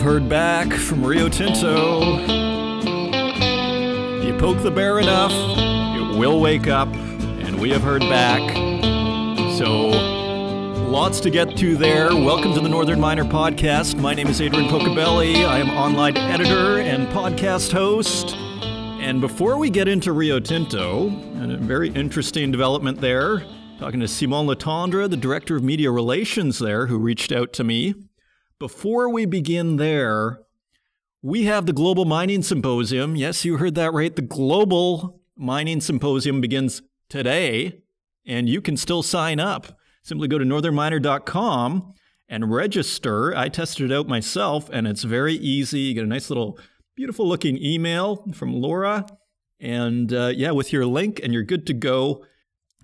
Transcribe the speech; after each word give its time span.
have 0.00 0.06
heard 0.06 0.28
back 0.30 0.72
from 0.72 1.04
Rio 1.04 1.28
Tinto. 1.28 2.00
You 4.22 4.34
poke 4.38 4.62
the 4.62 4.70
bear 4.70 4.98
enough, 4.98 5.30
it 5.30 6.18
will 6.18 6.40
wake 6.40 6.68
up, 6.68 6.88
and 6.94 7.60
we 7.60 7.68
have 7.68 7.82
heard 7.82 8.00
back. 8.00 8.40
So, 9.58 9.88
lots 10.88 11.20
to 11.20 11.28
get 11.28 11.54
to 11.58 11.76
there. 11.76 12.08
Welcome 12.16 12.54
to 12.54 12.60
the 12.60 12.68
Northern 12.70 12.98
Miner 12.98 13.24
Podcast. 13.24 13.98
My 13.98 14.14
name 14.14 14.28
is 14.28 14.40
Adrian 14.40 14.70
Pocobelli. 14.70 15.44
I 15.46 15.58
am 15.58 15.68
online 15.68 16.16
editor 16.16 16.78
and 16.78 17.06
podcast 17.08 17.70
host. 17.70 18.34
And 18.34 19.20
before 19.20 19.58
we 19.58 19.68
get 19.68 19.86
into 19.86 20.12
Rio 20.12 20.40
Tinto, 20.40 21.08
and 21.08 21.52
a 21.52 21.58
very 21.58 21.90
interesting 21.90 22.50
development 22.50 23.02
there, 23.02 23.42
talking 23.78 24.00
to 24.00 24.08
Simon 24.08 24.46
Letendre, 24.46 25.10
the 25.10 25.18
director 25.18 25.56
of 25.56 25.62
media 25.62 25.90
relations 25.90 26.58
there, 26.58 26.86
who 26.86 26.96
reached 26.96 27.32
out 27.32 27.52
to 27.52 27.64
me. 27.64 27.94
Before 28.60 29.08
we 29.08 29.24
begin 29.24 29.76
there, 29.76 30.42
we 31.22 31.44
have 31.44 31.64
the 31.64 31.72
Global 31.72 32.04
Mining 32.04 32.42
Symposium. 32.42 33.16
Yes, 33.16 33.42
you 33.42 33.56
heard 33.56 33.74
that 33.76 33.94
right. 33.94 34.14
The 34.14 34.20
Global 34.20 35.22
Mining 35.34 35.80
Symposium 35.80 36.42
begins 36.42 36.82
today, 37.08 37.80
and 38.26 38.50
you 38.50 38.60
can 38.60 38.76
still 38.76 39.02
sign 39.02 39.40
up. 39.40 39.78
Simply 40.02 40.28
go 40.28 40.36
to 40.36 40.44
northernminer.com 40.44 41.94
and 42.28 42.52
register. 42.52 43.34
I 43.34 43.48
tested 43.48 43.90
it 43.90 43.94
out 43.94 44.08
myself, 44.08 44.68
and 44.70 44.86
it's 44.86 45.04
very 45.04 45.36
easy. 45.36 45.80
You 45.80 45.94
get 45.94 46.04
a 46.04 46.06
nice 46.06 46.28
little, 46.28 46.58
beautiful 46.94 47.26
looking 47.26 47.56
email 47.56 48.26
from 48.34 48.52
Laura. 48.52 49.06
And 49.58 50.12
uh, 50.12 50.32
yeah, 50.36 50.50
with 50.50 50.70
your 50.70 50.84
link, 50.84 51.18
and 51.22 51.32
you're 51.32 51.44
good 51.44 51.66
to 51.68 51.72
go. 51.72 52.26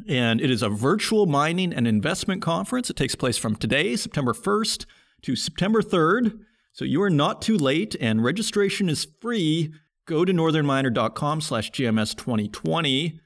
And 0.08 0.40
it 0.40 0.50
is 0.50 0.62
a 0.62 0.70
virtual 0.70 1.26
mining 1.26 1.74
and 1.74 1.86
investment 1.86 2.40
conference. 2.40 2.88
It 2.88 2.96
takes 2.96 3.14
place 3.14 3.36
from 3.36 3.56
today, 3.56 3.94
September 3.96 4.32
1st 4.32 4.86
to 5.26 5.34
September 5.34 5.82
3rd. 5.82 6.38
So 6.72 6.84
you 6.84 7.02
are 7.02 7.10
not 7.10 7.42
too 7.42 7.56
late, 7.56 7.96
and 8.00 8.22
registration 8.22 8.88
is 8.88 9.08
free. 9.20 9.74
Go 10.06 10.24
to 10.24 10.32
northernminer.com 10.32 11.40
slash 11.40 11.72
GMS 11.72 12.16
2020. 12.16 13.18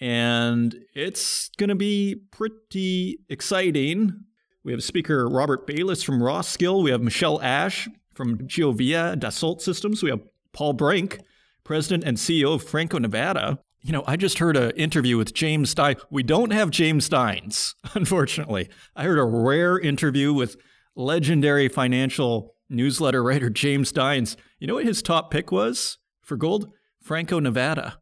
And 0.00 0.74
it's 0.94 1.50
going 1.58 1.68
to 1.68 1.74
be 1.74 2.16
pretty 2.30 3.18
exciting. 3.28 4.24
We 4.64 4.72
have 4.72 4.82
speaker 4.82 5.28
Robert 5.28 5.66
Bayliss 5.66 6.02
from 6.02 6.20
Roskill. 6.20 6.82
We 6.82 6.90
have 6.90 7.02
Michelle 7.02 7.40
Ash 7.42 7.86
from 8.14 8.38
Geovia 8.38 9.14
Dassault 9.14 9.60
Systems. 9.60 10.02
We 10.02 10.08
have 10.08 10.20
Paul 10.54 10.72
Brink, 10.72 11.20
president 11.64 12.04
and 12.04 12.16
CEO 12.16 12.54
of 12.54 12.62
Franco 12.62 12.98
Nevada. 12.98 13.58
You 13.82 13.92
know, 13.92 14.04
I 14.06 14.16
just 14.16 14.38
heard 14.38 14.56
an 14.56 14.70
interview 14.70 15.18
with 15.18 15.34
James 15.34 15.68
Stein. 15.68 15.96
We 16.08 16.22
don't 16.22 16.52
have 16.52 16.70
James 16.70 17.04
Steins, 17.04 17.74
unfortunately. 17.94 18.70
I 18.96 19.04
heard 19.04 19.18
a 19.18 19.24
rare 19.24 19.78
interview 19.78 20.32
with 20.32 20.56
legendary 20.96 21.68
financial 21.68 22.54
newsletter 22.68 23.22
writer 23.22 23.50
James 23.50 23.92
Dines, 23.92 24.36
You 24.58 24.66
know 24.66 24.74
what 24.74 24.86
his 24.86 25.02
top 25.02 25.30
pick 25.30 25.52
was 25.52 25.98
for 26.22 26.36
gold? 26.36 26.70
Franco 27.02 27.38
Nevada. 27.38 27.98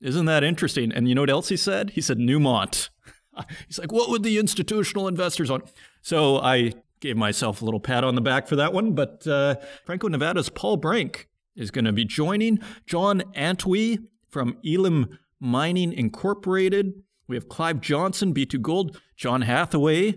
Isn't 0.00 0.26
that 0.26 0.44
interesting? 0.44 0.92
And 0.92 1.08
you 1.08 1.14
know 1.14 1.22
what 1.22 1.30
else 1.30 1.48
he 1.48 1.56
said? 1.56 1.90
He 1.90 2.00
said 2.00 2.18
Newmont. 2.18 2.88
He's 3.66 3.78
like, 3.78 3.90
what 3.90 4.10
would 4.10 4.22
the 4.22 4.38
institutional 4.38 5.08
investors 5.08 5.50
want? 5.50 5.72
So 6.02 6.38
I 6.38 6.72
gave 7.00 7.16
myself 7.16 7.62
a 7.62 7.64
little 7.64 7.80
pat 7.80 8.04
on 8.04 8.14
the 8.14 8.20
back 8.20 8.46
for 8.46 8.56
that 8.56 8.72
one. 8.72 8.94
But 8.94 9.26
uh, 9.26 9.56
Franco 9.84 10.08
Nevada's 10.08 10.48
Paul 10.48 10.76
Brink 10.76 11.28
is 11.56 11.70
going 11.70 11.84
to 11.84 11.92
be 11.92 12.04
joining 12.04 12.60
John 12.86 13.22
Antwi 13.36 13.98
from 14.28 14.56
Elam 14.64 15.18
Mining 15.40 15.92
Incorporated. 15.92 16.92
We 17.26 17.36
have 17.36 17.48
Clive 17.48 17.80
Johnson, 17.80 18.32
B2 18.32 18.62
Gold, 18.62 19.00
John 19.16 19.42
Hathaway, 19.42 20.14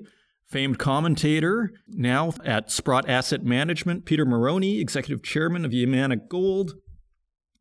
famed 0.52 0.78
commentator, 0.78 1.72
now 1.88 2.34
at 2.44 2.70
Sprott 2.70 3.09
Asset 3.09 3.44
Management, 3.44 4.06
Peter 4.06 4.25
Marrone, 4.25 4.80
executive 4.80 5.24
chairman 5.24 5.64
of 5.64 5.72
Yamana 5.72 6.20
Gold, 6.30 6.74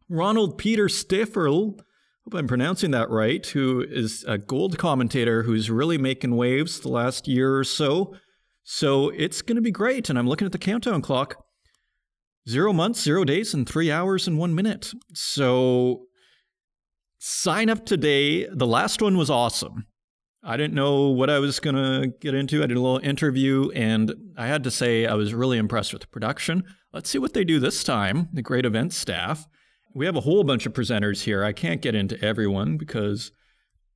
Ronald 0.09 0.59
Peter 0.59 0.87
Stöferle, 0.87 1.79
hope 2.25 2.35
I'm 2.35 2.49
pronouncing 2.49 2.91
that 2.91 3.09
right, 3.11 3.47
who 3.47 3.85
is 3.89 4.25
a 4.27 4.39
gold 4.39 4.77
commentator 4.77 5.45
who's 5.45 5.71
really 5.71 5.99
making 5.99 6.37
waves 6.37 6.81
the 6.81 6.89
last 6.89 7.29
year 7.29 7.57
or 7.57 7.65
so. 7.65 8.15
So 8.65 9.09
it's 9.11 9.41
going 9.41 9.57
to 9.57 9.63
be 9.63 9.71
great. 9.71 10.11
And 10.11 10.19
I'm 10.19 10.29
looking 10.29 10.47
at 10.47 10.53
the 10.53 10.59
countdown 10.59 11.01
clock. 11.01 11.37
Zero 12.49 12.73
months, 12.73 13.01
zero 13.01 13.25
days, 13.25 13.55
and 13.55 13.69
three 13.69 13.91
hours 13.91 14.27
and 14.27 14.37
one 14.39 14.55
minute. 14.55 14.93
So 15.15 16.07
sign 17.19 17.71
up 17.71 17.87
today. 17.87 18.47
The 18.49 18.67
last 18.67 19.01
one 19.01 19.17
was 19.17 19.31
awesome. 19.31 19.87
I 20.43 20.57
didn't 20.57 20.75
know 20.75 21.09
what 21.09 21.29
I 21.29 21.39
was 21.39 21.61
going 21.61 21.77
to 21.77 22.09
get 22.19 22.35
into. 22.35 22.63
I 22.63 22.67
did 22.67 22.77
a 22.77 22.81
little 22.81 22.99
interview, 22.99 23.71
and 23.75 24.33
I 24.37 24.47
had 24.47 24.65
to 24.65 24.71
say 24.71 25.07
I 25.07 25.15
was 25.15 25.35
really 25.35 25.59
impressed 25.59 25.93
with 25.93 26.03
the 26.03 26.09
production. 26.09 26.65
Let's 26.93 27.11
see 27.11 27.19
what 27.19 27.35
they 27.35 27.45
do 27.45 27.61
this 27.61 27.85
time, 27.85 28.29
the 28.33 28.43
great 28.43 28.65
event 28.65 28.93
staff. 28.93 29.47
We 29.95 30.07
have 30.07 30.17
a 30.17 30.21
whole 30.21 30.43
bunch 30.45 30.65
of 30.67 30.73
presenters 30.73 31.25
here. 31.25 31.45
I 31.45 31.53
can't 31.53 31.83
get 31.83 31.95
into 31.95 32.23
everyone 32.25 32.79
because 32.79 33.33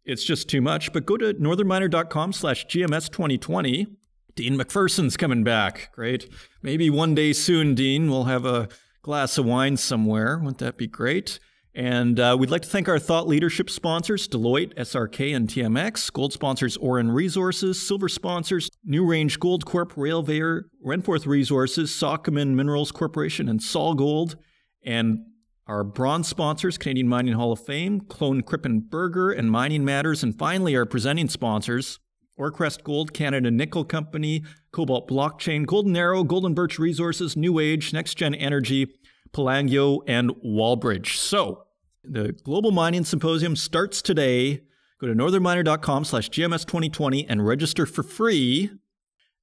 it's 0.05 0.25
just 0.25 0.49
too 0.49 0.61
much, 0.61 0.93
but 0.93 1.07
go 1.07 1.17
to 1.17 1.33
northernminer.com 1.35 2.33
slash 2.35 2.67
GMS2020. 2.67 3.87
Dean 4.35 4.59
McPherson's 4.59 5.17
coming 5.17 5.45
back. 5.45 5.91
Great. 5.93 6.29
Maybe 6.63 6.91
one 6.91 7.15
day 7.15 7.33
soon, 7.33 7.75
Dean, 7.75 8.11
we'll 8.11 8.25
have 8.25 8.45
a 8.45 8.69
glass 9.03 9.39
of 9.39 9.47
wine 9.47 9.77
somewhere. 9.77 10.39
Wouldn't 10.39 10.59
that 10.59 10.77
be 10.77 10.89
great? 10.89 11.39
And 11.77 12.21
uh, 12.21 12.37
we'd 12.39 12.51
like 12.51 12.63
to 12.63 12.69
thank 12.69 12.89
our 12.89 13.01
thought 13.01 13.27
leadership 13.27 13.69
sponsors, 13.69 14.29
Deloitte, 14.29 14.75
SRK, 14.77 15.35
and 15.35 15.49
TMX, 15.49 16.13
gold 16.13 16.33
sponsors 16.33 16.79
Auryn 16.79 17.13
Resources, 17.13 17.85
silver 17.85 18.09
sponsors 18.09 18.71
NewRange 18.89 19.41
Gold 19.41 19.67
Corp, 19.67 19.93
Railveyor, 19.95 20.63
Renforth 20.87 21.27
Resources, 21.27 21.91
Sokoman 21.91 22.55
Minerals 22.55 22.93
Corporation, 22.93 23.49
and 23.49 23.61
Sol 23.61 23.95
Gold, 23.95 24.37
and 24.85 25.19
our 25.67 25.83
bronze 25.83 26.29
sponsors, 26.29 26.79
Canadian 26.79 27.09
Mining 27.09 27.35
Hall 27.35 27.51
of 27.51 27.65
Fame, 27.65 28.03
Klohn 28.03 28.45
Crippen 28.45 28.81
Berger, 28.89 29.33
and 29.33 29.51
Mining 29.51 29.85
Matters, 29.85 30.23
and 30.23 30.39
finally 30.39 30.77
our 30.77 30.87
presenting 30.87 31.29
sponsors, 31.29 31.99
Aurcrest 32.39 32.85
Gold, 32.85 33.13
Canada 33.13 33.51
Nickel 33.51 33.85
Company, 33.85 34.45
Cobalt 34.71 35.09
Blockchain, 35.09 35.67
Golden 35.67 35.97
Arrow, 35.97 36.23
Golden 36.23 36.55
Birch 36.55 36.79
Resources, 36.79 37.37
New 37.37 37.59
Age, 37.59 37.91
NexGen 37.91 38.37
Energy, 38.39 38.95
Pelangio, 39.33 40.01
and 40.07 40.31
Wallbridge. 40.45 41.17
So 41.17 41.64
the 42.07 42.33
Global 42.45 42.71
Mining 42.71 43.05
Symposium 43.05 43.57
starts 43.57 44.03
today. 44.03 44.63
Go 45.01 45.07
to 45.07 45.15
northernminer.com 45.15 46.05
slash 46.05 46.31
GMS2020 46.31 47.27
and 47.29 47.47
register 47.47 47.87
for 47.87 48.03
free. 48.03 48.71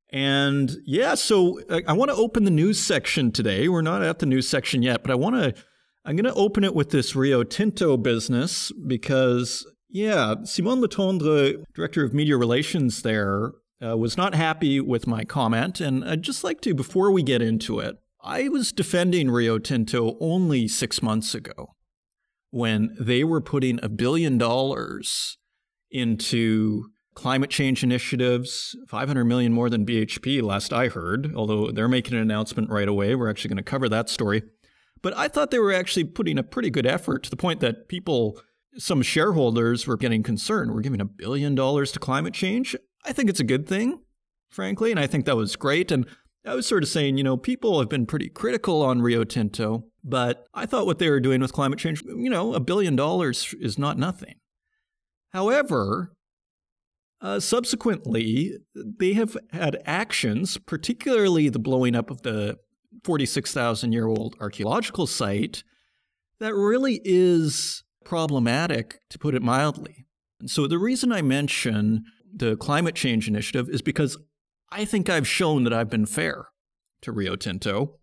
And 0.09 0.77
yeah, 0.85 1.15
so 1.15 1.59
I, 1.69 1.83
I 1.87 1.93
want 1.93 2.11
to 2.11 2.17
open 2.17 2.43
the 2.43 2.51
news 2.51 2.79
section 2.79 3.31
today. 3.31 3.67
We're 3.67 3.81
not 3.81 4.03
at 4.03 4.19
the 4.19 4.25
news 4.25 4.47
section 4.47 4.83
yet, 4.83 5.03
but 5.03 5.11
I 5.11 5.15
want 5.15 5.35
to, 5.35 5.53
I'm 6.05 6.15
going 6.15 6.25
to 6.25 6.33
open 6.33 6.63
it 6.63 6.75
with 6.75 6.89
this 6.89 7.15
Rio 7.15 7.43
Tinto 7.43 7.95
business 7.97 8.71
because, 8.71 9.65
yeah, 9.89 10.35
Simon 10.43 10.81
Letendre, 10.81 11.63
Director 11.73 12.03
of 12.03 12.13
Media 12.13 12.37
Relations 12.37 13.03
there, 13.03 13.51
uh, 13.83 13.97
was 13.97 14.17
not 14.17 14.35
happy 14.35 14.79
with 14.79 15.07
my 15.07 15.23
comment. 15.23 15.79
And 15.79 16.03
I'd 16.03 16.21
just 16.21 16.43
like 16.43 16.61
to, 16.61 16.73
before 16.73 17.11
we 17.11 17.23
get 17.23 17.41
into 17.41 17.79
it, 17.79 17.97
I 18.23 18.49
was 18.49 18.71
defending 18.71 19.31
Rio 19.31 19.57
Tinto 19.57 20.17
only 20.19 20.67
six 20.67 21.01
months 21.01 21.33
ago 21.33 21.75
when 22.51 22.95
they 22.99 23.23
were 23.23 23.41
putting 23.41 23.79
a 23.81 23.89
billion 23.89 24.37
dollars 24.37 25.37
into 25.89 26.85
climate 27.13 27.49
change 27.49 27.83
initiatives, 27.83 28.75
500 28.87 29.25
million 29.25 29.51
more 29.51 29.69
than 29.69 29.85
BHP 29.85 30.41
last 30.41 30.71
I 30.71 30.87
heard, 30.87 31.33
although 31.35 31.71
they're 31.71 31.87
making 31.87 32.13
an 32.13 32.21
announcement 32.21 32.69
right 32.69 32.87
away. 32.87 33.15
We're 33.15 33.29
actually 33.29 33.49
going 33.49 33.57
to 33.57 33.63
cover 33.63 33.89
that 33.89 34.09
story. 34.09 34.43
But 35.01 35.17
I 35.17 35.27
thought 35.27 35.51
they 35.51 35.59
were 35.59 35.73
actually 35.73 36.03
putting 36.05 36.37
a 36.37 36.43
pretty 36.43 36.69
good 36.69 36.85
effort 36.85 37.23
to 37.23 37.29
the 37.29 37.35
point 37.35 37.59
that 37.61 37.87
people, 37.87 38.39
some 38.77 39.01
shareholders 39.01 39.87
were 39.87 39.97
getting 39.97 40.23
concerned. 40.23 40.71
We're 40.71 40.81
giving 40.81 41.01
a 41.01 41.05
billion 41.05 41.55
dollars 41.55 41.91
to 41.93 41.99
climate 41.99 42.33
change. 42.33 42.75
I 43.03 43.13
think 43.13 43.29
it's 43.29 43.39
a 43.39 43.45
good 43.45 43.67
thing, 43.67 44.01
frankly, 44.49 44.91
and 44.91 44.99
I 44.99 45.07
think 45.07 45.25
that 45.25 45.35
was 45.35 45.55
great. 45.55 45.91
And 45.91 46.05
I 46.45 46.55
was 46.55 46.65
sort 46.65 46.83
of 46.83 46.89
saying, 46.89 47.17
you 47.17 47.23
know, 47.23 47.37
people 47.37 47.79
have 47.79 47.89
been 47.89 48.05
pretty 48.05 48.29
critical 48.29 48.81
on 48.81 49.01
Rio 49.01 49.23
Tinto, 49.23 49.85
but 50.03 50.47
I 50.53 50.65
thought 50.65 50.87
what 50.87 50.97
they 50.97 51.09
were 51.09 51.19
doing 51.19 51.41
with 51.41 51.53
climate 51.53 51.77
change, 51.77 52.03
you 52.03 52.29
know, 52.29 52.53
a 52.53 52.59
billion 52.59 52.95
dollars 52.95 53.53
is 53.59 53.77
not 53.77 53.97
nothing. 53.97 54.35
However, 55.33 56.13
uh, 57.21 57.39
subsequently, 57.39 58.57
they 58.73 59.13
have 59.13 59.37
had 59.51 59.81
actions, 59.85 60.57
particularly 60.57 61.49
the 61.49 61.59
blowing 61.59 61.95
up 61.95 62.09
of 62.09 62.23
the 62.23 62.57
46,000 63.03 63.91
year 63.91 64.07
old 64.07 64.35
archaeological 64.39 65.05
site, 65.05 65.63
that 66.39 66.55
really 66.55 67.01
is 67.03 67.83
problematic, 68.03 68.99
to 69.11 69.19
put 69.19 69.35
it 69.35 69.43
mildly. 69.43 70.07
And 70.39 70.49
so 70.49 70.65
the 70.65 70.79
reason 70.79 71.11
I 71.11 71.21
mention 71.21 72.03
the 72.33 72.57
climate 72.57 72.95
change 72.95 73.27
initiative 73.27 73.69
is 73.69 73.83
because 73.83 74.17
I 74.71 74.85
think 74.85 75.09
I've 75.09 75.27
shown 75.27 75.63
that 75.65 75.73
I've 75.73 75.89
been 75.89 76.05
fair 76.05 76.47
to 77.01 77.11
Rio 77.11 77.35
Tinto, 77.35 77.99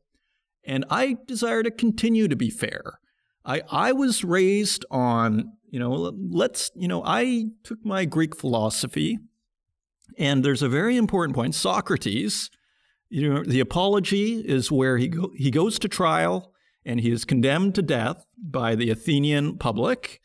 and 0.64 0.84
I 0.90 1.16
desire 1.26 1.62
to 1.62 1.70
continue 1.70 2.28
to 2.28 2.36
be 2.36 2.50
fair. 2.50 3.00
I, 3.44 3.62
I 3.70 3.92
was 3.92 4.24
raised 4.24 4.84
on, 4.90 5.52
you 5.70 5.78
know, 5.78 6.12
let's, 6.30 6.70
you 6.74 6.88
know, 6.88 7.02
I 7.04 7.46
took 7.64 7.84
my 7.84 8.04
Greek 8.04 8.36
philosophy, 8.36 9.18
and 10.18 10.44
there's 10.44 10.62
a 10.62 10.68
very 10.68 10.96
important 10.96 11.34
point. 11.34 11.54
Socrates, 11.54 12.50
You 13.10 13.32
know, 13.32 13.42
the 13.42 13.60
apology 13.60 14.40
is 14.40 14.70
where 14.70 14.98
he 14.98 15.08
go, 15.08 15.30
he 15.34 15.50
goes 15.50 15.78
to 15.78 15.88
trial 15.88 16.52
and 16.84 17.00
he 17.00 17.10
is 17.10 17.24
condemned 17.24 17.74
to 17.76 17.82
death 17.82 18.26
by 18.36 18.74
the 18.74 18.90
Athenian 18.90 19.56
public. 19.58 20.20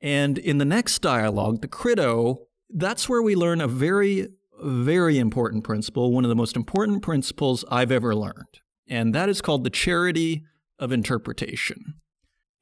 And 0.00 0.38
in 0.38 0.58
the 0.58 0.64
next 0.64 1.00
dialogue, 1.00 1.62
the 1.62 1.68
Crito, 1.68 2.46
that's 2.68 3.08
where 3.08 3.22
we 3.22 3.36
learn 3.36 3.60
a 3.60 3.68
very, 3.68 4.28
very 4.62 5.18
important 5.18 5.64
principle, 5.64 6.12
one 6.12 6.24
of 6.24 6.28
the 6.28 6.36
most 6.36 6.56
important 6.56 7.02
principles 7.02 7.64
I've 7.70 7.92
ever 7.92 8.14
learned. 8.14 8.60
And 8.88 9.14
that 9.14 9.28
is 9.28 9.40
called 9.40 9.64
the 9.64 9.70
charity 9.70 10.44
of 10.78 10.92
interpretation. 10.92 11.94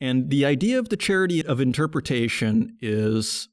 And 0.00 0.30
the 0.30 0.44
idea 0.44 0.78
of 0.78 0.88
the 0.88 0.96
charity 0.96 1.44
of 1.44 1.60
interpretation 1.60 2.76
is 2.80 3.48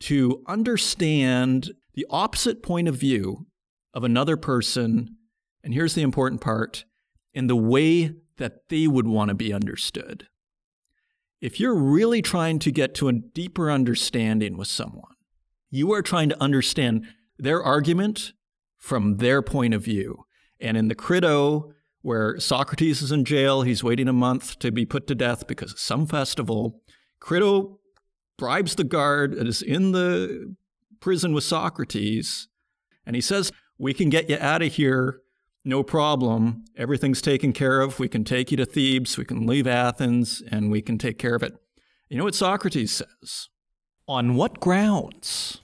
to 0.00 0.42
understand 0.46 1.72
the 1.94 2.06
opposite 2.10 2.62
point 2.62 2.88
of 2.88 2.96
view 2.96 3.46
of 3.94 4.04
another 4.04 4.36
person. 4.36 5.16
And 5.62 5.72
here's 5.72 5.94
the 5.94 6.02
important 6.02 6.40
part 6.40 6.84
in 7.32 7.46
the 7.46 7.56
way 7.56 8.12
that 8.36 8.68
they 8.68 8.86
would 8.86 9.06
want 9.06 9.28
to 9.28 9.34
be 9.34 9.52
understood. 9.52 10.28
If 11.40 11.60
you're 11.60 11.74
really 11.74 12.22
trying 12.22 12.58
to 12.60 12.70
get 12.70 12.94
to 12.96 13.08
a 13.08 13.12
deeper 13.12 13.70
understanding 13.70 14.56
with 14.56 14.68
someone, 14.68 15.14
you 15.70 15.92
are 15.92 16.02
trying 16.02 16.28
to 16.30 16.42
understand 16.42 17.06
their 17.38 17.62
argument 17.62 18.32
from 18.78 19.16
their 19.16 19.42
point 19.42 19.74
of 19.74 19.82
view. 19.82 20.24
And 20.60 20.76
in 20.76 20.88
the 20.88 20.94
Crito, 20.94 21.72
where 22.02 22.38
Socrates 22.38 23.02
is 23.02 23.10
in 23.10 23.24
jail, 23.24 23.62
he's 23.62 23.82
waiting 23.82 24.08
a 24.08 24.12
month 24.12 24.58
to 24.60 24.70
be 24.70 24.86
put 24.86 25.06
to 25.08 25.14
death 25.14 25.46
because 25.46 25.72
of 25.72 25.80
some 25.80 26.06
festival. 26.06 26.80
Crito 27.20 27.78
bribes 28.38 28.74
the 28.74 28.84
guard 28.84 29.36
that 29.36 29.46
is 29.46 29.62
in 29.62 29.92
the 29.92 30.54
prison 31.00 31.32
with 31.32 31.44
Socrates, 31.44 32.48
and 33.04 33.16
he 33.16 33.22
says, 33.22 33.52
We 33.78 33.92
can 33.92 34.08
get 34.08 34.30
you 34.30 34.38
out 34.40 34.62
of 34.62 34.74
here, 34.74 35.20
no 35.64 35.82
problem. 35.82 36.64
Everything's 36.76 37.20
taken 37.20 37.52
care 37.52 37.80
of. 37.80 37.98
We 37.98 38.08
can 38.08 38.22
take 38.22 38.50
you 38.50 38.56
to 38.58 38.66
Thebes, 38.66 39.18
we 39.18 39.24
can 39.24 39.46
leave 39.46 39.66
Athens, 39.66 40.42
and 40.50 40.70
we 40.70 40.82
can 40.82 40.98
take 40.98 41.18
care 41.18 41.34
of 41.34 41.42
it. 41.42 41.54
You 42.08 42.18
know 42.18 42.24
what 42.24 42.34
Socrates 42.36 42.92
says? 42.92 43.48
On 44.06 44.36
what 44.36 44.60
grounds? 44.60 45.60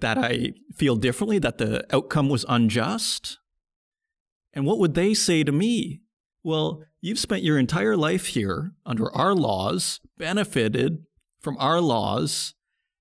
That 0.00 0.18
I 0.18 0.52
feel 0.74 0.96
differently, 0.96 1.38
that 1.38 1.58
the 1.58 1.84
outcome 1.94 2.28
was 2.28 2.44
unjust? 2.48 3.38
And 4.52 4.64
what 4.64 4.78
would 4.78 4.94
they 4.94 5.14
say 5.14 5.44
to 5.44 5.52
me? 5.52 6.00
Well, 6.42 6.82
you've 7.00 7.18
spent 7.18 7.42
your 7.42 7.58
entire 7.58 7.96
life 7.96 8.26
here 8.26 8.72
under 8.86 9.14
our 9.14 9.34
laws, 9.34 10.00
benefited 10.16 11.04
from 11.40 11.56
our 11.58 11.80
laws, 11.80 12.54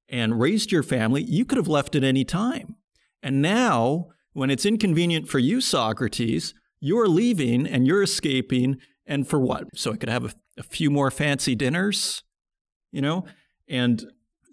and 0.10 0.40
raised 0.40 0.72
your 0.72 0.84
family. 0.84 1.24
You 1.24 1.46
could 1.46 1.58
have 1.58 1.68
left 1.68 1.96
at 1.96 2.04
any 2.04 2.24
time. 2.24 2.76
And 3.22 3.42
now, 3.42 4.08
when 4.34 4.50
it's 4.50 4.66
inconvenient 4.66 5.28
for 5.28 5.40
you, 5.40 5.62
Socrates, 5.62 6.54
you're 6.80 7.08
leaving 7.08 7.66
and 7.68 7.88
you're 7.88 8.04
escaping. 8.04 8.78
And 9.06 9.28
for 9.28 9.40
what? 9.40 9.66
So 9.76 9.94
I 9.94 9.98
could 9.98 10.10
have 10.10 10.26
a, 10.26 10.32
a 10.60 10.64
few 10.64 10.92
more 10.92 11.10
fancy 11.10 11.56
dinners, 11.56 12.24
you 12.92 13.02
know? 13.02 13.26
And 13.68 14.06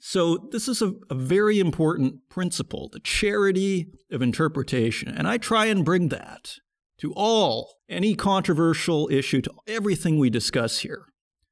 so 0.06 0.36
this 0.52 0.68
is 0.68 0.82
a, 0.82 0.92
a 1.08 1.14
very 1.14 1.58
important 1.58 2.28
principle 2.28 2.90
the 2.92 3.00
charity 3.00 3.88
of 4.12 4.20
interpretation. 4.20 5.08
And 5.08 5.26
I 5.26 5.38
try 5.38 5.64
and 5.64 5.82
bring 5.82 6.10
that 6.10 6.56
to 6.98 7.14
all, 7.16 7.76
any 7.88 8.14
controversial 8.14 9.08
issue, 9.10 9.40
to 9.40 9.54
everything 9.66 10.18
we 10.18 10.28
discuss 10.28 10.80
here. 10.80 11.06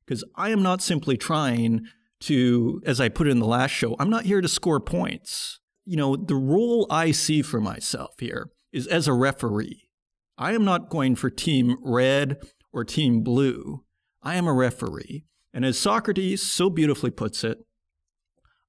Because 0.05 0.23
I 0.37 0.51
am 0.51 0.63
not 0.63 0.83
simply 0.83 1.17
trying 1.17 1.87
to, 2.21 2.83
as 2.85 3.01
I 3.01 3.09
put 3.09 3.27
it 3.27 3.31
in 3.31 3.39
the 3.39 3.47
last 3.47 3.71
show, 3.71 3.97
I'm 3.99 4.11
not 4.11 4.27
here 4.27 4.43
to 4.43 4.49
score 4.49 4.81
points. 4.81 5.59
You 5.87 5.97
know, 5.97 6.15
the 6.15 6.37
role 6.37 6.87
I 6.91 7.11
see 7.11 7.41
for 7.41 7.59
myself 7.59 8.11
here 8.19 8.51
is 8.71 8.87
as 8.87 9.09
a 9.09 9.15
referee. 9.15 9.89
I 10.37 10.53
am 10.53 10.67
not 10.67 10.91
going 10.91 11.17
for 11.17 11.31
team 11.31 11.79
red 11.83 12.37
or 12.71 12.85
team 12.85 13.23
blue. 13.23 13.87
I 14.23 14.35
am 14.35 14.47
a 14.47 14.53
referee. 14.53 15.25
And 15.55 15.65
as 15.65 15.79
Socrates 15.79 16.43
so 16.43 16.69
beautifully 16.69 17.11
puts 17.11 17.45
it, 17.45 17.65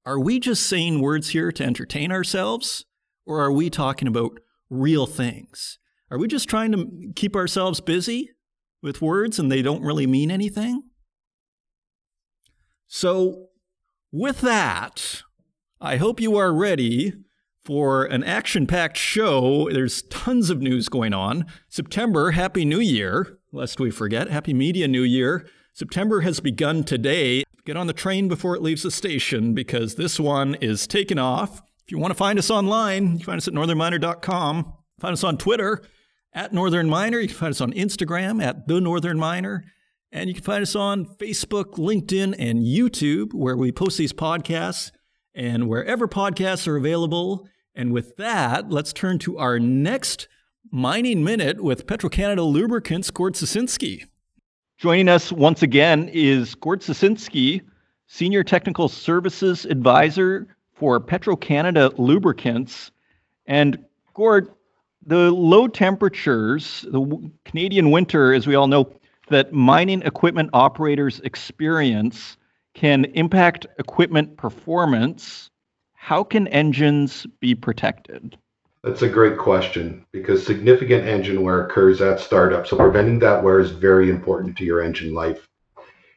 are 0.06 0.18
we 0.18 0.38
just 0.38 0.66
saying 0.66 1.00
words 1.00 1.30
here 1.30 1.50
to 1.52 1.64
entertain 1.64 2.12
ourselves? 2.12 2.84
Or 3.26 3.40
are 3.40 3.52
we 3.52 3.70
talking 3.70 4.08
about 4.08 4.38
real 4.68 5.06
things? 5.06 5.78
Are 6.10 6.18
we 6.18 6.28
just 6.28 6.48
trying 6.48 6.72
to 6.72 7.12
keep 7.16 7.34
ourselves 7.34 7.80
busy 7.80 8.30
with 8.82 9.00
words 9.00 9.38
and 9.38 9.50
they 9.50 9.62
don't 9.62 9.82
really 9.82 10.06
mean 10.06 10.30
anything? 10.30 10.82
So, 12.86 13.46
with 14.12 14.42
that, 14.42 15.22
I 15.80 15.96
hope 15.96 16.20
you 16.20 16.36
are 16.36 16.52
ready 16.52 17.14
for 17.64 18.04
an 18.04 18.22
action 18.22 18.66
packed 18.66 18.98
show. 18.98 19.70
There's 19.72 20.02
tons 20.02 20.50
of 20.50 20.60
news 20.60 20.88
going 20.88 21.14
on. 21.14 21.46
September, 21.68 22.32
Happy 22.32 22.64
New 22.64 22.78
Year, 22.78 23.38
lest 23.52 23.80
we 23.80 23.90
forget. 23.90 24.28
Happy 24.28 24.52
Media 24.52 24.86
New 24.86 25.02
Year. 25.02 25.46
September 25.72 26.20
has 26.20 26.40
begun 26.40 26.84
today. 26.84 27.42
Get 27.64 27.76
on 27.78 27.86
the 27.86 27.92
train 27.94 28.28
before 28.28 28.54
it 28.54 28.62
leaves 28.62 28.82
the 28.82 28.90
station 28.90 29.54
because 29.54 29.94
this 29.94 30.20
one 30.20 30.54
is 30.56 30.86
taking 30.86 31.18
off. 31.18 31.62
If 31.84 31.92
you 31.92 31.98
want 31.98 32.10
to 32.10 32.16
find 32.16 32.38
us 32.38 32.50
online, 32.50 33.04
you 33.04 33.18
can 33.18 33.26
find 33.26 33.38
us 33.38 33.48
at 33.48 33.54
northernminer.com. 33.54 34.72
Find 35.00 35.12
us 35.12 35.24
on 35.24 35.38
Twitter 35.38 35.82
at 36.34 36.52
Northern 36.52 36.88
Miner. 36.88 37.18
You 37.20 37.28
can 37.28 37.36
find 37.36 37.50
us 37.52 37.60
on 37.62 37.72
Instagram 37.72 38.42
at 38.42 38.68
The 38.68 38.80
Northern 38.80 39.18
Miner. 39.18 39.64
And 40.12 40.28
you 40.28 40.34
can 40.34 40.44
find 40.44 40.62
us 40.62 40.76
on 40.76 41.06
Facebook, 41.16 41.76
LinkedIn, 41.76 42.34
and 42.38 42.60
YouTube, 42.60 43.32
where 43.32 43.56
we 43.56 43.72
post 43.72 43.98
these 43.98 44.12
podcasts 44.12 44.92
and 45.34 45.68
wherever 45.68 46.06
podcasts 46.06 46.68
are 46.68 46.76
available. 46.76 47.48
And 47.74 47.92
with 47.92 48.16
that, 48.16 48.70
let's 48.70 48.92
turn 48.92 49.18
to 49.20 49.38
our 49.38 49.58
next 49.58 50.28
mining 50.70 51.24
minute 51.24 51.62
with 51.62 51.86
Petro-Canada 51.86 52.42
Lubricants, 52.42 53.10
Gord 53.10 53.34
Susinski. 53.34 54.04
Joining 54.76 55.08
us 55.08 55.30
once 55.30 55.62
again 55.62 56.10
is 56.12 56.56
Gord 56.56 56.80
Susinski, 56.80 57.62
Senior 58.08 58.42
Technical 58.42 58.88
Services 58.88 59.64
Advisor 59.66 60.48
for 60.74 60.98
Petro-Canada 60.98 61.92
Lubricants. 61.96 62.90
And 63.46 63.78
Gord, 64.14 64.48
the 65.06 65.30
low 65.30 65.68
temperatures, 65.68 66.84
the 66.90 67.30
Canadian 67.44 67.92
winter, 67.92 68.34
as 68.34 68.48
we 68.48 68.56
all 68.56 68.66
know, 68.66 68.92
that 69.28 69.52
mining 69.52 70.02
equipment 70.02 70.50
operators 70.52 71.20
experience 71.20 72.36
can 72.74 73.04
impact 73.14 73.66
equipment 73.78 74.36
performance. 74.36 75.50
How 75.92 76.24
can 76.24 76.48
engines 76.48 77.26
be 77.38 77.54
protected? 77.54 78.36
That's 78.84 79.02
a 79.02 79.08
great 79.08 79.38
question 79.38 80.04
because 80.12 80.44
significant 80.44 81.06
engine 81.06 81.42
wear 81.42 81.66
occurs 81.66 82.00
at 82.00 82.20
startup. 82.20 82.66
So 82.66 82.76
preventing 82.76 83.18
that 83.20 83.42
wear 83.42 83.58
is 83.58 83.70
very 83.70 84.10
important 84.10 84.56
to 84.58 84.64
your 84.64 84.82
engine 84.82 85.14
life. 85.14 85.48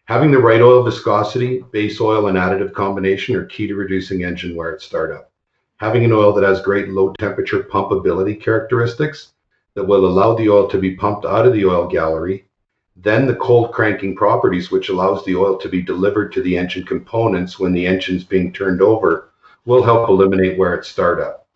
Having 0.06 0.32
the 0.32 0.40
right 0.40 0.62
oil 0.62 0.84
viscosity, 0.84 1.64
base 1.72 2.00
oil, 2.00 2.28
and 2.28 2.38
additive 2.38 2.74
combination 2.74 3.36
are 3.36 3.46
key 3.46 3.68
to 3.68 3.76
reducing 3.76 4.24
engine 4.24 4.56
wear 4.56 4.74
at 4.74 4.82
startup 4.82 5.32
having 5.78 6.04
an 6.04 6.12
oil 6.12 6.34
that 6.34 6.44
has 6.44 6.62
great 6.62 6.90
low 6.90 7.14
temperature 7.14 7.60
pumpability 7.60 8.40
characteristics 8.40 9.34
that 9.76 9.84
will 9.84 10.08
allow 10.08 10.36
the 10.36 10.50
oil 10.50 10.68
to 10.68 10.80
be 10.80 10.96
pumped 10.96 11.26
out 11.26 11.46
of 11.46 11.54
the 11.54 11.66
oil 11.66 11.88
gallery, 11.88 12.48
then 12.96 13.28
the 13.28 13.36
cold 13.36 13.72
cranking 13.72 14.16
properties, 14.16 14.72
which 14.72 14.90
allows 14.90 15.24
the 15.24 15.36
oil 15.36 15.56
to 15.58 15.70
be 15.70 15.82
delivered 15.84 16.32
to 16.34 16.42
the 16.42 16.58
engine 16.58 16.84
components 16.84 17.60
when 17.60 17.74
the 17.74 17.86
engine's 17.86 18.24
being 18.24 18.52
turned 18.52 18.82
over, 18.82 19.30
will 19.66 19.84
help 19.84 20.10
eliminate 20.10 20.58
wear 20.58 20.76
at 20.76 20.84
startup. 20.84 21.47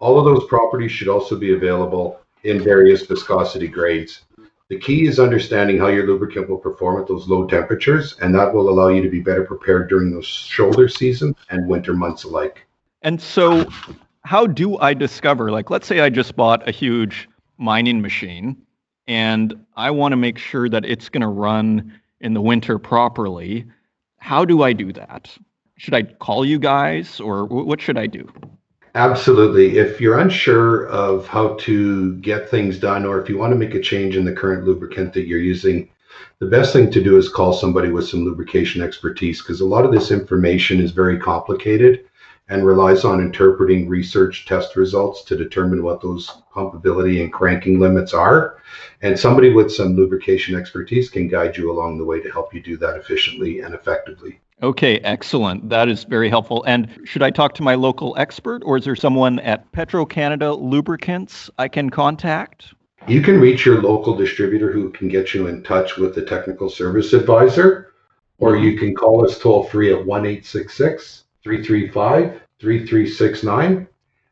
All 0.00 0.18
of 0.18 0.24
those 0.24 0.46
properties 0.48 0.92
should 0.92 1.08
also 1.08 1.36
be 1.36 1.54
available 1.54 2.20
in 2.42 2.62
various 2.62 3.06
viscosity 3.06 3.68
grades. 3.68 4.22
The 4.68 4.78
key 4.78 5.06
is 5.06 5.20
understanding 5.20 5.78
how 5.78 5.88
your 5.88 6.06
lubricant 6.06 6.48
will 6.48 6.58
perform 6.58 7.00
at 7.00 7.06
those 7.06 7.28
low 7.28 7.46
temperatures, 7.46 8.16
and 8.20 8.34
that 8.34 8.52
will 8.52 8.68
allow 8.70 8.88
you 8.88 9.02
to 9.02 9.10
be 9.10 9.20
better 9.20 9.44
prepared 9.44 9.88
during 9.88 10.10
those 10.10 10.26
shoulder 10.26 10.88
seasons 10.88 11.36
and 11.50 11.68
winter 11.68 11.92
months 11.92 12.24
alike. 12.24 12.66
And 13.02 13.20
so, 13.20 13.68
how 14.24 14.46
do 14.46 14.78
I 14.78 14.94
discover? 14.94 15.50
Like, 15.50 15.70
let's 15.70 15.86
say 15.86 16.00
I 16.00 16.08
just 16.08 16.34
bought 16.34 16.66
a 16.66 16.72
huge 16.72 17.28
mining 17.58 18.00
machine 18.00 18.56
and 19.06 19.54
I 19.76 19.90
want 19.90 20.12
to 20.12 20.16
make 20.16 20.38
sure 20.38 20.68
that 20.68 20.84
it's 20.84 21.08
going 21.08 21.20
to 21.20 21.28
run 21.28 22.00
in 22.20 22.34
the 22.34 22.40
winter 22.40 22.78
properly. 22.78 23.66
How 24.18 24.44
do 24.44 24.62
I 24.62 24.72
do 24.72 24.92
that? 24.94 25.36
Should 25.76 25.94
I 25.94 26.04
call 26.04 26.44
you 26.44 26.58
guys 26.58 27.20
or 27.20 27.44
what 27.44 27.80
should 27.80 27.98
I 27.98 28.06
do? 28.06 28.26
Absolutely. 28.96 29.78
If 29.78 30.00
you're 30.00 30.18
unsure 30.20 30.86
of 30.86 31.26
how 31.26 31.54
to 31.60 32.14
get 32.16 32.48
things 32.48 32.78
done, 32.78 33.04
or 33.04 33.20
if 33.20 33.28
you 33.28 33.36
want 33.36 33.52
to 33.52 33.58
make 33.58 33.74
a 33.74 33.80
change 33.80 34.16
in 34.16 34.24
the 34.24 34.32
current 34.32 34.64
lubricant 34.64 35.12
that 35.14 35.26
you're 35.26 35.40
using, 35.40 35.88
the 36.38 36.46
best 36.46 36.72
thing 36.72 36.92
to 36.92 37.02
do 37.02 37.16
is 37.16 37.28
call 37.28 37.52
somebody 37.52 37.90
with 37.90 38.06
some 38.06 38.24
lubrication 38.24 38.82
expertise 38.82 39.42
because 39.42 39.60
a 39.60 39.66
lot 39.66 39.84
of 39.84 39.90
this 39.90 40.12
information 40.12 40.80
is 40.80 40.92
very 40.92 41.18
complicated 41.18 42.04
and 42.48 42.64
relies 42.64 43.04
on 43.04 43.20
interpreting 43.20 43.88
research 43.88 44.46
test 44.46 44.76
results 44.76 45.24
to 45.24 45.36
determine 45.36 45.82
what 45.82 46.00
those 46.00 46.42
pumpability 46.54 47.20
and 47.20 47.32
cranking 47.32 47.80
limits 47.80 48.14
are. 48.14 48.62
And 49.02 49.18
somebody 49.18 49.52
with 49.52 49.72
some 49.72 49.96
lubrication 49.96 50.54
expertise 50.54 51.10
can 51.10 51.26
guide 51.26 51.56
you 51.56 51.72
along 51.72 51.98
the 51.98 52.04
way 52.04 52.20
to 52.20 52.30
help 52.30 52.54
you 52.54 52.62
do 52.62 52.76
that 52.76 52.96
efficiently 52.96 53.60
and 53.60 53.74
effectively. 53.74 54.40
Okay, 54.62 54.98
excellent. 55.00 55.68
That 55.68 55.88
is 55.88 56.04
very 56.04 56.28
helpful. 56.28 56.62
And 56.64 56.88
should 57.04 57.22
I 57.22 57.30
talk 57.30 57.54
to 57.54 57.62
my 57.62 57.74
local 57.74 58.14
expert 58.16 58.62
or 58.64 58.76
is 58.76 58.84
there 58.84 58.96
someone 58.96 59.40
at 59.40 59.70
Petro 59.72 60.06
Canada 60.06 60.54
Lubricants 60.54 61.50
I 61.58 61.68
can 61.68 61.90
contact? 61.90 62.72
You 63.06 63.20
can 63.20 63.38
reach 63.38 63.66
your 63.66 63.82
local 63.82 64.16
distributor 64.16 64.72
who 64.72 64.90
can 64.90 65.08
get 65.08 65.34
you 65.34 65.48
in 65.48 65.62
touch 65.62 65.98
with 65.98 66.14
the 66.14 66.22
technical 66.22 66.70
service 66.70 67.12
advisor, 67.12 67.92
or 68.38 68.56
you 68.56 68.78
can 68.78 68.94
call 68.94 69.24
us 69.24 69.38
toll 69.38 69.64
free 69.64 69.92
at 69.92 70.06
1 70.06 70.40
335 70.40 72.40
3369 72.60 73.88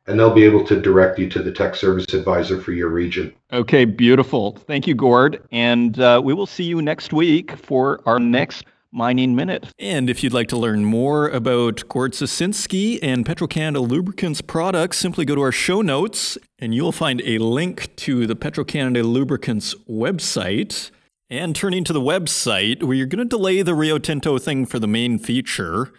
and 0.06 0.18
they'll 0.18 0.34
be 0.34 0.44
able 0.44 0.64
to 0.64 0.80
direct 0.80 1.18
you 1.18 1.28
to 1.28 1.42
the 1.42 1.52
tech 1.52 1.76
service 1.76 2.12
advisor 2.12 2.60
for 2.60 2.72
your 2.72 2.88
region. 2.88 3.32
Okay, 3.52 3.84
beautiful. 3.84 4.52
Thank 4.52 4.86
you, 4.86 4.94
Gord. 4.94 5.46
And 5.52 5.98
uh, 6.00 6.20
we 6.24 6.34
will 6.34 6.46
see 6.46 6.64
you 6.64 6.82
next 6.82 7.12
week 7.12 7.56
for 7.56 8.00
our 8.06 8.18
next 8.18 8.64
Mining 8.92 9.34
Minute. 9.34 9.72
And 9.78 10.11
if 10.11 10.22
you'd 10.22 10.34
like 10.34 10.49
to 10.49 10.56
learn 10.58 10.84
more 10.84 11.28
about 11.28 11.88
Gord 11.88 12.12
Susinski 12.12 12.99
and 13.02 13.25
Petro-Canada 13.25 13.80
Lubricants 13.80 14.42
products, 14.42 14.99
simply 14.99 15.25
go 15.25 15.34
to 15.34 15.40
our 15.40 15.52
show 15.52 15.80
notes 15.80 16.37
and 16.58 16.75
you'll 16.75 16.92
find 16.92 17.22
a 17.22 17.38
link 17.38 17.96
to 17.96 18.26
the 18.26 18.37
Petro-Canada 18.37 19.02
Lubricants 19.02 19.75
website. 19.88 20.90
And 21.30 21.56
turning 21.56 21.84
to 21.84 21.94
the 21.94 22.00
website, 22.00 22.82
we're 22.82 23.06
going 23.06 23.18
to 23.18 23.25
delay 23.25 23.62
the 23.62 23.75
Rio 23.75 23.96
Tinto 23.96 24.37
thing 24.37 24.66
for 24.66 24.78
the 24.78 24.87
main 24.87 25.18
feature. 25.18 25.90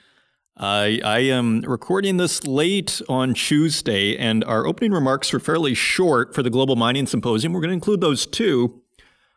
I, 0.56 1.02
I 1.04 1.20
am 1.22 1.62
recording 1.62 2.18
this 2.18 2.46
late 2.46 3.02
on 3.10 3.34
Tuesday, 3.34 4.16
and 4.16 4.44
our 4.44 4.68
opening 4.68 4.92
remarks 4.92 5.34
were 5.34 5.40
fairly 5.40 5.74
short 5.74 6.36
for 6.36 6.44
the 6.44 6.52
Global 6.52 6.76
Mining 6.76 7.08
Symposium. 7.08 7.54
We're 7.54 7.62
going 7.62 7.70
to 7.70 7.74
include 7.74 8.02
those 8.02 8.28
too, 8.28 8.83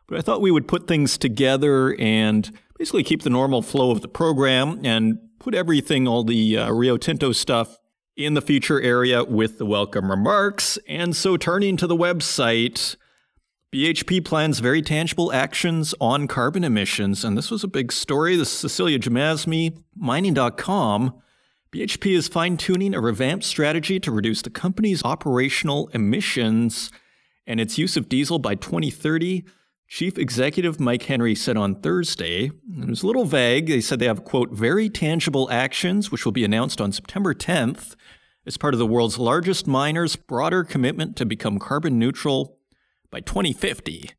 but 0.07 0.17
I 0.17 0.21
thought 0.21 0.41
we 0.41 0.51
would 0.51 0.67
put 0.67 0.87
things 0.87 1.17
together 1.17 1.95
and 1.99 2.51
basically 2.77 3.03
keep 3.03 3.23
the 3.23 3.29
normal 3.29 3.61
flow 3.61 3.91
of 3.91 4.01
the 4.01 4.07
program 4.07 4.79
and 4.83 5.19
put 5.39 5.53
everything, 5.53 6.07
all 6.07 6.23
the 6.23 6.57
uh, 6.57 6.71
Rio 6.71 6.97
Tinto 6.97 7.31
stuff, 7.31 7.79
in 8.15 8.33
the 8.33 8.41
feature 8.41 8.81
area 8.81 9.23
with 9.23 9.59
the 9.59 9.65
welcome 9.65 10.09
remarks. 10.09 10.79
And 10.87 11.15
so, 11.15 11.37
turning 11.37 11.77
to 11.77 11.87
the 11.87 11.95
website, 11.95 12.95
BHP 13.73 14.25
plans 14.25 14.59
very 14.59 14.81
tangible 14.81 15.31
actions 15.31 15.93
on 16.01 16.27
carbon 16.27 16.63
emissions, 16.63 17.23
and 17.23 17.37
this 17.37 17.51
was 17.51 17.63
a 17.63 17.67
big 17.67 17.91
story. 17.91 18.35
This 18.35 18.51
is 18.51 18.57
Cecilia 18.59 18.97
Jamasmie, 18.97 19.77
mining.com. 19.95 21.21
BHP 21.71 22.15
is 22.15 22.27
fine 22.27 22.57
tuning 22.57 22.95
a 22.95 23.01
revamped 23.01 23.43
strategy 23.43 23.99
to 23.99 24.11
reduce 24.11 24.41
the 24.41 24.49
company's 24.49 25.03
operational 25.03 25.89
emissions 25.93 26.91
and 27.45 27.59
its 27.59 27.77
use 27.77 27.97
of 27.97 28.09
diesel 28.09 28.39
by 28.39 28.55
2030. 28.55 29.45
Chief 29.87 30.17
Executive 30.17 30.79
Mike 30.79 31.03
Henry 31.03 31.33
said 31.33 31.57
on 31.57 31.75
Thursday, 31.75 32.51
it 32.77 32.89
was 32.89 33.03
a 33.03 33.07
little 33.07 33.25
vague. 33.25 33.67
They 33.67 33.81
said 33.81 33.99
they 33.99 34.05
have, 34.05 34.25
quote, 34.25 34.51
very 34.51 34.89
tangible 34.89 35.49
actions, 35.49 36.11
which 36.11 36.25
will 36.25 36.33
be 36.33 36.43
announced 36.43 36.81
on 36.81 36.91
September 36.91 37.33
10th 37.33 37.95
as 38.45 38.57
part 38.57 38.73
of 38.73 38.79
the 38.79 38.85
world's 38.85 39.17
largest 39.17 39.67
miner's 39.67 40.15
broader 40.15 40.63
commitment 40.63 41.15
to 41.17 41.25
become 41.25 41.59
carbon 41.59 41.97
neutral 41.97 42.57
by 43.09 43.21
2050, 43.21 44.11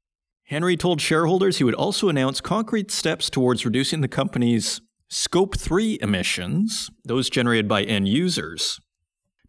Henry 0.45 0.77
told 0.79 1.01
shareholders 1.01 1.59
he 1.59 1.65
would 1.65 1.75
also 1.75 2.09
announce 2.09 2.41
concrete 2.41 2.91
steps 2.91 3.29
towards 3.29 3.67
reducing 3.67 4.01
the 4.01 4.09
company's 4.09 4.81
Scope 5.09 5.59
3 5.59 5.99
emissions, 6.01 6.91
those 7.05 7.29
generated 7.29 7.69
by 7.69 7.83
end 7.83 8.09
users. 8.09 8.81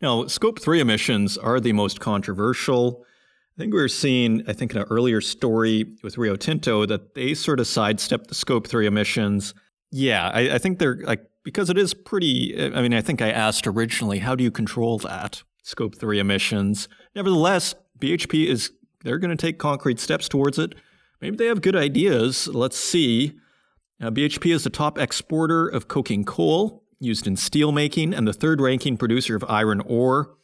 Now, 0.02 0.28
Scope 0.28 0.62
3 0.62 0.82
emissions 0.82 1.38
are 1.38 1.60
the 1.60 1.72
most 1.72 2.02
controversial. 2.02 3.06
I 3.60 3.62
think 3.62 3.74
we 3.74 3.82
were 3.82 3.90
seeing, 3.90 4.42
I 4.48 4.54
think, 4.54 4.72
in 4.72 4.78
an 4.78 4.88
earlier 4.90 5.20
story 5.20 5.86
with 6.02 6.18
Rio 6.18 6.38
Tinto 6.38 6.86
that 6.86 7.14
they 7.14 7.34
sort 7.34 7.60
of 7.60 7.68
sidestepped 7.68 8.30
the 8.30 8.34
Scope 8.34 8.66
3 8.66 8.88
emissions. 8.88 9.54
Yeah, 9.92 10.32
I, 10.34 10.52
I 10.52 10.58
think 10.60 10.80
they're 10.80 10.96
like, 11.04 11.30
because 11.44 11.70
it 11.70 11.78
is 11.78 11.94
pretty, 11.94 12.56
I 12.58 12.82
mean, 12.82 12.94
I 12.94 13.02
think 13.02 13.22
I 13.22 13.32
asked 13.32 13.68
originally, 13.68 14.20
how 14.20 14.34
do 14.34 14.46
you 14.46 14.50
control 14.50 14.98
that? 15.00 15.44
Scope 15.62 15.98
3 15.98 16.20
emissions. 16.20 16.88
Nevertheless, 17.16 17.76
BHP 18.00 18.46
is 18.46 18.72
they're 19.04 19.20
going 19.20 19.36
to 19.36 19.42
take 19.42 19.60
concrete 19.60 20.00
steps 20.00 20.30
towards 20.30 20.58
it. 20.58 20.74
Maybe 21.20 21.36
they 21.36 21.48
have 21.48 21.62
good 21.62 21.76
ideas. 21.76 22.48
Let's 22.48 22.78
see. 22.78 23.34
Uh, 24.02 24.10
BHP 24.10 24.56
is 24.56 24.64
the 24.64 24.70
top 24.70 24.98
exporter 24.98 25.68
of 25.68 25.90
coking 25.90 26.24
coal 26.24 26.86
used 27.02 27.28
in 27.28 27.36
steel 27.36 27.74
making 27.74 28.14
and 28.14 28.26
the 28.26 28.32
third 28.32 28.62
ranking 28.62 28.96
producer 28.96 29.36
of 29.36 29.44
iron 29.50 29.82
ore, 29.82 30.38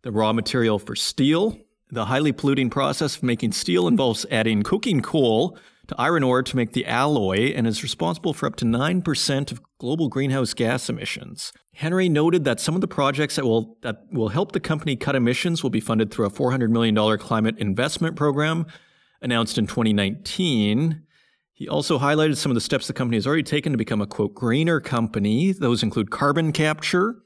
the 0.00 0.10
raw 0.10 0.32
material 0.32 0.78
for 0.78 0.96
steel. 0.96 1.58
The 1.92 2.06
highly 2.06 2.32
polluting 2.32 2.70
process 2.70 3.16
of 3.16 3.22
making 3.22 3.52
steel 3.52 3.86
involves 3.86 4.24
adding 4.30 4.62
coking 4.62 5.02
coal 5.02 5.58
to 5.88 6.00
iron 6.00 6.22
ore 6.22 6.42
to 6.42 6.56
make 6.56 6.72
the 6.72 6.86
alloy 6.86 7.52
and 7.52 7.66
is 7.66 7.82
responsible 7.82 8.32
for 8.32 8.46
up 8.46 8.56
to 8.56 8.64
9% 8.64 9.52
of 9.52 9.60
global 9.78 10.08
greenhouse 10.08 10.54
gas 10.54 10.88
emissions. 10.88 11.52
Henry 11.74 12.08
noted 12.08 12.44
that 12.44 12.60
some 12.60 12.74
of 12.74 12.80
the 12.80 12.88
projects 12.88 13.36
that 13.36 13.44
will 13.44 13.76
that 13.82 14.06
will 14.10 14.30
help 14.30 14.52
the 14.52 14.60
company 14.60 14.96
cut 14.96 15.14
emissions 15.14 15.62
will 15.62 15.68
be 15.68 15.80
funded 15.80 16.10
through 16.10 16.24
a 16.24 16.30
$400 16.30 16.70
million 16.70 17.18
climate 17.18 17.58
investment 17.58 18.16
program 18.16 18.64
announced 19.20 19.58
in 19.58 19.66
2019. 19.66 21.02
He 21.52 21.68
also 21.68 21.98
highlighted 21.98 22.38
some 22.38 22.50
of 22.50 22.54
the 22.54 22.62
steps 22.62 22.86
the 22.86 22.94
company 22.94 23.18
has 23.18 23.26
already 23.26 23.42
taken 23.42 23.70
to 23.70 23.76
become 23.76 24.00
a 24.00 24.06
quote 24.06 24.34
greener 24.34 24.80
company. 24.80 25.52
Those 25.52 25.82
include 25.82 26.10
carbon 26.10 26.52
capture 26.52 27.16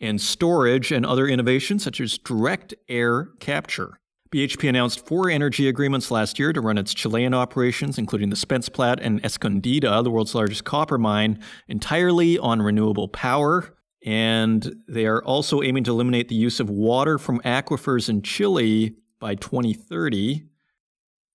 and 0.00 0.18
storage 0.22 0.90
and 0.90 1.04
other 1.04 1.28
innovations 1.28 1.84
such 1.84 2.00
as 2.00 2.16
direct 2.16 2.72
air 2.88 3.28
capture. 3.40 4.00
BHP 4.36 4.68
announced 4.68 5.06
four 5.06 5.30
energy 5.30 5.66
agreements 5.66 6.10
last 6.10 6.38
year 6.38 6.52
to 6.52 6.60
run 6.60 6.76
its 6.76 6.92
Chilean 6.92 7.32
operations, 7.32 7.96
including 7.96 8.28
the 8.28 8.36
Spence 8.36 8.68
Plat 8.68 9.00
and 9.00 9.22
Escondida, 9.22 10.04
the 10.04 10.10
world's 10.10 10.34
largest 10.34 10.62
copper 10.62 10.98
mine, 10.98 11.42
entirely 11.68 12.38
on 12.38 12.60
renewable 12.60 13.08
power. 13.08 13.74
And 14.04 14.76
they 14.86 15.06
are 15.06 15.24
also 15.24 15.62
aiming 15.62 15.84
to 15.84 15.90
eliminate 15.92 16.28
the 16.28 16.34
use 16.34 16.60
of 16.60 16.68
water 16.68 17.16
from 17.16 17.40
aquifers 17.46 18.10
in 18.10 18.20
Chile 18.20 18.96
by 19.20 19.36
2030. 19.36 20.44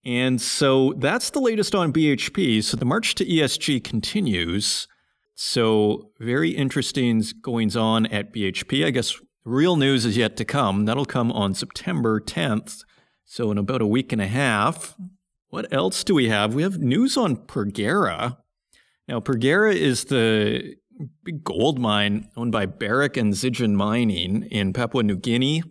And 0.05 0.39
so 0.39 0.93
that's 0.97 1.31
the 1.31 1.41
latest 1.41 1.73
on 1.73 1.91
BHP. 1.91 2.63
So 2.63 2.77
the 2.77 2.85
march 2.85 3.15
to 3.15 3.25
ESG 3.25 3.83
continues. 3.83 4.87
So, 5.33 6.11
very 6.19 6.51
interesting 6.51 7.23
goings 7.41 7.75
on 7.75 8.05
at 8.07 8.31
BHP. 8.31 8.85
I 8.85 8.91
guess 8.91 9.19
Real 9.43 9.75
news 9.75 10.05
is 10.05 10.17
yet 10.17 10.37
to 10.37 10.45
come. 10.45 10.85
That'll 10.85 11.05
come 11.05 11.31
on 11.31 11.55
September 11.55 12.19
10th. 12.19 12.83
So, 13.33 13.49
in 13.49 13.57
about 13.57 13.81
a 13.81 13.87
week 13.87 14.11
and 14.11 14.21
a 14.21 14.27
half. 14.27 14.93
What 15.47 15.71
else 15.71 16.03
do 16.03 16.13
we 16.13 16.27
have? 16.27 16.53
We 16.53 16.63
have 16.63 16.79
news 16.79 17.15
on 17.15 17.37
Porgera. 17.37 18.35
Now, 19.07 19.21
Porgera 19.21 19.73
is 19.73 20.03
the 20.03 20.75
big 21.23 21.41
gold 21.41 21.79
mine 21.79 22.27
owned 22.35 22.51
by 22.51 22.65
Barrick 22.65 23.15
and 23.15 23.33
Zijin 23.33 23.71
Mining 23.71 24.43
in 24.51 24.73
Papua 24.73 25.03
New 25.03 25.15
Guinea. 25.15 25.63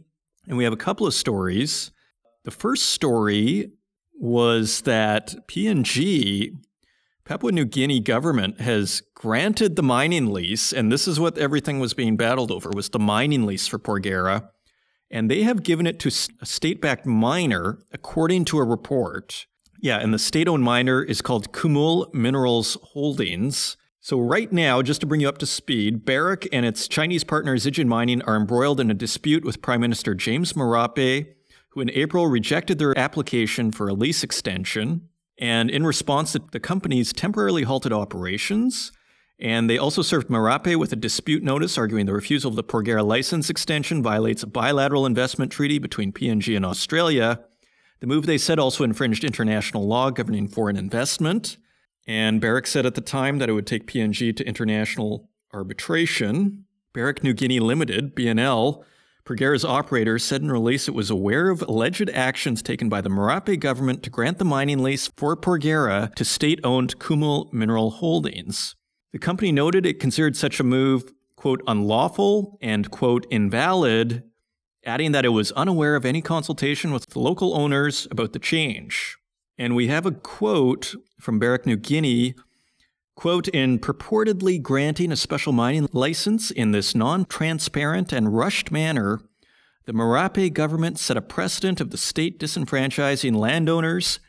And 0.49 0.57
we 0.57 0.65
have 0.65 0.73
a 0.73 0.79
couple 0.79 1.07
of 1.07 1.13
stories. 1.13 1.93
The 2.45 2.51
first 2.51 2.87
story 2.87 3.73
was 4.15 4.81
that 4.81 5.47
PNG 5.47 6.57
Papua 7.27 7.53
New 7.53 7.67
Guinea 7.67 8.01
government 8.01 8.63
has 8.63 9.03
granted 9.15 9.77
the 9.77 9.83
mining 9.83 10.33
lease, 10.33 10.73
and 10.73 10.91
this 10.91 11.07
is 11.07 11.21
what 11.21 11.37
everything 11.37 11.79
was 11.79 11.93
being 11.93 12.17
battled 12.17 12.51
over 12.51 12.71
was 12.71 12.89
the 12.89 12.99
mining 12.99 13.45
lease 13.45 13.67
for 13.67 13.79
Porgera, 13.79 14.49
and 15.11 15.31
they 15.31 15.43
have 15.43 15.63
given 15.63 15.87
it 15.87 15.99
to 16.01 16.09
a 16.41 16.47
state-backed 16.47 17.07
miner, 17.07 17.79
according 17.93 18.45
to 18.47 18.59
a 18.59 18.65
report. 18.65 19.47
Yeah, 19.81 19.99
and 19.99 20.13
the 20.13 20.19
state-owned 20.19 20.63
miner 20.63 21.03
is 21.03 21.23
called 21.23 21.53
Kumul 21.53 22.13
Minerals 22.13 22.77
Holdings. 22.83 23.77
So 24.01 24.19
right 24.19 24.51
now, 24.51 24.83
just 24.83 25.01
to 25.01 25.07
bring 25.07 25.21
you 25.21 25.29
up 25.29 25.39
to 25.39 25.47
speed, 25.47 26.05
Barrick 26.05 26.49
and 26.53 26.65
its 26.65 26.89
Chinese 26.89 27.25
partner 27.25 27.57
Zijin 27.57 27.87
Mining 27.87 28.23
are 28.23 28.37
embroiled 28.37 28.81
in 28.81 28.91
a 28.91 28.95
dispute 28.95 29.45
with 29.45 29.63
Prime 29.63 29.81
Minister 29.81 30.15
James 30.15 30.55
Marape, 30.55 31.35
who 31.71 31.81
in 31.81 31.91
April 31.91 32.27
rejected 32.27 32.79
their 32.79 32.97
application 32.99 33.71
for 33.73 33.89
a 33.89 33.95
lease 33.95 34.23
extension. 34.23 35.09
And 35.39 35.71
in 35.71 35.87
response, 35.87 36.37
the 36.53 36.61
companies 36.61 37.13
temporarily 37.13 37.63
halted 37.63 37.93
operations. 37.93 38.93
And 39.41 39.71
they 39.71 39.79
also 39.79 40.03
served 40.03 40.29
Marape 40.29 40.77
with 40.77 40.93
a 40.93 40.97
dispute 40.97 41.43
notice 41.43 41.79
arguing 41.79 42.05
the 42.05 42.13
refusal 42.13 42.51
of 42.51 42.57
the 42.57 42.65
Porgera 42.65 43.05
license 43.05 43.49
extension 43.49 44.03
violates 44.03 44.43
a 44.43 44.47
bilateral 44.47 45.07
investment 45.07 45.51
treaty 45.51 45.79
between 45.79 46.13
PNG 46.13 46.55
and 46.55 46.67
Australia. 46.67 47.41
The 48.01 48.07
move, 48.07 48.27
they 48.27 48.37
said, 48.37 48.59
also 48.59 48.85
infringed 48.85 49.25
international 49.25 49.87
law 49.87 50.11
governing 50.11 50.47
foreign 50.47 50.77
investment. 50.77 51.57
And 52.07 52.41
Barrick 52.41 52.67
said 52.67 52.85
at 52.85 52.95
the 52.95 53.01
time 53.01 53.39
that 53.39 53.49
it 53.49 53.53
would 53.53 53.67
take 53.67 53.87
PNG 53.87 54.37
to 54.37 54.47
international 54.47 55.31
arbitration. 55.55 56.67
Barrick 56.93 57.25
New 57.25 57.33
Guinea 57.33 57.61
Limited, 57.61 58.15
BNL, 58.15 58.85
Porgera's 59.25 59.65
operator 59.65 60.19
said 60.19 60.43
in 60.43 60.51
a 60.51 60.53
release 60.53 60.89
it 60.89 60.95
was 60.95 61.09
aware 61.09 61.51
of 61.51 61.63
alleged 61.63 62.11
actions 62.11 62.63
taken 62.63 62.89
by 62.89 63.01
the 63.01 63.11
Marape 63.11 63.61
government 63.61 64.03
to 64.03 64.11
grant 64.11 64.39
the 64.39 64.45
mining 64.45 64.83
lease 64.83 65.09
for 65.17 65.37
Porgera 65.37 66.13
to 66.15 66.25
state 66.25 66.59
owned 66.65 66.99
Kumul 66.99 67.53
Mineral 67.53 67.91
Holdings. 67.91 68.75
The 69.13 69.19
company 69.19 69.53
noted 69.53 69.87
it 69.87 70.01
considered 70.01 70.37
such 70.37 70.61
a 70.61 70.65
move, 70.65 71.13
quote, 71.37 71.63
unlawful 71.67 72.59
and, 72.61 72.91
quote, 72.91 73.27
invalid, 73.31 74.23
adding 74.85 75.13
that 75.13 75.25
it 75.25 75.31
was 75.31 75.53
unaware 75.53 75.97
of 75.97 76.05
any 76.05 76.23
consultation 76.23 76.93
with 76.93 77.07
the 77.11 77.19
local 77.19 77.57
owners 77.57 78.07
about 78.11 78.33
the 78.33 78.39
change. 78.39 79.17
And 79.59 79.75
we 79.75 79.89
have 79.89 80.07
a 80.07 80.13
quote 80.13 80.95
from 81.19 81.39
Barrick 81.39 81.67
New 81.67 81.77
Guinea 81.77 82.35
Quote, 83.21 83.49
in 83.49 83.79
purportedly 83.79 84.63
granting 84.63 85.13
a 85.13 85.17
special 85.17 85.53
mining 85.53 85.91
license 85.93 86.51
in 86.51 86.71
this 86.71 86.95
non 86.95 87.27
transparent 87.27 88.15
and 88.15 88.35
rushed 88.35 88.71
manner, 88.71 89.21
the 89.85 89.93
Marape 89.93 90.55
government 90.55 90.99
set 90.99 91.19
a 91.19 91.21
precedent 91.21 91.83
of 91.83 91.91
the 91.91 91.99
state 91.99 92.41
disenfranchising 92.41 93.37
landowners 93.37 94.21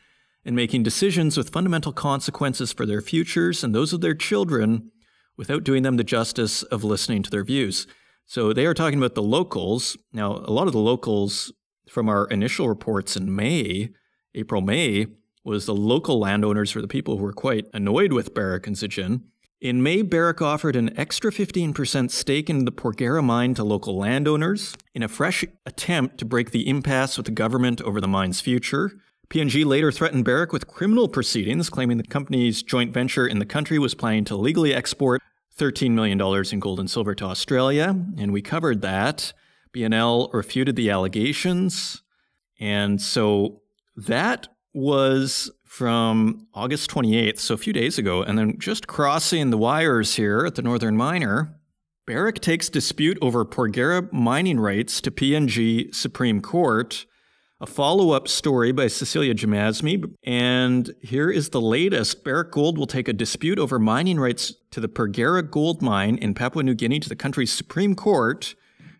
and 0.44 0.56
making 0.56 0.82
decisions 0.82 1.36
with 1.36 1.50
fundamental 1.50 1.92
consequences 1.92 2.72
for 2.72 2.86
their 2.86 3.00
futures 3.00 3.62
and 3.62 3.74
those 3.74 3.92
of 3.92 4.00
their 4.00 4.14
children 4.14 4.90
without 5.36 5.64
doing 5.64 5.82
them 5.82 5.96
the 5.96 6.04
justice 6.04 6.62
of 6.64 6.84
listening 6.84 7.22
to 7.22 7.30
their 7.30 7.44
views. 7.44 7.86
So 8.26 8.52
they 8.52 8.66
are 8.66 8.74
talking 8.74 8.98
about 8.98 9.14
the 9.14 9.22
locals. 9.22 9.96
Now, 10.12 10.32
a 10.32 10.52
lot 10.52 10.66
of 10.66 10.72
the 10.72 10.78
locals 10.78 11.52
from 11.88 12.08
our 12.08 12.26
initial 12.26 12.68
reports 12.68 13.16
in 13.16 13.34
May, 13.34 13.90
April, 14.34 14.60
May, 14.60 15.06
was 15.44 15.66
the 15.66 15.74
local 15.74 16.18
landowners 16.18 16.74
were 16.74 16.82
the 16.82 16.88
people 16.88 17.16
who 17.16 17.24
were 17.24 17.32
quite 17.32 17.66
annoyed 17.72 18.12
with 18.12 18.34
Barrick 18.34 18.66
and 18.66 18.76
Zijin. 18.76 19.22
In 19.60 19.82
May, 19.82 20.02
Barrick 20.02 20.42
offered 20.42 20.74
an 20.74 20.96
extra 20.98 21.30
15% 21.30 22.10
stake 22.10 22.50
in 22.50 22.64
the 22.64 22.72
Porgera 22.72 23.22
mine 23.22 23.54
to 23.54 23.64
local 23.64 23.96
landowners 23.96 24.76
in 24.94 25.02
a 25.02 25.08
fresh 25.08 25.44
attempt 25.64 26.18
to 26.18 26.24
break 26.24 26.50
the 26.50 26.68
impasse 26.68 27.16
with 27.16 27.26
the 27.26 27.32
government 27.32 27.80
over 27.82 28.00
the 28.00 28.08
mine's 28.08 28.40
future. 28.40 28.92
PNG 29.32 29.64
later 29.64 29.90
threatened 29.90 30.26
Barrick 30.26 30.52
with 30.52 30.66
criminal 30.66 31.08
proceedings, 31.08 31.70
claiming 31.70 31.96
the 31.96 32.02
company's 32.02 32.62
joint 32.62 32.92
venture 32.92 33.26
in 33.26 33.38
the 33.38 33.46
country 33.46 33.78
was 33.78 33.94
planning 33.94 34.26
to 34.26 34.36
legally 34.36 34.74
export 34.74 35.22
$13 35.56 35.92
million 35.92 36.20
in 36.52 36.60
gold 36.60 36.78
and 36.78 36.90
silver 36.90 37.14
to 37.14 37.24
Australia, 37.24 37.96
and 38.18 38.30
we 38.30 38.42
covered 38.42 38.82
that. 38.82 39.32
BNL 39.72 40.30
refuted 40.34 40.76
the 40.76 40.90
allegations. 40.90 42.02
And 42.60 43.00
so 43.00 43.62
that 43.96 44.48
was 44.74 45.50
from 45.64 46.46
August 46.52 46.90
28th, 46.90 47.38
so 47.38 47.54
a 47.54 47.56
few 47.56 47.72
days 47.72 47.96
ago. 47.96 48.22
And 48.22 48.36
then 48.36 48.58
just 48.58 48.86
crossing 48.86 49.48
the 49.48 49.56
wires 49.56 50.16
here 50.16 50.44
at 50.44 50.56
the 50.56 50.62
Northern 50.62 50.94
Miner, 50.94 51.58
Barrick 52.06 52.40
takes 52.40 52.68
dispute 52.68 53.16
over 53.22 53.46
Porgera 53.46 54.12
mining 54.12 54.60
rights 54.60 55.00
to 55.00 55.10
PNG 55.10 55.94
Supreme 55.94 56.42
Court 56.42 57.06
a 57.62 57.66
follow 57.66 58.10
up 58.10 58.26
story 58.26 58.72
by 58.72 58.88
Cecilia 58.88 59.34
Jamasmie. 59.34 60.12
And 60.24 60.92
here 61.00 61.30
is 61.30 61.50
the 61.50 61.60
latest 61.60 62.24
Barrick 62.24 62.50
Gold 62.50 62.76
will 62.76 62.88
take 62.88 63.06
a 63.06 63.12
dispute 63.12 63.58
over 63.58 63.78
mining 63.78 64.18
rights 64.18 64.52
to 64.72 64.80
the 64.80 64.88
Porgera 64.88 65.48
gold 65.48 65.80
mine 65.80 66.16
in 66.16 66.34
Papua 66.34 66.64
New 66.64 66.74
Guinea 66.74 66.98
to 66.98 67.08
the 67.08 67.14
country's 67.14 67.52
Supreme 67.52 67.94
Court 67.94 68.56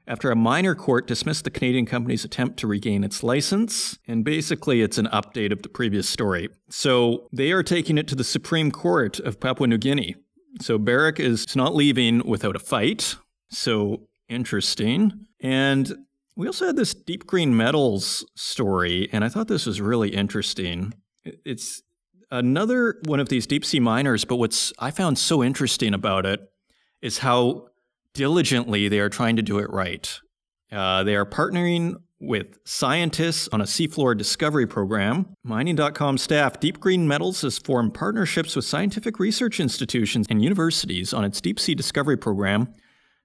after 0.07 0.31
a 0.31 0.37
minor 0.37 0.77
court 0.77 1.09
dismissed 1.09 1.43
the 1.43 1.51
Canadian 1.51 1.87
company's 1.87 2.25
attempt 2.25 2.57
to 2.59 2.69
regain 2.69 3.03
its 3.03 3.25
license. 3.25 3.99
And 4.07 4.25
basically, 4.25 4.83
it's 4.83 4.99
an 4.99 5.07
update 5.07 5.53
of 5.53 5.63
the 5.63 5.69
previous 5.69 6.09
story. 6.09 6.49
So 6.71 7.29
they 7.33 7.51
are 7.51 7.65
taking 7.65 7.99
it 7.99 8.07
to 8.09 8.15
the 8.15 8.25
Supreme 8.25 8.71
Court 8.71 9.19
of 9.21 9.41
Papua 9.41 9.67
New 9.67 9.79
Guinea. 9.79 10.15
So 10.61 10.79
Barrick 10.79 11.19
is 11.19 11.57
not 11.57 11.75
leaving 11.75 12.25
without 12.25 12.55
a 12.55 12.61
fight. 12.61 13.17
So 13.51 14.07
interesting. 14.29 15.27
And 15.41 15.93
we 16.37 16.47
also 16.47 16.67
had 16.67 16.77
this 16.77 16.95
deep 16.95 17.27
green 17.27 17.57
metals 17.57 18.25
story, 18.35 19.09
and 19.13 19.25
I 19.25 19.29
thought 19.29 19.49
this 19.49 19.67
was 19.67 19.81
really 19.81 20.11
interesting. 20.11 20.95
It's 21.25 21.83
another 22.31 23.01
one 23.05 23.21
of 23.21 23.29
these 23.29 23.47
deep 23.47 23.65
sea 23.65 23.81
miners, 23.81 24.25
but 24.25 24.37
what's 24.37 24.73
I 24.79 24.91
found 24.91 25.19
so 25.19 25.43
interesting 25.43 25.95
about 25.95 26.25
it 26.27 26.41
is 27.03 27.19
how 27.19 27.69
diligently 28.15 28.89
they 28.89 29.01
are 29.01 29.09
trying 29.09 29.37
to 29.37 29.43
do 29.43 29.59
it 29.59 29.71
right. 29.71 30.21
Uh, 30.71 31.05
they 31.05 31.15
are 31.15 31.27
partnering 31.27 31.97
with 32.19 32.59
scientists 32.65 33.49
on 33.53 33.61
a 33.61 33.65
seafloor 33.65 34.17
discovery 34.17 34.67
program. 34.67 35.35
Mining.com 35.43 36.17
staff, 36.17 36.61
Deep 36.61 36.79
Green 36.79 37.07
Metals 37.07 37.43
has 37.43 37.59
formed 37.59 37.95
partnerships 37.95 38.55
with 38.55 38.65
scientific 38.65 39.19
research 39.19 39.59
institutions 39.59 40.27
and 40.31 40.43
universities 40.43 41.13
on 41.13 41.25
its 41.25 41.41
deep 41.41 41.59
sea 41.59 41.75
discovery 41.75 42.17
program 42.17 42.73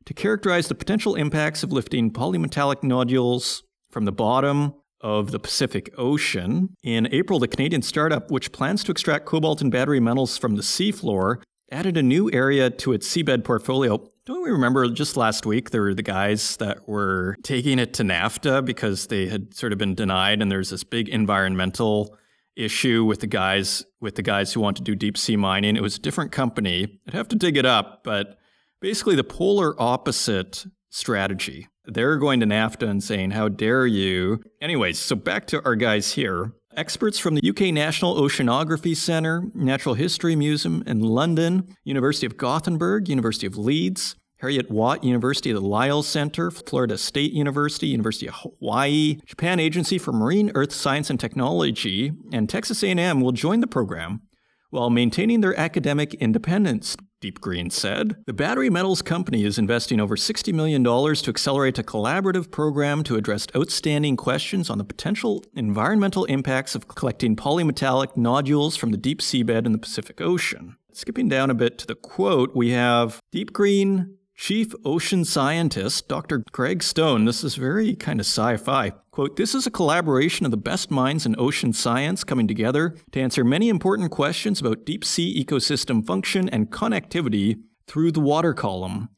to 0.08 0.14
characterize 0.14 0.70
the 0.70 0.76
potential 0.76 1.16
impacts 1.16 1.64
of 1.64 1.74
lifting 1.74 2.10
polymetallic 2.10 2.82
nodules 2.82 3.64
from 3.92 4.06
the 4.06 4.12
bottom 4.12 4.74
of 5.02 5.32
the 5.32 5.40
Pacific 5.40 5.94
Ocean. 5.98 6.70
In 6.82 7.10
April, 7.12 7.40
the 7.40 7.48
Canadian 7.48 7.82
startup, 7.82 8.32
which 8.32 8.54
plans 8.54 8.86
to 8.86 8.92
extract 8.92 9.26
cobalt 9.26 9.62
and 9.62 9.70
battery 9.70 10.00
metals 10.00 10.38
from 10.38 10.56
the 10.56 10.62
seafloor, 10.62 11.42
added 11.74 11.98
a 11.98 12.02
new 12.02 12.32
area 12.32 12.70
to 12.70 12.94
its 12.94 13.06
seabed 13.06 13.44
portfolio. 13.44 14.10
Don't 14.26 14.44
we 14.44 14.50
remember 14.50 14.90
just 14.90 15.18
last 15.18 15.46
week 15.46 15.72
there 15.72 15.82
were 15.82 15.94
the 15.94 16.02
guys 16.02 16.56
that 16.56 16.88
were 16.88 17.36
taking 17.44 17.78
it 17.78 17.94
to 17.96 18.04
NAFTA 18.04 18.64
because 18.64 19.08
they 19.08 19.28
had 19.28 19.54
sort 19.54 19.74
of 19.74 19.78
been 19.78 19.94
denied, 19.94 20.42
and 20.42 20.50
there's 20.50 20.70
this 20.70 20.86
big 20.86 21.10
environmental 21.10 22.18
issue 22.56 23.04
with 23.04 23.20
the 23.20 23.28
guys 23.28 23.86
with 24.00 24.16
the 24.16 24.24
guys 24.24 24.54
who 24.54 24.62
want 24.62 24.78
to 24.78 24.84
do 24.84 24.96
deep 24.96 25.18
sea 25.18 25.36
mining. 25.36 25.76
It 25.76 25.84
was 25.84 25.98
a 25.98 26.02
different 26.02 26.32
company. 26.32 27.02
I'd 27.08 27.14
have 27.14 27.28
to 27.28 27.36
dig 27.36 27.58
it 27.58 27.66
up, 27.66 28.06
but 28.06 28.37
basically 28.82 29.16
the 29.16 29.24
polar 29.24 29.80
opposite 29.82 30.66
strategy. 30.90 31.68
They're 31.86 32.18
going 32.18 32.40
to 32.42 32.46
NAFTA 32.46 32.88
and 32.90 33.04
saying, 33.04 33.32
How 33.32 33.48
dare 33.50 33.86
you? 33.88 34.44
Anyways, 34.62 35.00
so 35.00 35.16
back 35.16 35.48
to 35.48 35.64
our 35.64 35.76
guys 35.76 36.14
here. 36.14 36.54
Experts 36.76 37.18
from 37.18 37.36
the 37.36 37.50
UK 37.50 37.74
National 37.74 38.16
Oceanography 38.16 38.96
Centre, 38.96 39.46
Natural 39.56 39.96
History 39.96 40.36
Museum 40.36 40.84
in 40.86 41.00
London, 41.00 41.76
University 41.84 42.28
of 42.28 42.38
Gothenburg, 42.38 43.10
University 43.10 43.48
of 43.48 43.58
Leeds, 43.58 44.16
Heriot-Watt 44.44 45.04
University 45.04 45.50
of 45.50 45.56
the 45.60 45.68
Lyell 45.68 46.04
Center, 46.04 46.52
Florida 46.52 46.96
State 47.00 47.32
University, 47.32 47.88
University 47.88 48.28
of 48.28 48.36
Hawaii, 48.36 49.18
Japan 49.26 49.60
Agency 49.60 49.98
for 49.98 50.12
Marine 50.12 50.52
Earth 50.54 50.72
Science 50.72 51.10
and 51.10 51.20
Technology, 51.20 52.12
and 52.32 52.48
Texas 52.48 52.84
A&M 52.84 53.22
will 53.22 53.32
join 53.32 53.62
the 53.62 53.68
program 53.68 54.22
while 54.70 54.90
maintaining 54.90 55.42
their 55.42 55.58
academic 55.60 56.14
independence. 56.16 56.98
Deep 57.20 57.42
Green 57.42 57.72
said. 57.72 58.18
The 58.28 58.34
Battery 58.34 58.70
Metals 58.70 59.02
Company 59.02 59.44
is 59.44 59.58
investing 59.58 60.00
over 60.00 60.16
$60 60.16 60.54
million 60.54 60.84
to 60.84 61.30
accelerate 61.30 61.80
a 61.80 61.84
collaborative 61.84 62.52
program 62.52 63.04
to 63.06 63.16
address 63.16 63.48
outstanding 63.56 64.18
questions 64.18 64.70
on 64.70 64.78
the 64.78 64.84
potential 64.84 65.44
environmental 65.56 66.26
impacts 66.26 66.76
of 66.76 66.88
collecting 66.88 67.36
polymetallic 67.36 68.16
nodules 68.16 68.76
from 68.76 68.92
the 68.92 68.98
deep 68.98 69.22
seabed 69.22 69.66
in 69.66 69.72
the 69.72 69.80
Pacific 69.80 70.22
Ocean. 70.22 70.78
Skipping 70.94 71.28
down 71.28 71.50
a 71.50 71.56
bit 71.56 71.78
to 71.80 71.88
the 71.88 71.96
quote, 71.96 72.56
we 72.56 72.72
have 72.72 73.20
Deep 73.32 73.54
Green 73.54 74.17
Chief 74.38 74.72
Ocean 74.86 75.26
Scientist 75.26 76.08
Dr. 76.08 76.44
Greg 76.52 76.84
Stone, 76.84 77.26
this 77.26 77.44
is 77.44 77.56
very 77.56 77.96
kind 77.96 78.20
of 78.20 78.26
sci 78.28 78.56
fi. 78.58 78.92
Quote, 79.10 79.36
this 79.36 79.56
is 79.56 79.66
a 79.66 79.72
collaboration 79.72 80.46
of 80.46 80.52
the 80.52 80.58
best 80.58 80.92
minds 80.92 81.26
in 81.26 81.36
ocean 81.40 81.74
science 81.74 82.24
coming 82.24 82.48
together 82.48 82.96
to 83.12 83.20
answer 83.20 83.44
many 83.44 83.68
important 83.68 84.12
questions 84.12 84.62
about 84.62 84.86
deep 84.86 85.04
sea 85.04 85.44
ecosystem 85.44 86.06
function 86.06 86.48
and 86.50 86.70
connectivity 86.70 87.64
through 87.88 88.12
the 88.12 88.20
water 88.20 88.54
column. 88.54 89.10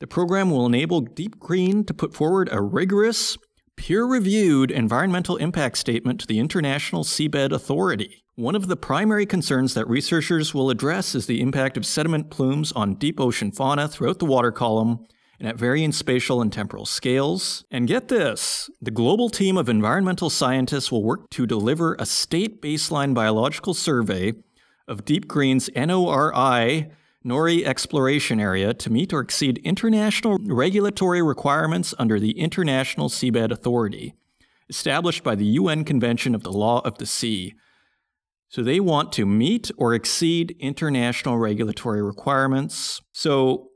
The 0.00 0.06
program 0.06 0.50
will 0.50 0.64
enable 0.64 1.02
Deep 1.02 1.38
Green 1.38 1.84
to 1.84 1.92
put 1.92 2.14
forward 2.14 2.48
a 2.50 2.62
rigorous, 2.62 3.36
peer 3.76 4.06
reviewed 4.06 4.70
environmental 4.70 5.36
impact 5.36 5.76
statement 5.76 6.18
to 6.20 6.26
the 6.26 6.38
International 6.38 7.04
Seabed 7.04 7.52
Authority. 7.52 8.24
One 8.36 8.54
of 8.54 8.66
the 8.66 8.78
primary 8.78 9.26
concerns 9.26 9.74
that 9.74 9.86
researchers 9.86 10.54
will 10.54 10.70
address 10.70 11.14
is 11.14 11.26
the 11.26 11.42
impact 11.42 11.76
of 11.76 11.84
sediment 11.84 12.30
plumes 12.30 12.72
on 12.72 12.94
deep 12.94 13.20
ocean 13.20 13.52
fauna 13.52 13.88
throughout 13.88 14.20
the 14.20 14.24
water 14.24 14.50
column 14.50 15.06
and 15.38 15.46
at 15.46 15.58
varying 15.58 15.92
spatial 15.92 16.40
and 16.40 16.50
temporal 16.50 16.86
scales. 16.86 17.66
And 17.70 17.86
get 17.86 18.08
this 18.08 18.70
the 18.80 18.90
global 18.90 19.28
team 19.28 19.58
of 19.58 19.68
environmental 19.68 20.30
scientists 20.30 20.90
will 20.90 21.04
work 21.04 21.28
to 21.28 21.46
deliver 21.46 21.94
a 21.98 22.06
state 22.06 22.62
baseline 22.62 23.12
biological 23.12 23.74
survey 23.74 24.32
of 24.88 25.04
Deep 25.04 25.28
Green's 25.28 25.68
NORI 25.76 26.90
NORI 27.22 27.66
exploration 27.66 28.40
area 28.40 28.72
to 28.72 28.90
meet 28.90 29.12
or 29.12 29.20
exceed 29.20 29.58
international 29.58 30.38
regulatory 30.46 31.20
requirements 31.20 31.92
under 31.98 32.18
the 32.18 32.38
International 32.38 33.10
Seabed 33.10 33.50
Authority, 33.50 34.14
established 34.70 35.22
by 35.22 35.34
the 35.34 35.44
UN 35.44 35.84
Convention 35.84 36.34
of 36.34 36.44
the 36.44 36.52
Law 36.52 36.80
of 36.80 36.96
the 36.96 37.04
Sea. 37.04 37.54
So 38.52 38.62
they 38.62 38.80
want 38.80 39.12
to 39.12 39.24
meet 39.24 39.70
or 39.78 39.94
exceed 39.94 40.54
international 40.60 41.38
regulatory 41.38 42.02
requirements. 42.02 43.00
So 43.10 43.70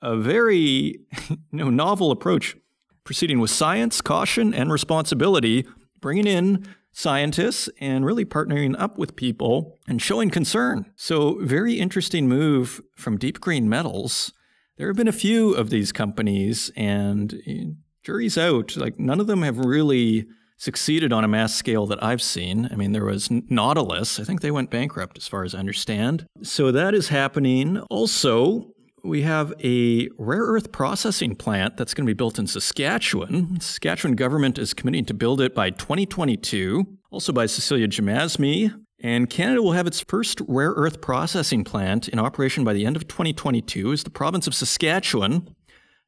a 0.00 0.16
very 0.16 1.00
you 1.28 1.38
know, 1.50 1.70
novel 1.70 2.12
approach, 2.12 2.56
proceeding 3.02 3.40
with 3.40 3.50
science, 3.50 4.00
caution, 4.00 4.54
and 4.54 4.70
responsibility, 4.70 5.66
bringing 6.00 6.28
in 6.28 6.64
scientists 6.92 7.68
and 7.80 8.06
really 8.06 8.24
partnering 8.24 8.76
up 8.78 8.96
with 8.96 9.16
people 9.16 9.80
and 9.88 10.00
showing 10.00 10.30
concern. 10.30 10.92
So, 10.94 11.40
very 11.40 11.80
interesting 11.80 12.28
move 12.28 12.80
from 12.94 13.18
Deep 13.18 13.40
Green 13.40 13.68
Metals. 13.68 14.32
There 14.76 14.86
have 14.86 14.96
been 14.96 15.08
a 15.08 15.12
few 15.12 15.52
of 15.54 15.70
these 15.70 15.90
companies, 15.90 16.70
and 16.76 17.42
eh, 17.44 17.64
jury's 18.04 18.38
out. 18.38 18.76
Like, 18.76 19.00
none 19.00 19.18
of 19.18 19.26
them 19.26 19.42
have 19.42 19.58
really 19.58 20.28
succeeded 20.62 21.12
on 21.12 21.24
a 21.24 21.28
mass 21.28 21.52
scale 21.52 21.86
that 21.86 22.00
I've 22.00 22.22
seen. 22.22 22.68
I 22.70 22.76
mean, 22.76 22.92
there 22.92 23.04
was 23.04 23.28
Nautilus. 23.30 24.20
I 24.20 24.22
think 24.22 24.42
they 24.42 24.52
went 24.52 24.70
bankrupt, 24.70 25.18
as 25.18 25.26
far 25.26 25.42
as 25.42 25.56
I 25.56 25.58
understand. 25.58 26.24
So 26.42 26.70
that 26.70 26.94
is 26.94 27.08
happening. 27.08 27.80
Also, 27.90 28.70
we 29.02 29.22
have 29.22 29.52
a 29.64 30.08
rare 30.18 30.42
earth 30.42 30.70
processing 30.70 31.34
plant 31.34 31.76
that's 31.76 31.94
going 31.94 32.06
to 32.06 32.10
be 32.10 32.16
built 32.16 32.38
in 32.38 32.46
Saskatchewan. 32.46 33.58
Saskatchewan 33.58 34.14
government 34.14 34.56
is 34.56 34.72
committing 34.72 35.04
to 35.06 35.14
build 35.14 35.40
it 35.40 35.52
by 35.52 35.70
2022, 35.70 36.86
also 37.10 37.32
by 37.32 37.46
Cecilia 37.46 37.88
Jamasmie. 37.88 38.72
And 39.00 39.28
Canada 39.28 39.60
will 39.62 39.72
have 39.72 39.88
its 39.88 40.00
first 40.02 40.40
rare 40.46 40.74
earth 40.76 41.00
processing 41.00 41.64
plant 41.64 42.08
in 42.08 42.20
operation 42.20 42.62
by 42.62 42.72
the 42.72 42.86
end 42.86 42.94
of 42.94 43.08
2022 43.08 43.92
as 43.92 44.04
the 44.04 44.10
province 44.10 44.46
of 44.46 44.54
Saskatchewan 44.54 45.52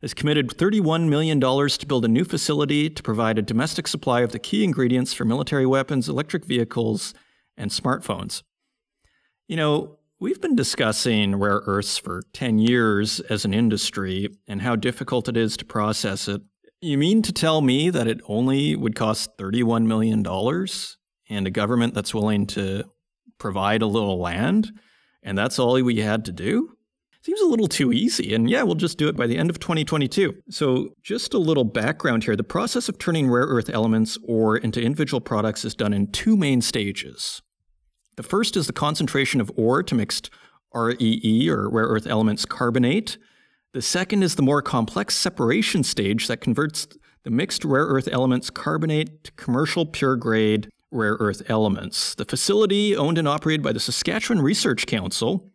has 0.05 0.13
committed 0.13 0.49
$31 0.49 1.09
million 1.09 1.41
to 1.41 1.87
build 1.87 2.05
a 2.05 2.09
new 2.09 2.25
facility 2.25 2.91
to 2.91 3.03
provide 3.03 3.39
a 3.39 3.43
domestic 3.43 3.89
supply 3.89 4.21
of 4.21 4.33
the 4.33 4.39
key 4.39 4.63
ingredients 4.63 5.15
for 5.15 5.25
military 5.25 5.65
weapons, 5.65 6.11
electric 6.11 6.45
vehicles, 6.45 7.15
and 7.57 7.71
smartphones. 7.71 8.43
You 9.49 9.57
know, 9.57 9.99
we've 10.21 10.43
been 10.43 10.55
discussing 10.55 11.37
rare 11.37 11.63
earths 11.65 11.97
for 11.97 12.21
10 12.35 12.59
years 12.59 13.21
as 13.21 13.47
an 13.47 13.55
industry 13.55 14.29
and 14.47 14.61
how 14.61 14.77
difficult 14.77 15.27
it 15.27 15.39
is 15.39 15.57
to 15.57 15.65
process 15.65 16.29
it. 16.29 16.43
You 16.83 16.99
mean 16.99 17.23
to 17.23 17.33
tell 17.33 17.63
me 17.63 17.89
that 17.89 18.07
it 18.07 18.21
only 18.29 18.77
would 18.77 18.95
cost 18.95 19.39
$31 19.39 19.87
million 19.87 20.19
and 21.31 21.47
a 21.47 21.51
government 21.51 21.95
that's 21.95 22.13
willing 22.13 22.47
to 22.49 22.85
provide 23.39 23.81
a 23.81 23.87
little 23.87 24.21
land 24.21 24.71
and 25.23 25.39
that's 25.39 25.59
all 25.59 25.83
we 25.83 26.01
had 26.01 26.27
to 26.27 26.33
do? 26.33 26.74
Seems 27.25 27.41
a 27.41 27.47
little 27.47 27.69
too 27.69 27.91
easy. 27.91 28.35
And 28.35 28.51
yeah, 28.51 28.63
we'll 28.63 28.75
just 28.75 28.99
do 28.99 29.09
it 29.09 29.17
by 29.17 29.27
the 29.27 29.39
end 29.39 29.49
of 29.49 29.59
2022. 29.59 30.43
So, 30.51 30.91
just 31.03 31.33
a 31.33 31.39
little 31.39 31.65
background 31.65 32.25
here. 32.25 32.37
The 32.37 32.45
process 32.45 32.91
of 32.91 32.99
turning 32.99 33.31
rare 33.31 33.47
earth 33.47 33.71
elements 33.71 34.19
ore 34.25 34.59
into 34.59 34.83
individual 34.83 35.23
products 35.23 35.65
is 35.65 35.75
done 35.75 35.95
in 35.95 36.09
two 36.09 36.37
main 36.37 36.61
stages. 36.61 37.41
The 38.17 38.23
first 38.23 38.59
is 38.59 38.67
the 38.67 38.75
concentration 38.75 39.41
of 39.41 39.51
ore 39.57 39.83
to 39.83 39.95
mixed 39.95 40.29
REE, 40.75 41.49
or 41.49 41.71
rare 41.71 41.87
earth 41.87 42.07
elements 42.07 42.45
carbonate. 42.45 43.17
The 43.73 43.81
second 43.81 44.23
is 44.23 44.35
the 44.35 44.43
more 44.43 44.61
complex 44.61 45.17
separation 45.17 45.83
stage 45.83 46.27
that 46.29 46.43
converts 46.43 46.87
the 47.23 47.31
mixed 47.31 47.65
rare 47.65 47.87
earth 47.87 48.09
elements 48.13 48.51
carbonate 48.51 49.25
to 49.25 49.33
commercial 49.33 49.87
pure 49.87 50.17
grade 50.17 50.69
rare 50.91 51.17
earth 51.21 51.43
elements. 51.49 52.15
The 52.15 52.25
facility, 52.25 52.95
owned 52.95 53.17
and 53.17 53.27
operated 53.27 53.63
by 53.63 53.73
the 53.73 53.81
Saskatchewan 53.81 54.43
Research 54.43 54.87
Council, 54.87 55.51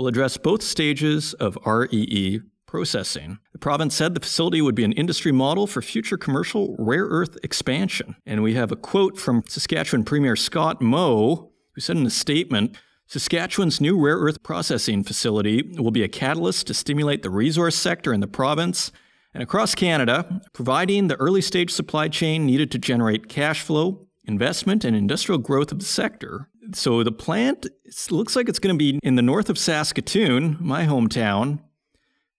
will 0.00 0.08
address 0.08 0.38
both 0.38 0.62
stages 0.62 1.34
of 1.34 1.58
REE 1.66 2.40
processing. 2.66 3.38
The 3.52 3.58
province 3.58 3.94
said 3.94 4.14
the 4.14 4.20
facility 4.20 4.62
would 4.62 4.74
be 4.74 4.84
an 4.84 4.92
industry 4.92 5.30
model 5.30 5.66
for 5.66 5.82
future 5.82 6.16
commercial 6.16 6.74
rare 6.78 7.04
earth 7.04 7.36
expansion. 7.42 8.16
And 8.24 8.42
we 8.42 8.54
have 8.54 8.72
a 8.72 8.76
quote 8.76 9.18
from 9.18 9.42
Saskatchewan 9.46 10.04
Premier 10.04 10.36
Scott 10.36 10.80
Moe, 10.80 11.52
who 11.74 11.82
said 11.82 11.98
in 11.98 12.06
a 12.06 12.10
statement 12.10 12.78
Saskatchewan's 13.08 13.78
new 13.78 14.02
rare 14.02 14.16
earth 14.16 14.42
processing 14.42 15.04
facility 15.04 15.74
will 15.76 15.90
be 15.90 16.02
a 16.02 16.08
catalyst 16.08 16.68
to 16.68 16.74
stimulate 16.74 17.22
the 17.22 17.28
resource 17.28 17.76
sector 17.76 18.14
in 18.14 18.20
the 18.20 18.26
province 18.26 18.92
and 19.34 19.42
across 19.42 19.74
Canada, 19.74 20.40
providing 20.54 21.08
the 21.08 21.16
early 21.16 21.42
stage 21.42 21.70
supply 21.70 22.08
chain 22.08 22.46
needed 22.46 22.70
to 22.70 22.78
generate 22.78 23.28
cash 23.28 23.60
flow, 23.60 24.06
investment, 24.24 24.82
and 24.82 24.96
industrial 24.96 25.38
growth 25.38 25.70
of 25.70 25.78
the 25.78 25.84
sector. 25.84 26.48
So 26.72 27.02
the 27.02 27.12
plant 27.12 27.66
looks 28.10 28.36
like 28.36 28.48
it's 28.48 28.58
going 28.58 28.74
to 28.74 28.78
be 28.78 28.98
in 29.02 29.16
the 29.16 29.22
north 29.22 29.50
of 29.50 29.58
Saskatoon, 29.58 30.56
my 30.60 30.86
hometown. 30.86 31.60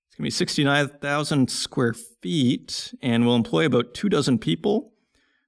It's 0.07 0.15
going 0.15 0.23
to 0.23 0.23
be 0.23 0.29
69,000 0.29 1.49
square 1.49 1.93
feet 1.93 2.93
and 3.01 3.25
will 3.25 3.35
employ 3.35 3.65
about 3.65 3.93
two 3.93 4.09
dozen 4.09 4.37
people. 4.39 4.93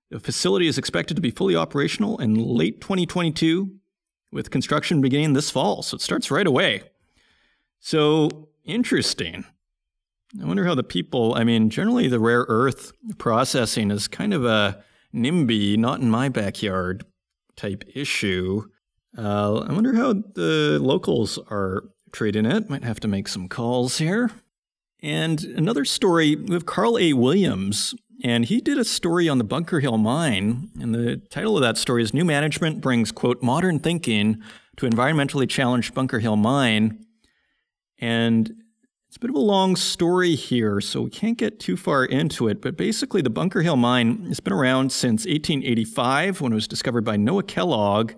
The 0.09 0.19
facility 0.19 0.67
is 0.67 0.77
expected 0.77 1.15
to 1.15 1.21
be 1.21 1.31
fully 1.31 1.55
operational 1.55 2.19
in 2.19 2.35
late 2.35 2.81
2022, 2.81 3.71
with 4.31 4.51
construction 4.51 5.01
beginning 5.01 5.33
this 5.33 5.49
fall. 5.49 5.83
So 5.83 5.95
it 5.95 6.01
starts 6.01 6.31
right 6.31 6.47
away. 6.47 6.83
So 7.79 8.49
interesting. 8.63 9.45
I 10.41 10.45
wonder 10.45 10.65
how 10.65 10.75
the 10.75 10.83
people, 10.83 11.35
I 11.35 11.43
mean, 11.43 11.69
generally 11.69 12.07
the 12.07 12.19
rare 12.19 12.45
earth 12.47 12.91
processing 13.17 13.91
is 13.91 14.07
kind 14.07 14.33
of 14.33 14.45
a 14.45 14.83
NIMBY, 15.13 15.77
not 15.77 15.99
in 15.99 16.09
my 16.09 16.29
backyard 16.29 17.05
type 17.55 17.83
issue. 17.93 18.69
Uh, 19.17 19.65
I 19.67 19.73
wonder 19.73 19.93
how 19.93 20.13
the 20.13 20.79
locals 20.81 21.37
are 21.49 21.83
treating 22.11 22.45
it. 22.45 22.69
Might 22.69 22.83
have 22.83 22.99
to 23.01 23.07
make 23.07 23.27
some 23.27 23.47
calls 23.47 23.97
here. 23.97 24.31
And 25.01 25.43
another 25.43 25.85
story, 25.85 26.37
have 26.49 26.65
Carl 26.65 26.97
A. 26.97 27.13
Williams, 27.13 27.93
and 28.23 28.45
he 28.45 28.61
did 28.61 28.77
a 28.77 28.85
story 28.85 29.27
on 29.27 29.37
the 29.37 29.43
Bunker 29.43 29.81
Hill 29.81 29.97
mine. 29.97 30.69
And 30.79 30.95
the 30.95 31.17
title 31.29 31.57
of 31.57 31.61
that 31.61 31.77
story 31.77 32.01
is 32.03 32.13
New 32.13 32.23
Management 32.23 32.79
Brings, 32.79 33.11
quote, 33.11 33.43
modern 33.43 33.79
thinking 33.79 34.41
to 34.77 34.87
environmentally 34.87 35.49
challenged 35.49 35.93
Bunker 35.93 36.19
Hill 36.19 36.37
mine. 36.37 37.05
And 37.99 38.63
it's 39.07 39.17
a 39.17 39.19
bit 39.19 39.29
of 39.29 39.35
a 39.35 39.39
long 39.39 39.75
story 39.75 40.35
here, 40.35 40.81
so 40.81 41.03
we 41.03 41.09
can't 41.09 41.37
get 41.37 41.59
too 41.59 41.77
far 41.77 42.05
into 42.05 42.47
it. 42.47 42.61
But 42.61 42.77
basically, 42.77 43.21
the 43.21 43.29
Bunker 43.29 43.61
Hill 43.61 43.75
mine 43.75 44.25
has 44.25 44.39
been 44.39 44.53
around 44.53 44.91
since 44.91 45.25
1885 45.25 46.41
when 46.41 46.51
it 46.51 46.55
was 46.55 46.67
discovered 46.67 47.03
by 47.03 47.17
Noah 47.17 47.43
Kellogg. 47.43 48.13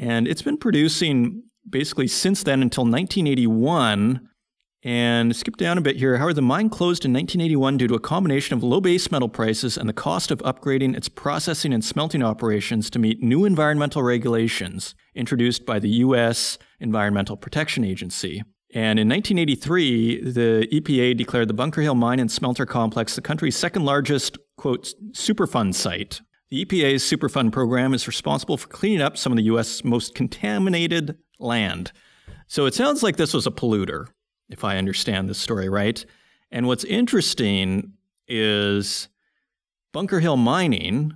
And 0.00 0.26
it's 0.26 0.42
been 0.42 0.56
producing 0.56 1.44
basically 1.68 2.08
since 2.08 2.42
then 2.42 2.62
until 2.62 2.84
1981. 2.84 4.26
And 4.82 5.36
skip 5.36 5.58
down 5.58 5.76
a 5.76 5.82
bit 5.82 5.96
here. 5.96 6.16
However, 6.16 6.32
the 6.32 6.40
mine 6.40 6.70
closed 6.70 7.04
in 7.04 7.12
1981 7.12 7.76
due 7.76 7.88
to 7.88 7.94
a 7.96 8.00
combination 8.00 8.56
of 8.56 8.62
low 8.62 8.80
base 8.80 9.12
metal 9.12 9.28
prices 9.28 9.76
and 9.76 9.86
the 9.86 9.92
cost 9.92 10.30
of 10.30 10.38
upgrading 10.38 10.96
its 10.96 11.06
processing 11.06 11.74
and 11.74 11.84
smelting 11.84 12.22
operations 12.22 12.88
to 12.88 12.98
meet 12.98 13.22
new 13.22 13.44
environmental 13.44 14.02
regulations 14.02 14.94
introduced 15.14 15.66
by 15.66 15.78
the 15.78 15.90
U.S. 15.90 16.56
Environmental 16.80 17.36
Protection 17.36 17.84
Agency. 17.84 18.42
And 18.72 18.98
in 18.98 19.06
1983, 19.06 20.30
the 20.30 20.66
EPA 20.72 21.14
declared 21.14 21.48
the 21.48 21.54
Bunker 21.54 21.82
Hill 21.82 21.94
Mine 21.94 22.18
and 22.18 22.32
Smelter 22.32 22.64
Complex 22.64 23.14
the 23.14 23.20
country's 23.20 23.56
second 23.56 23.84
largest, 23.84 24.38
quote, 24.56 24.94
Superfund 25.12 25.74
site. 25.74 26.22
The 26.50 26.64
EPA's 26.64 27.04
Superfund 27.04 27.52
program 27.52 27.94
is 27.94 28.08
responsible 28.08 28.56
for 28.56 28.66
cleaning 28.66 29.00
up 29.00 29.16
some 29.16 29.30
of 29.30 29.36
the 29.36 29.44
U.S. 29.44 29.84
most 29.84 30.16
contaminated 30.16 31.16
land. 31.38 31.92
So 32.48 32.66
it 32.66 32.74
sounds 32.74 33.04
like 33.04 33.16
this 33.16 33.32
was 33.32 33.46
a 33.46 33.52
polluter, 33.52 34.08
if 34.48 34.64
I 34.64 34.76
understand 34.76 35.28
this 35.28 35.38
story 35.38 35.68
right. 35.68 36.04
And 36.50 36.66
what's 36.66 36.82
interesting 36.82 37.92
is 38.26 39.08
Bunker 39.92 40.18
Hill 40.18 40.36
Mining, 40.36 41.12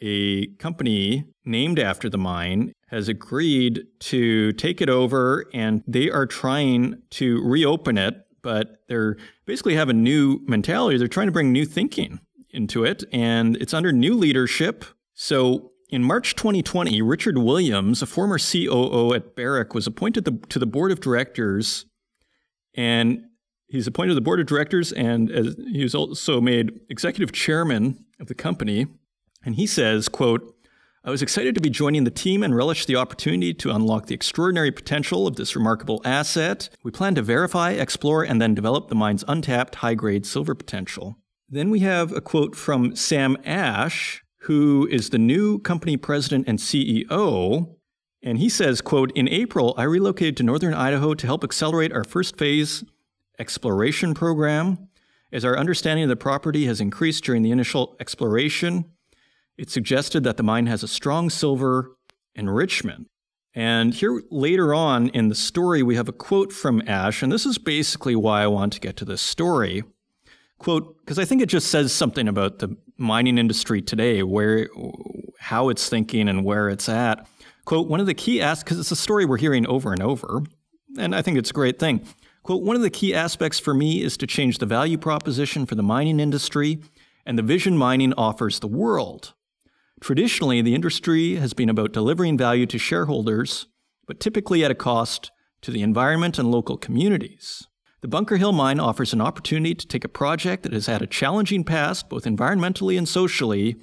a 0.00 0.48
company 0.56 1.26
named 1.44 1.78
after 1.78 2.10
the 2.10 2.18
mine, 2.18 2.72
has 2.88 3.08
agreed 3.08 3.84
to 4.00 4.52
take 4.54 4.80
it 4.80 4.88
over 4.88 5.46
and 5.54 5.84
they 5.86 6.10
are 6.10 6.26
trying 6.26 7.00
to 7.10 7.40
reopen 7.44 7.98
it, 7.98 8.16
but 8.42 8.78
they're 8.88 9.16
basically 9.44 9.76
have 9.76 9.88
a 9.88 9.94
new 9.94 10.40
mentality. 10.48 10.98
They're 10.98 11.06
trying 11.06 11.28
to 11.28 11.32
bring 11.32 11.52
new 11.52 11.64
thinking 11.64 12.18
into 12.56 12.84
it 12.84 13.04
and 13.12 13.56
it's 13.56 13.74
under 13.74 13.92
new 13.92 14.14
leadership. 14.14 14.84
So 15.14 15.72
in 15.90 16.02
March 16.02 16.34
2020, 16.34 17.00
Richard 17.02 17.38
Williams, 17.38 18.02
a 18.02 18.06
former 18.06 18.38
COO 18.38 19.14
at 19.14 19.36
Barrick, 19.36 19.74
was 19.74 19.86
appointed 19.86 20.24
the, 20.24 20.32
to 20.48 20.58
the 20.58 20.66
board 20.66 20.90
of 20.90 21.00
directors 21.00 21.86
and 22.74 23.22
he's 23.68 23.86
appointed 23.86 24.10
to 24.10 24.14
the 24.14 24.20
board 24.20 24.40
of 24.40 24.46
directors 24.46 24.92
and 24.92 25.30
as, 25.30 25.56
he 25.70 25.82
was 25.82 25.94
also 25.94 26.40
made 26.40 26.80
executive 26.88 27.32
chairman 27.32 28.04
of 28.18 28.26
the 28.26 28.34
company. 28.34 28.86
And 29.44 29.54
he 29.54 29.66
says, 29.66 30.08
quote, 30.08 30.54
I 31.06 31.10
was 31.10 31.22
excited 31.22 31.54
to 31.54 31.60
be 31.60 31.70
joining 31.70 32.02
the 32.02 32.10
team 32.10 32.42
and 32.42 32.56
relish 32.56 32.84
the 32.84 32.96
opportunity 32.96 33.54
to 33.54 33.70
unlock 33.70 34.06
the 34.06 34.14
extraordinary 34.14 34.72
potential 34.72 35.28
of 35.28 35.36
this 35.36 35.54
remarkable 35.54 36.02
asset. 36.04 36.68
We 36.82 36.90
plan 36.90 37.14
to 37.14 37.22
verify, 37.22 37.70
explore, 37.70 38.24
and 38.24 38.42
then 38.42 38.56
develop 38.56 38.88
the 38.88 38.96
mine's 38.96 39.24
untapped 39.28 39.76
high 39.76 39.94
grade 39.94 40.26
silver 40.26 40.56
potential. 40.56 41.16
Then 41.48 41.70
we 41.70 41.80
have 41.80 42.12
a 42.12 42.20
quote 42.20 42.56
from 42.56 42.96
Sam 42.96 43.36
Ash, 43.44 44.24
who 44.42 44.88
is 44.90 45.10
the 45.10 45.18
new 45.18 45.60
company 45.60 45.96
president 45.96 46.48
and 46.48 46.58
CEO. 46.58 47.76
And 48.22 48.38
he 48.38 48.48
says, 48.48 48.80
quote, 48.80 49.12
In 49.12 49.28
April, 49.28 49.72
I 49.76 49.84
relocated 49.84 50.36
to 50.38 50.42
northern 50.42 50.74
Idaho 50.74 51.14
to 51.14 51.26
help 51.26 51.44
accelerate 51.44 51.92
our 51.92 52.02
first 52.02 52.36
phase 52.36 52.82
exploration 53.38 54.12
program. 54.12 54.88
As 55.32 55.44
our 55.44 55.56
understanding 55.56 56.04
of 56.04 56.08
the 56.08 56.16
property 56.16 56.66
has 56.66 56.80
increased 56.80 57.22
during 57.24 57.42
the 57.42 57.50
initial 57.52 57.96
exploration, 58.00 58.86
it 59.56 59.70
suggested 59.70 60.24
that 60.24 60.36
the 60.36 60.42
mine 60.42 60.66
has 60.66 60.82
a 60.82 60.88
strong 60.88 61.30
silver 61.30 61.96
enrichment. 62.34 63.08
And 63.54 63.94
here 63.94 64.22
later 64.30 64.74
on 64.74 65.08
in 65.08 65.28
the 65.28 65.34
story, 65.34 65.82
we 65.82 65.96
have 65.96 66.08
a 66.08 66.12
quote 66.12 66.52
from 66.52 66.82
Ash, 66.86 67.22
and 67.22 67.32
this 67.32 67.46
is 67.46 67.56
basically 67.56 68.16
why 68.16 68.42
I 68.42 68.48
want 68.48 68.72
to 68.74 68.80
get 68.80 68.96
to 68.96 69.04
this 69.04 69.22
story. 69.22 69.82
Quote, 70.58 70.96
because 71.00 71.18
I 71.18 71.24
think 71.24 71.42
it 71.42 71.48
just 71.48 71.68
says 71.70 71.92
something 71.92 72.28
about 72.28 72.60
the 72.60 72.76
mining 72.96 73.38
industry 73.38 73.82
today, 73.82 74.22
where 74.22 74.68
how 75.38 75.68
it's 75.68 75.88
thinking 75.88 76.28
and 76.28 76.44
where 76.44 76.68
it's 76.68 76.88
at. 76.88 77.26
Quote, 77.66 77.88
one 77.88 78.00
of 78.00 78.06
the 78.06 78.14
key 78.14 78.40
aspects, 78.40 78.64
because 78.64 78.78
it's 78.80 78.90
a 78.90 78.96
story 78.96 79.24
we're 79.24 79.36
hearing 79.36 79.66
over 79.66 79.92
and 79.92 80.02
over, 80.02 80.42
and 80.98 81.14
I 81.14 81.22
think 81.22 81.36
it's 81.36 81.50
a 81.50 81.54
great 81.54 81.78
thing. 81.78 82.06
Quote, 82.42 82.62
one 82.62 82.76
of 82.76 82.82
the 82.82 82.90
key 82.90 83.12
aspects 83.12 83.58
for 83.58 83.74
me 83.74 84.02
is 84.02 84.16
to 84.16 84.26
change 84.26 84.58
the 84.58 84.66
value 84.66 84.96
proposition 84.96 85.66
for 85.66 85.74
the 85.74 85.82
mining 85.82 86.20
industry 86.20 86.80
and 87.26 87.36
the 87.36 87.42
vision 87.42 87.76
mining 87.76 88.14
offers 88.14 88.60
the 88.60 88.68
world. 88.68 89.34
Traditionally, 90.00 90.62
the 90.62 90.74
industry 90.74 91.34
has 91.36 91.54
been 91.54 91.68
about 91.68 91.92
delivering 91.92 92.38
value 92.38 92.66
to 92.66 92.78
shareholders, 92.78 93.66
but 94.06 94.20
typically 94.20 94.64
at 94.64 94.70
a 94.70 94.76
cost 94.76 95.32
to 95.62 95.72
the 95.72 95.82
environment 95.82 96.38
and 96.38 96.50
local 96.50 96.76
communities. 96.76 97.66
The 98.06 98.10
Bunker 98.10 98.36
Hill 98.36 98.52
Mine 98.52 98.78
offers 98.78 99.12
an 99.12 99.20
opportunity 99.20 99.74
to 99.74 99.84
take 99.84 100.04
a 100.04 100.08
project 100.08 100.62
that 100.62 100.72
has 100.72 100.86
had 100.86 101.02
a 101.02 101.08
challenging 101.08 101.64
past, 101.64 102.08
both 102.08 102.22
environmentally 102.22 102.96
and 102.96 103.08
socially, 103.08 103.74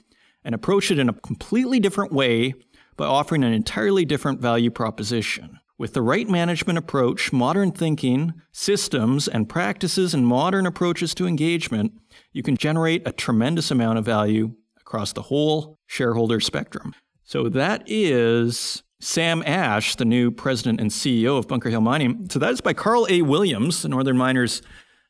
and 0.46 0.56
approach 0.56 0.90
it 0.92 0.98
in 0.98 1.10
a 1.10 1.14
completely 1.14 1.78
different 1.78 2.14
way 2.14 2.54
by 2.96 3.06
offering 3.06 3.44
an 3.44 3.52
entirely 3.52 4.06
different 4.06 4.40
value 4.40 4.72
proposition. 4.72 5.60
With 5.78 5.94
the 5.94 6.02
right 6.02 6.30
management 6.30 6.80
approach, 6.80 7.34
modern 7.34 7.74
thinking, 7.74 8.32
systems, 8.54 9.28
and 9.28 9.50
practices 9.50 10.14
and 10.14 10.26
modern 10.26 10.66
approaches 10.66 11.14
to 11.16 11.28
engagement, 11.28 11.92
you 12.32 12.44
can 12.44 12.56
generate 12.56 13.06
a 13.06 13.12
tremendous 13.12 13.72
amount 13.72 13.98
of 13.98 14.06
value 14.06 14.54
across 14.80 15.12
the 15.12 15.24
whole 15.24 15.80
shareholder 15.86 16.40
spectrum. 16.40 16.96
So 17.26 17.50
that 17.50 17.84
is 17.88 18.84
Sam 19.04 19.44
Ash, 19.46 19.96
the 19.96 20.06
new 20.06 20.32
president 20.32 20.80
and 20.80 20.90
CEO 20.90 21.38
of 21.38 21.48
Bunker 21.48 21.70
Hill 21.70 21.82
Mining. 21.82 22.30
So 22.30 22.40
that 22.40 22.52
is 22.52 22.62
by 22.62 22.74
Carl 22.74 23.06
A. 23.10 23.22
Williams, 23.22 23.82
the 23.82 23.90
Northern 23.90 24.18
Miners 24.18 24.62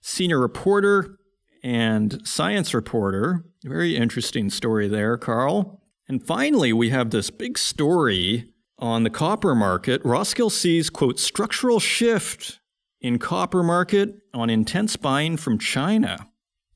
senior 0.02 0.40
reporter 0.40 1.18
and 1.64 2.20
science 2.28 2.74
reporter. 2.74 3.46
Very 3.64 3.96
interesting 3.96 4.50
story 4.50 4.88
there, 4.88 5.16
Carl. 5.18 5.82
And 6.08 6.26
finally, 6.26 6.74
we 6.74 6.90
have 6.90 7.12
this 7.12 7.30
big 7.30 7.58
story 7.58 8.50
on 8.80 9.04
the 9.04 9.10
copper 9.10 9.56
market. 9.56 10.04
Roskill 10.04 10.52
sees, 10.52 10.90
quote, 10.90 11.20
structural 11.20 11.80
shift 11.80 12.60
in 13.00 13.20
copper 13.20 13.64
market 13.64 14.16
on 14.34 14.50
intense 14.50 14.96
buying 14.98 15.38
from 15.38 15.60
China. 15.60 16.30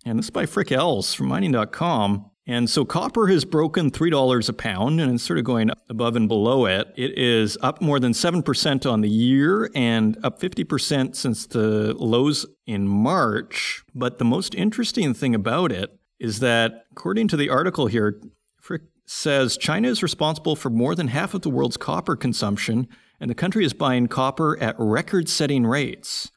And 0.06 0.19
this 0.19 0.27
is 0.27 0.30
by 0.30 0.45
Frik 0.45 0.71
Els 0.71 1.13
from 1.13 1.27
mining.com. 1.27 2.30
And 2.49 2.69
so 2.69 2.86
copper 2.86 3.27
has 3.27 3.43
broken 3.43 3.91
$3 3.91 4.49
a 4.49 4.53
pound 4.53 5.01
and 5.01 5.13
it's 5.13 5.23
sort 5.23 5.38
of 5.38 5.43
going 5.43 5.69
above 5.89 6.15
and 6.15 6.29
below 6.29 6.65
it. 6.65 6.88
It 6.95 7.17
is 7.17 7.57
up 7.62 7.81
more 7.81 7.99
than 7.99 8.13
7% 8.13 8.89
on 8.89 9.01
the 9.01 9.10
year 9.10 9.69
and 9.75 10.17
up 10.23 10.39
50% 10.39 11.15
since 11.15 11.45
the 11.45 11.93
lows 11.95 12.45
in 12.65 12.88
March. 12.88 13.83
But 13.93 14.17
the 14.17 14.25
most 14.25 14.55
interesting 14.55 15.13
thing 15.13 15.36
about 15.36 15.73
it 15.73 15.99
is 16.19 16.39
that, 16.39 16.86
according 16.91 17.27
to 17.27 17.38
the 17.38 17.49
article 17.49 17.88
here, 17.88 18.21
Frik 18.63 18.83
says 19.05 19.57
China 19.57 19.89
is 19.89 20.01
responsible 20.01 20.55
for 20.55 20.69
more 20.69 20.95
than 20.95 21.10
half 21.10 21.33
of 21.33 21.41
the 21.41 21.49
world's 21.49 21.77
copper 21.77 22.15
consumption, 22.15 22.88
and 23.19 23.29
the 23.29 23.36
country 23.36 23.65
is 23.65 23.73
buying 23.73 24.07
copper 24.07 24.57
at 24.60 24.75
record 24.79 25.29
setting 25.29 25.65
rates. 25.65 26.31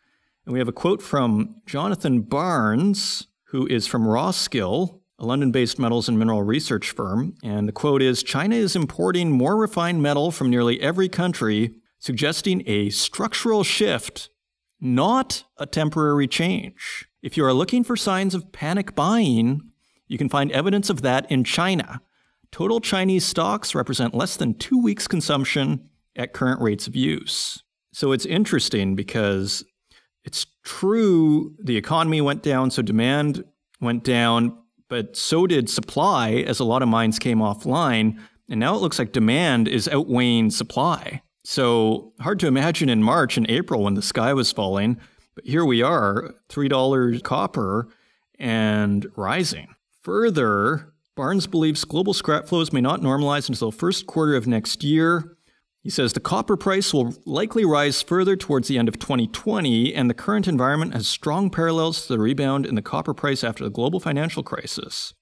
And 0.45 0.53
we 0.53 0.59
have 0.59 0.69
a 0.69 0.73
quote 0.73 1.03
from 1.03 1.57
Jonathan 1.67 2.23
Barnes, 2.23 3.27
who 3.49 3.67
is 3.67 3.87
from 3.87 4.05
Roskill, 4.05 5.00
a 5.21 5.27
London 5.27 5.53
based 5.53 5.79
metals 5.79 6.09
and 6.09 6.19
mineral 6.19 6.43
research 6.43 6.91
firm. 6.91 7.35
And 7.45 7.69
the 7.69 7.73
quote 7.73 8.03
is 8.03 8.23
China 8.23 8.57
is 8.57 8.75
importing 8.75 9.31
more 9.31 9.57
refined 9.57 10.03
metal 10.03 10.31
from 10.31 10.49
nearly 10.49 10.81
every 10.81 11.09
country, 11.09 11.75
suggesting 11.99 12.63
a 12.67 12.89
structural 12.89 13.63
shift, 13.63 14.31
not 14.81 15.45
a 15.59 15.67
temporary 15.67 16.27
change. 16.27 17.07
If 17.23 17.37
you 17.37 17.45
are 17.45 17.53
looking 17.53 17.85
for 17.85 17.97
signs 17.97 18.35
of 18.35 18.51
panic 18.51 18.95
buying, 18.95 19.61
you 20.09 20.17
can 20.17 20.31
find 20.31 20.51
evidence 20.53 20.89
of 20.89 21.03
that 21.03 21.31
in 21.31 21.45
China. 21.45 22.01
Total 22.51 22.81
Chinese 22.81 23.27
stocks 23.27 23.75
represent 23.75 24.15
less 24.15 24.37
than 24.37 24.55
two 24.55 24.83
weeks' 24.83 25.07
consumption 25.07 25.89
at 26.17 26.33
current 26.33 26.61
rates 26.61 26.87
of 26.87 26.97
use. 26.97 27.63
So 27.93 28.13
it's 28.13 28.27
interesting 28.27 28.97
because 28.97 29.65
it's 30.25 30.47
true 30.65 31.55
the 31.63 31.77
economy 31.77 32.21
went 32.21 32.43
down, 32.43 32.71
so 32.71 32.83
demand 32.83 33.45
went 33.81 34.03
down, 34.03 34.57
but 34.91 35.17
so 35.17 35.47
did 35.47 35.71
supply 35.71 36.33
as 36.33 36.61
a 36.61 36.65
lot 36.65 36.83
of 36.83 36.89
mines 36.89 37.19
came 37.19 37.39
offline. 37.39 38.21
And 38.51 38.61
now 38.61 38.75
it 38.75 38.83
looks 38.83 38.99
like 38.99 39.13
demand 39.13 39.69
is 39.69 39.89
outweighing 39.89 40.51
supply. 40.51 41.23
So 41.45 42.13
hard 42.21 42.41
to 42.41 42.49
imagine 42.49 42.91
in 42.91 43.03
March 43.03 43.39
and 43.39 43.49
April 43.49 43.85
when 43.85 43.95
the 43.95 44.03
sky 44.03 44.35
was 44.35 44.53
falling. 44.53 44.99
But 45.35 45.47
here 45.47 45.65
we 45.65 45.81
are, 45.81 46.35
$3 46.51 47.23
copper 47.23 47.89
and 48.39 49.07
rising. 49.17 49.69
Further, 50.03 50.93
Barnes 51.17 51.47
believes 51.47 51.85
global 51.85 52.13
scrap 52.13 52.47
flows 52.47 52.73
may 52.73 52.81
not 52.81 53.01
normalize 53.01 53.49
until 53.49 53.71
the 53.71 53.77
first 53.77 54.07
quarter 54.07 54.35
of 54.35 54.47
next 54.47 54.83
year. 54.83 55.37
He 55.83 55.91
says 55.91 56.13
the 56.13 56.21
copper 56.21 56.57
price 56.57 56.93
will 56.93 57.15
likely 57.25 57.65
rise 57.65 58.03
further 58.03 58.37
towards 58.37 58.69
the 58.69 58.79
end 58.79 58.89
of 58.89 58.99
2020, 58.99 59.95
and 59.95 60.11
the 60.11 60.15
current 60.15 60.47
environment 60.47 60.93
has 60.93 61.09
strong 61.09 61.49
parallels 61.49 62.03
to 62.03 62.09
the 62.13 62.19
rebound 62.19 62.67
in 62.67 62.75
the 62.75 62.83
copper 62.83 63.15
price 63.15 63.43
after 63.43 63.65
the 63.65 63.71
global 63.71 63.99
financial 63.99 64.43
crisis. 64.43 65.15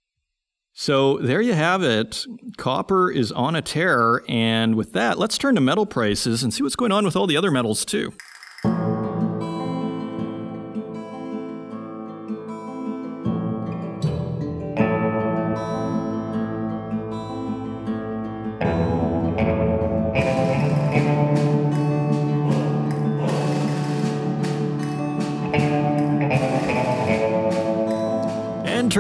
So 0.73 1.19
there 1.19 1.41
you 1.41 1.55
have 1.55 1.83
it. 1.83 2.25
Copper 2.57 3.11
is 3.11 3.31
on 3.33 3.55
a 3.55 3.63
tear, 3.63 4.23
and 4.29 4.75
with 4.75 4.93
that, 4.93 5.19
let's 5.19 5.39
turn 5.39 5.55
to 5.55 5.61
metal 5.61 5.87
prices 5.87 6.43
and 6.43 6.53
see 6.53 6.63
what's 6.63 6.77
going 6.77 6.93
on 6.93 7.05
with 7.05 7.17
all 7.17 7.27
the 7.27 7.37
other 7.37 7.51
metals 7.51 7.85
too. 7.85 8.13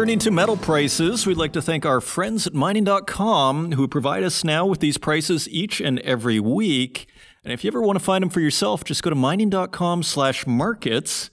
Turning 0.09 0.18
to 0.18 0.31
metal 0.31 0.57
prices, 0.57 1.27
we'd 1.27 1.37
like 1.37 1.53
to 1.53 1.61
thank 1.61 1.85
our 1.85 2.01
friends 2.01 2.47
at 2.47 2.55
mining.com 2.55 3.73
who 3.73 3.87
provide 3.87 4.25
us 4.25 4.42
now 4.42 4.64
with 4.64 4.81
these 4.81 4.97
prices 4.97 5.47
each 5.51 5.83
and 5.83 5.99
every 5.99 6.40
week. 6.40 7.07
And 7.44 7.53
if 7.53 7.62
you 7.62 7.68
ever 7.68 7.83
want 7.83 7.99
to 7.99 8.05
find 8.05 8.23
them 8.23 8.31
for 8.31 8.40
yourself, 8.40 8.85
just 8.85 9.03
go 9.03 9.11
to 9.11 9.16
mining.com 9.16 10.03
slash 10.03 10.47
markets 10.47 11.29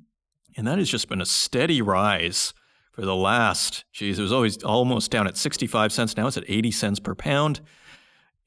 And 0.56 0.66
that 0.66 0.78
has 0.78 0.90
just 0.90 1.08
been 1.08 1.20
a 1.20 1.26
steady 1.26 1.80
rise 1.80 2.52
for 2.92 3.02
the 3.02 3.16
last, 3.16 3.84
geez, 3.92 4.18
it 4.18 4.22
was 4.22 4.32
always 4.32 4.62
almost 4.62 5.10
down 5.10 5.26
at 5.26 5.38
65 5.38 5.92
cents. 5.92 6.16
Now 6.16 6.26
it's 6.26 6.36
at 6.36 6.44
80 6.46 6.70
cents 6.72 7.00
per 7.00 7.14
pound. 7.14 7.62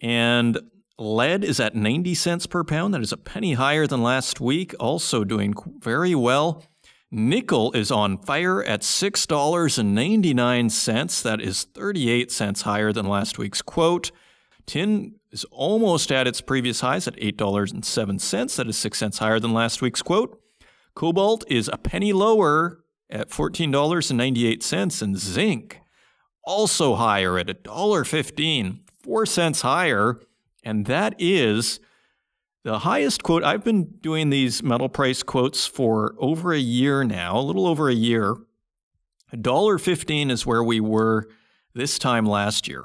And 0.02 0.60
lead 1.00 1.44
is 1.44 1.60
at 1.60 1.76
90 1.76 2.14
cents 2.14 2.46
per 2.46 2.64
pound. 2.64 2.94
That 2.94 3.02
is 3.02 3.12
a 3.12 3.18
penny 3.18 3.54
higher 3.54 3.88
than 3.88 4.04
last 4.04 4.40
week, 4.40 4.76
also 4.80 5.24
doing 5.24 5.56
very 5.80 6.14
well. 6.14 6.64
Nickel 7.10 7.72
is 7.72 7.90
on 7.92 8.20
fire 8.20 8.64
at 8.64 8.82
$6.99. 8.82 11.24
That 11.24 11.42
is 11.42 11.64
38 11.64 12.32
cents 12.32 12.62
higher 12.62 12.94
than 12.94 13.08
last 13.08 13.40
week's 13.40 13.64
quote. 13.64 14.12
Tin 14.68 15.16
is 15.32 15.44
almost 15.46 16.12
at 16.12 16.28
its 16.28 16.42
previous 16.42 16.82
highs 16.82 17.08
at 17.08 17.16
$8.07. 17.16 18.56
That 18.58 18.68
is 18.68 18.78
6 18.78 18.98
cents 18.98 19.18
higher 19.18 19.40
than 19.40 19.54
last 19.54 19.82
week's 19.82 20.02
quote. 20.02 20.42
Cobalt 20.96 21.44
is 21.48 21.70
a 21.72 21.78
penny 21.78 22.14
lower 22.14 22.80
at 23.10 23.30
$14.98, 23.30 25.02
and 25.02 25.18
zinc 25.18 25.82
also 26.44 26.96
higher 26.96 27.38
at 27.38 27.48
$1.15, 27.48 28.80
4 29.04 29.26
cents 29.26 29.62
higher, 29.62 30.20
and 30.64 30.86
that 30.86 31.14
is 31.20 31.80
the 32.64 32.80
highest 32.80 33.22
quote. 33.24 33.44
I've 33.44 33.64
been 33.64 33.98
doing 34.02 34.30
these 34.30 34.64
metal 34.64 34.90
price 34.90 35.22
quotes 35.22 35.68
for 35.68 36.16
over 36.18 36.54
a 36.54 36.60
year 36.60 37.04
now, 37.04 37.38
a 37.38 37.42
little 37.42 37.68
over 37.68 37.90
a 37.90 37.94
year. 37.94 38.36
$1.15 39.34 40.32
is 40.32 40.46
where 40.46 40.64
we 40.64 40.80
were 40.80 41.28
this 41.74 42.00
time 42.00 42.26
last 42.26 42.68
year. 42.68 42.84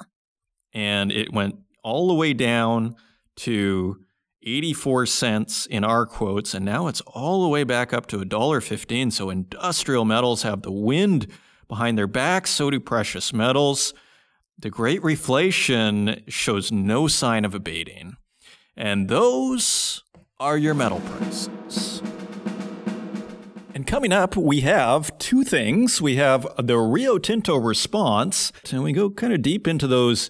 And 0.74 1.12
it 1.12 1.32
went 1.32 1.56
all 1.82 2.08
the 2.08 2.14
way 2.14 2.34
down 2.34 2.96
to 3.36 4.04
84 4.42 5.06
cents 5.06 5.66
in 5.66 5.84
our 5.84 6.06
quotes, 6.06 6.54
and 6.54 6.64
now 6.64 6.86
it's 6.86 7.02
all 7.02 7.42
the 7.42 7.48
way 7.48 7.64
back 7.64 7.92
up 7.92 8.06
to 8.06 8.18
$1.15. 8.18 9.12
So 9.12 9.30
industrial 9.30 10.04
metals 10.04 10.42
have 10.42 10.62
the 10.62 10.72
wind 10.72 11.26
behind 11.68 11.98
their 11.98 12.06
backs, 12.06 12.50
so 12.50 12.70
do 12.70 12.80
precious 12.80 13.32
metals. 13.32 13.92
The 14.58 14.70
great 14.70 15.00
reflation 15.02 16.22
shows 16.28 16.72
no 16.72 17.06
sign 17.06 17.44
of 17.44 17.54
abating. 17.54 18.16
And 18.76 19.08
those 19.08 20.04
are 20.38 20.56
your 20.56 20.74
metal 20.74 21.00
prices. 21.00 22.02
And 23.74 23.86
coming 23.86 24.12
up, 24.12 24.36
we 24.36 24.62
have 24.62 25.16
two 25.18 25.44
things. 25.44 26.02
We 26.02 26.16
have 26.16 26.46
the 26.58 26.78
Rio 26.78 27.18
Tinto 27.18 27.56
response, 27.56 28.52
and 28.72 28.82
we 28.82 28.92
go 28.92 29.10
kind 29.10 29.32
of 29.32 29.42
deep 29.42 29.68
into 29.68 29.86
those 29.86 30.28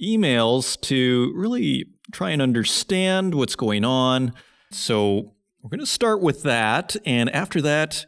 emails 0.00 0.80
to 0.82 1.32
really 1.34 1.86
try 2.12 2.30
and 2.30 2.40
understand 2.40 3.34
what's 3.34 3.56
going 3.56 3.84
on. 3.84 4.32
So 4.70 5.34
we're 5.62 5.70
going 5.70 5.80
to 5.80 5.86
start 5.86 6.20
with 6.20 6.42
that. 6.42 6.96
And 7.04 7.30
after 7.30 7.60
that, 7.62 8.06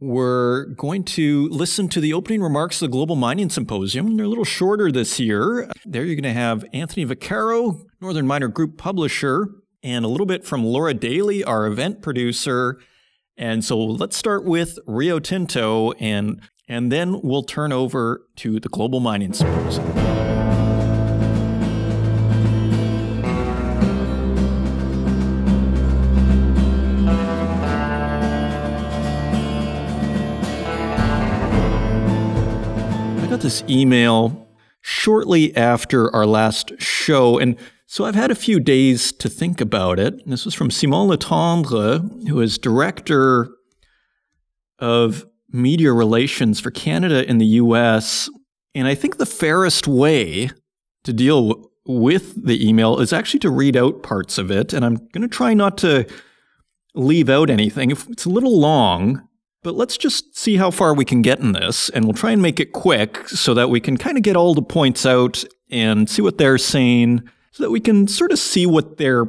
we're 0.00 0.66
going 0.74 1.04
to 1.04 1.48
listen 1.48 1.88
to 1.90 2.00
the 2.00 2.12
opening 2.12 2.42
remarks 2.42 2.82
of 2.82 2.90
the 2.90 2.92
Global 2.92 3.14
Mining 3.14 3.48
Symposium. 3.48 4.16
They're 4.16 4.26
a 4.26 4.28
little 4.28 4.44
shorter 4.44 4.90
this 4.90 5.20
year. 5.20 5.70
There 5.84 6.04
you're 6.04 6.16
going 6.16 6.24
to 6.24 6.32
have 6.32 6.64
Anthony 6.72 7.06
Vaccaro, 7.06 7.84
Northern 8.00 8.26
Miner 8.26 8.48
Group 8.48 8.78
publisher, 8.78 9.48
and 9.82 10.04
a 10.04 10.08
little 10.08 10.26
bit 10.26 10.44
from 10.44 10.64
Laura 10.64 10.92
Daly, 10.92 11.44
our 11.44 11.66
event 11.66 12.02
producer. 12.02 12.80
And 13.36 13.64
so 13.64 13.78
let's 13.78 14.16
start 14.16 14.44
with 14.44 14.78
Rio 14.86 15.18
Tinto 15.18 15.92
and 15.92 16.40
and 16.68 16.90
then 16.90 17.20
we'll 17.22 17.42
turn 17.42 17.70
over 17.70 18.22
to 18.36 18.58
the 18.58 18.68
Global 18.68 19.00
Mining 19.00 19.32
Symposium. 19.32 20.31
This 33.42 33.62
email 33.68 34.48
shortly 34.80 35.54
after 35.56 36.14
our 36.14 36.26
last 36.26 36.72
show, 36.80 37.38
and 37.38 37.56
so 37.86 38.06
I've 38.06 38.14
had 38.14 38.30
a 38.30 38.34
few 38.34 38.58
days 38.58 39.12
to 39.12 39.28
think 39.28 39.60
about 39.60 39.98
it. 39.98 40.26
This 40.26 40.46
was 40.46 40.54
from 40.54 40.70
Simon 40.70 41.08
Letendre, 41.08 42.26
who 42.26 42.40
is 42.40 42.56
director 42.56 43.50
of 44.78 45.26
media 45.50 45.92
relations 45.92 46.58
for 46.58 46.70
Canada 46.70 47.28
in 47.28 47.36
the 47.36 47.46
US. 47.46 48.30
And 48.74 48.88
I 48.88 48.94
think 48.94 49.18
the 49.18 49.26
fairest 49.26 49.86
way 49.86 50.50
to 51.04 51.12
deal 51.12 51.70
with 51.84 52.46
the 52.46 52.66
email 52.66 52.98
is 52.98 53.12
actually 53.12 53.40
to 53.40 53.50
read 53.50 53.76
out 53.76 54.02
parts 54.02 54.38
of 54.38 54.50
it. 54.50 54.72
And 54.72 54.84
I'm 54.84 54.96
going 55.12 55.20
to 55.20 55.28
try 55.28 55.52
not 55.52 55.76
to 55.78 56.06
leave 56.94 57.28
out 57.28 57.50
anything. 57.50 57.90
If 57.90 58.08
it's 58.08 58.24
a 58.24 58.30
little 58.30 58.58
long, 58.58 59.28
but 59.62 59.74
let's 59.74 59.96
just 59.96 60.36
see 60.36 60.56
how 60.56 60.70
far 60.70 60.94
we 60.94 61.04
can 61.04 61.22
get 61.22 61.38
in 61.38 61.52
this, 61.52 61.88
and 61.90 62.04
we'll 62.04 62.14
try 62.14 62.32
and 62.32 62.42
make 62.42 62.58
it 62.58 62.72
quick 62.72 63.28
so 63.28 63.54
that 63.54 63.70
we 63.70 63.80
can 63.80 63.96
kind 63.96 64.16
of 64.16 64.22
get 64.22 64.36
all 64.36 64.54
the 64.54 64.62
points 64.62 65.06
out 65.06 65.44
and 65.70 66.10
see 66.10 66.20
what 66.22 66.38
they're 66.38 66.58
saying 66.58 67.22
so 67.52 67.62
that 67.62 67.70
we 67.70 67.80
can 67.80 68.08
sort 68.08 68.32
of 68.32 68.38
see 68.38 68.66
what 68.66 68.96
their 68.96 69.26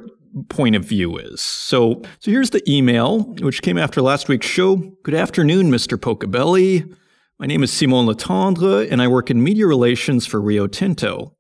point 0.50 0.76
of 0.76 0.84
view 0.84 1.18
is. 1.18 1.42
So, 1.42 2.02
so 2.20 2.32
here's 2.32 2.50
the 2.50 2.64
email, 2.70 3.24
which 3.42 3.62
came 3.62 3.78
after 3.78 4.02
last 4.02 4.28
week's 4.28 4.48
show. 4.48 4.78
Good 5.04 5.14
afternoon, 5.14 5.70
Mr. 5.70 5.98
Pocobelli. 5.98 6.96
My 7.40 7.46
name 7.46 7.64
is 7.64 7.72
Simon 7.72 8.08
Letendre, 8.08 8.90
and 8.90 9.02
I 9.02 9.08
work 9.08 9.30
in 9.30 9.44
media 9.44 9.68
relations 9.68 10.26
for 10.26 10.42
Rio 10.42 10.66
Tinto. 10.66 11.36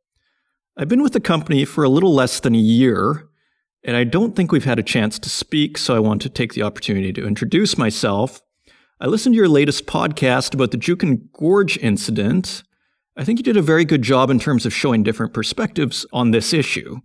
I've 0.77 0.89
been 0.89 1.03
with 1.03 1.13
the 1.13 1.19
company 1.19 1.65
for 1.65 1.83
a 1.83 1.89
little 1.89 2.13
less 2.13 2.39
than 2.39 2.55
a 2.55 2.59
year, 2.59 3.29
and 3.83 3.95
I 3.95 4.03
don't 4.03 4.35
think 4.35 4.51
we've 4.51 4.65
had 4.65 4.79
a 4.79 4.83
chance 4.83 5.17
to 5.19 5.29
speak, 5.29 5.77
so 5.77 5.95
I 5.95 5.99
want 5.99 6.21
to 6.23 6.29
take 6.29 6.53
the 6.53 6.63
opportunity 6.63 7.13
to 7.13 7.27
introduce 7.27 7.77
myself 7.77 8.41
I 8.99 9.07
listened 9.07 9.33
to 9.33 9.37
your 9.37 9.49
latest 9.49 9.85
podcast 9.87 10.53
about 10.53 10.71
the 10.71 10.77
Juukan 10.77 11.27
Gorge 11.33 11.77
incident. 11.79 12.63
I 13.17 13.23
think 13.23 13.39
you 13.39 13.43
did 13.43 13.57
a 13.57 13.61
very 13.61 13.85
good 13.85 14.03
job 14.03 14.29
in 14.29 14.39
terms 14.39 14.65
of 14.65 14.73
showing 14.73 15.03
different 15.03 15.33
perspectives 15.33 16.05
on 16.13 16.31
this 16.31 16.53
issue, 16.53 16.99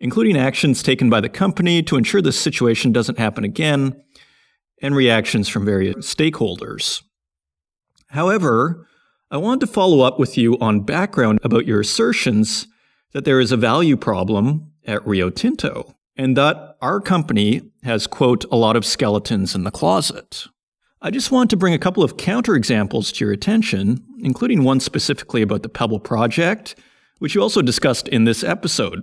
including 0.00 0.36
actions 0.36 0.82
taken 0.82 1.08
by 1.08 1.20
the 1.20 1.28
company 1.28 1.82
to 1.84 1.96
ensure 1.96 2.20
this 2.20 2.38
situation 2.38 2.92
doesn't 2.92 3.18
happen 3.18 3.44
again, 3.44 4.02
and 4.82 4.94
reactions 4.94 5.48
from 5.48 5.64
various 5.64 6.12
stakeholders. 6.12 7.02
However, 8.08 8.88
I 9.30 9.36
wanted 9.36 9.60
to 9.60 9.72
follow 9.72 10.00
up 10.00 10.18
with 10.18 10.36
you 10.36 10.58
on 10.58 10.80
background 10.80 11.38
about 11.44 11.66
your 11.66 11.80
assertions 11.80 12.66
that 13.12 13.24
there 13.24 13.38
is 13.38 13.52
a 13.52 13.56
value 13.56 13.96
problem 13.96 14.72
at 14.84 15.06
Rio 15.06 15.30
Tinto 15.30 15.94
and 16.16 16.36
that 16.36 16.76
our 16.82 17.00
company 17.00 17.62
has, 17.84 18.08
quote, 18.08 18.44
a 18.50 18.56
lot 18.56 18.74
of 18.74 18.84
skeletons 18.84 19.54
in 19.54 19.62
the 19.62 19.70
closet. 19.70 20.46
I 21.02 21.10
just 21.10 21.32
want 21.32 21.48
to 21.48 21.56
bring 21.56 21.72
a 21.72 21.78
couple 21.78 22.02
of 22.02 22.18
counterexamples 22.18 23.14
to 23.14 23.24
your 23.24 23.32
attention, 23.32 24.04
including 24.18 24.64
one 24.64 24.80
specifically 24.80 25.40
about 25.40 25.62
the 25.62 25.70
Pebble 25.70 25.98
Project, 25.98 26.74
which 27.20 27.34
you 27.34 27.40
also 27.40 27.62
discussed 27.62 28.06
in 28.08 28.24
this 28.24 28.44
episode. 28.44 29.02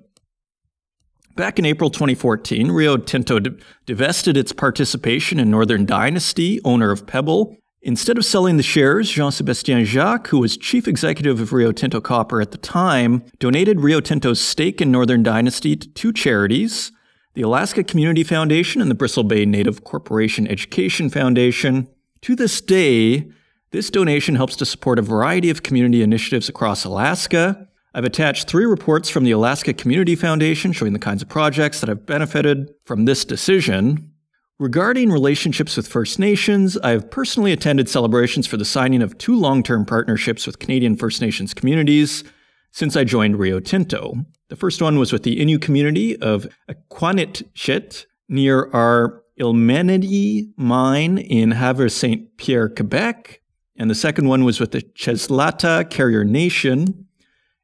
Back 1.36 1.58
in 1.58 1.66
April 1.66 1.90
2014, 1.90 2.70
Rio 2.70 2.98
Tinto 2.98 3.40
divested 3.88 4.38
its 4.38 4.52
participation 4.52 5.40
in 5.40 5.50
Northern 5.50 5.88
Dynasty, 5.88 6.62
owner 6.64 6.92
of 6.92 7.08
Pebble. 7.08 7.58
Instead 7.82 8.20
of 8.20 8.26
selling 8.26 8.58
the 8.58 8.64
shares, 8.64 9.10
Jean 9.10 9.32
Sebastien 9.32 9.84
Jacques, 9.84 10.28
who 10.28 10.38
was 10.38 10.56
chief 10.56 10.88
executive 10.88 11.40
of 11.40 11.52
Rio 11.52 11.72
Tinto 11.72 12.00
Copper 12.00 12.42
at 12.42 12.52
the 12.52 12.60
time, 12.60 13.24
donated 13.40 13.82
Rio 13.82 14.02
Tinto's 14.02 14.40
stake 14.40 14.82
in 14.82 14.92
Northern 14.92 15.24
Dynasty 15.24 15.76
to 15.76 15.88
two 15.90 16.14
charities 16.14 16.92
the 17.38 17.44
Alaska 17.44 17.84
Community 17.84 18.24
Foundation 18.24 18.82
and 18.82 18.90
the 18.90 18.96
Bristol 18.96 19.24
Bay 19.24 19.46
Native 19.46 19.84
Corporation 19.84 20.48
Education 20.48 21.08
Foundation. 21.08 21.88
To 22.22 22.36
this 22.36 22.60
day, 22.62 23.30
this 23.70 23.92
donation 23.92 24.34
helps 24.34 24.56
to 24.56 24.66
support 24.66 24.98
a 24.98 25.04
variety 25.04 25.52
of 25.52 25.62
community 25.62 26.02
initiatives 26.02 26.50
across 26.50 26.84
Alaska. 26.84 27.68
I've 27.94 28.06
attached 28.06 28.48
three 28.48 28.66
reports 28.66 29.08
from 29.08 29.24
the 29.24 29.34
Alaska 29.34 29.72
Community 29.76 30.16
Foundation 30.16 30.72
showing 30.72 30.94
the 30.94 30.98
kinds 30.98 31.22
of 31.22 31.30
projects 31.30 31.80
that 31.80 31.90
have 31.90 32.08
benefited 32.08 32.72
from 32.86 33.06
this 33.06 33.24
decision. 33.24 34.12
Regarding 34.58 35.12
relationships 35.12 35.78
with 35.78 35.88
First 35.88 36.18
Nations, 36.18 36.76
I 36.80 36.90
have 36.90 37.12
personally 37.12 37.52
attended 37.52 37.88
celebrations 37.88 38.48
for 38.48 38.58
the 38.58 38.66
signing 38.66 39.04
of 39.04 39.16
two 39.20 39.36
long 39.36 39.62
term 39.62 39.86
partnerships 39.86 40.48
with 40.48 40.58
Canadian 40.58 40.96
First 40.96 41.22
Nations 41.22 41.54
communities 41.54 42.24
since 42.72 42.96
I 42.96 43.04
joined 43.04 43.38
Rio 43.38 43.60
Tinto. 43.60 44.26
The 44.50 44.56
first 44.56 44.82
one 44.82 44.98
was 44.98 45.12
with 45.12 45.24
the 45.24 45.40
Innu 45.40 45.62
community 45.62 46.16
of 46.22 46.48
Ekuanitshit 46.70 48.06
near 48.30 48.70
our 48.72 49.24
ilmenite 49.40 50.50
mine 50.58 51.18
in 51.18 51.52
Havre 51.52 51.90
Saint 51.90 52.38
Pierre, 52.38 52.70
Quebec. 52.70 53.42
And 53.76 53.90
the 53.90 53.96
second 53.96 54.28
one 54.28 54.44
was 54.44 54.60
with 54.60 54.72
the 54.72 54.82
Cheslatta 54.82 55.90
Carrier 55.90 56.24
Nation 56.24 57.08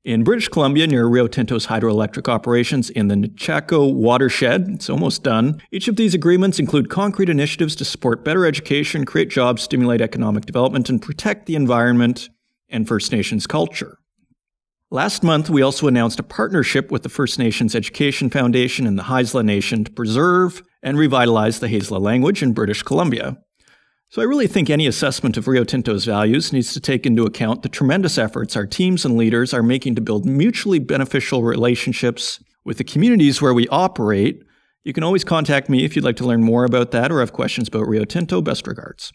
in 0.04 0.24
British 0.24 0.50
Columbia 0.50 0.86
near 0.86 1.08
Rio 1.08 1.28
Tinto's 1.28 1.68
hydroelectric 1.68 2.28
operations 2.28 2.90
in 2.90 3.08
the 3.08 3.16
Nechako 3.16 3.94
watershed. 3.94 4.68
It's 4.70 4.90
almost 4.90 5.24
done. 5.24 5.62
Each 5.72 5.88
of 5.88 5.96
these 5.96 6.14
agreements 6.14 6.60
include 6.60 6.90
concrete 6.90 7.30
initiatives 7.30 7.76
to 7.78 7.86
support 7.86 8.26
better 8.26 8.46
education, 8.46 9.06
create 9.06 9.30
jobs, 9.30 9.64
stimulate 9.64 10.02
economic 10.02 10.46
development, 10.46 10.90
and 10.90 11.02
protect 11.02 11.46
the 11.46 11.56
environment 11.56 12.30
and 12.70 12.88
First 12.88 13.12
Nations 13.12 13.48
culture. 13.48 13.98
Last 14.94 15.24
month, 15.24 15.50
we 15.50 15.64
also 15.64 15.88
announced 15.88 16.20
a 16.20 16.24
partnership 16.24 16.92
with 16.92 17.02
the 17.02 17.10
First 17.10 17.40
Nations 17.40 17.74
Education 17.74 18.30
Foundation 18.30 18.86
and 18.86 18.96
the 18.96 19.06
Haisla 19.06 19.44
Nation 19.44 19.84
to 19.86 19.92
preserve 19.92 20.62
and 20.84 21.00
revitalize 21.00 21.60
the 21.60 21.68
Haisla 21.68 22.00
language 22.00 22.44
in 22.44 22.54
British 22.54 22.84
Columbia. 22.84 23.40
So 24.10 24.22
I 24.22 24.26
really 24.26 24.46
think 24.46 24.70
any 24.70 24.86
assessment 24.86 25.36
of 25.36 25.48
Rio 25.48 25.64
Tinto's 25.64 26.06
values 26.06 26.54
needs 26.54 26.74
to 26.74 26.80
take 26.80 27.08
into 27.08 27.26
account 27.26 27.64
the 27.64 27.70
tremendous 27.70 28.20
efforts 28.20 28.56
our 28.56 28.68
teams 28.68 29.04
and 29.04 29.18
leaders 29.18 29.52
are 29.52 29.64
making 29.64 29.96
to 29.96 30.02
build 30.02 30.28
mutually 30.28 30.78
beneficial 30.78 31.42
relationships 31.42 32.40
with 32.64 32.78
the 32.78 32.84
communities 32.84 33.42
where 33.42 33.56
we 33.56 33.68
operate. 33.70 34.44
You 34.84 34.94
can 34.94 35.04
always 35.04 35.24
contact 35.24 35.70
me 35.70 35.84
if 35.86 35.96
you'd 35.96 36.06
like 36.06 36.18
to 36.18 36.28
learn 36.28 36.44
more 36.44 36.66
about 36.66 36.92
that 36.92 37.12
or 37.12 37.20
have 37.20 37.34
questions 37.34 37.68
about 37.68 37.88
Rio 37.88 38.06
Tinto. 38.06 38.44
Best 38.44 38.68
regards. 38.68 39.12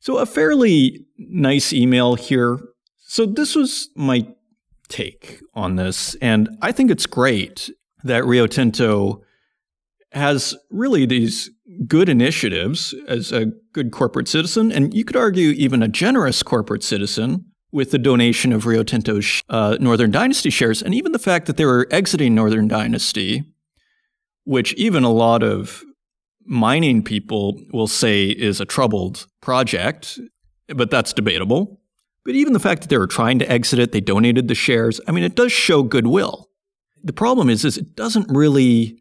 So, 0.00 0.18
a 0.18 0.26
fairly 0.26 1.06
nice 1.16 1.72
email 1.72 2.16
here. 2.16 2.58
So, 2.98 3.26
this 3.26 3.54
was 3.54 3.90
my 3.94 4.26
take 4.88 5.40
on 5.54 5.76
this. 5.76 6.14
And 6.16 6.48
I 6.62 6.72
think 6.72 6.90
it's 6.90 7.06
great 7.06 7.70
that 8.02 8.24
Rio 8.24 8.46
Tinto 8.46 9.22
has 10.12 10.56
really 10.70 11.06
these 11.06 11.50
good 11.86 12.08
initiatives 12.08 12.94
as 13.08 13.32
a 13.32 13.46
good 13.72 13.90
corporate 13.90 14.28
citizen, 14.28 14.70
and 14.70 14.94
you 14.94 15.04
could 15.04 15.16
argue 15.16 15.50
even 15.50 15.82
a 15.82 15.88
generous 15.88 16.42
corporate 16.42 16.84
citizen 16.84 17.46
with 17.72 17.90
the 17.90 17.98
donation 17.98 18.52
of 18.52 18.66
Rio 18.66 18.84
Tinto's 18.84 19.42
uh, 19.48 19.76
Northern 19.80 20.12
Dynasty 20.12 20.50
shares, 20.50 20.82
and 20.82 20.94
even 20.94 21.12
the 21.12 21.18
fact 21.18 21.46
that 21.46 21.56
they 21.56 21.64
were 21.64 21.88
exiting 21.90 22.34
Northern 22.34 22.68
Dynasty, 22.68 23.42
which 24.44 24.72
even 24.74 25.02
a 25.02 25.10
lot 25.10 25.42
of 25.42 25.82
mining 26.46 27.02
people 27.02 27.60
will 27.72 27.88
say 27.88 28.26
is 28.26 28.60
a 28.60 28.64
troubled 28.64 29.26
project, 29.40 30.20
but 30.68 30.90
that's 30.90 31.12
debatable. 31.12 31.80
But 32.24 32.34
even 32.34 32.54
the 32.54 32.60
fact 32.60 32.82
that 32.82 32.88
they 32.88 32.98
were 32.98 33.06
trying 33.06 33.38
to 33.40 33.50
exit 33.50 33.78
it, 33.78 33.92
they 33.92 34.00
donated 34.00 34.48
the 34.48 34.54
shares. 34.54 35.00
I 35.06 35.12
mean, 35.12 35.24
it 35.24 35.34
does 35.34 35.52
show 35.52 35.82
goodwill. 35.82 36.48
The 37.02 37.12
problem 37.12 37.50
is, 37.50 37.64
is 37.64 37.76
it 37.76 37.94
doesn't 37.94 38.30
really 38.30 38.98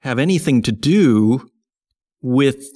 have 0.00 0.18
anything 0.18 0.62
to 0.62 0.72
do 0.72 1.48
with 2.20 2.66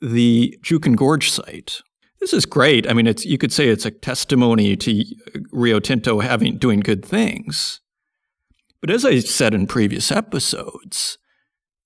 the 0.00 0.58
Juukan 0.62 0.96
Gorge 0.96 1.30
site. 1.30 1.80
this 2.20 2.34
is 2.34 2.44
great. 2.44 2.88
I 2.88 2.92
mean, 2.92 3.06
it's 3.06 3.24
you 3.24 3.38
could 3.38 3.52
say 3.52 3.68
it's 3.68 3.86
a 3.86 3.90
testimony 3.90 4.76
to 4.76 5.04
Rio 5.52 5.80
Tinto 5.80 6.20
having 6.20 6.58
doing 6.58 6.80
good 6.80 7.04
things. 7.04 7.80
But 8.82 8.90
as 8.90 9.04
I 9.04 9.20
said 9.20 9.54
in 9.54 9.66
previous 9.66 10.10
episodes, 10.10 11.18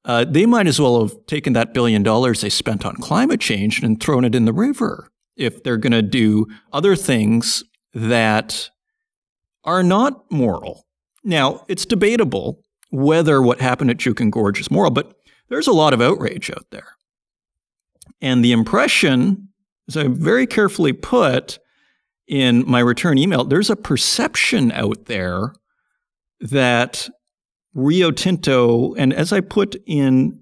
uh, 0.04 0.24
they 0.24 0.46
might 0.46 0.66
as 0.66 0.80
well 0.80 1.00
have 1.00 1.14
taken 1.26 1.52
that 1.52 1.72
billion 1.72 2.02
dollars 2.02 2.40
they 2.40 2.50
spent 2.50 2.84
on 2.84 2.96
climate 2.96 3.40
change 3.40 3.82
and 3.82 4.00
thrown 4.00 4.24
it 4.24 4.34
in 4.34 4.44
the 4.44 4.52
river 4.52 5.10
if 5.36 5.62
they're 5.62 5.76
going 5.76 5.92
to 5.92 6.02
do 6.02 6.46
other 6.72 6.96
things 6.96 7.64
that 7.92 8.70
are 9.64 9.82
not 9.82 10.30
moral. 10.30 10.86
Now, 11.22 11.64
it's 11.68 11.86
debatable 11.86 12.62
whether 12.90 13.42
what 13.42 13.60
happened 13.60 13.90
at 13.90 13.96
Juukan 13.96 14.30
Gorge 14.30 14.60
is 14.60 14.70
moral, 14.70 14.90
but 14.90 15.16
there's 15.48 15.66
a 15.66 15.72
lot 15.72 15.92
of 15.92 16.00
outrage 16.00 16.50
out 16.50 16.66
there. 16.70 16.96
And 18.20 18.44
the 18.44 18.52
impression, 18.52 19.48
as 19.88 19.96
I 19.96 20.08
very 20.08 20.46
carefully 20.46 20.92
put 20.92 21.58
in 22.26 22.68
my 22.68 22.80
return 22.80 23.18
email, 23.18 23.44
there's 23.44 23.70
a 23.70 23.76
perception 23.76 24.72
out 24.72 25.06
there 25.06 25.52
that 26.40 27.08
Rio 27.74 28.10
Tinto, 28.10 28.94
and 28.94 29.12
as 29.12 29.32
I 29.32 29.40
put 29.40 29.76
in 29.86 30.40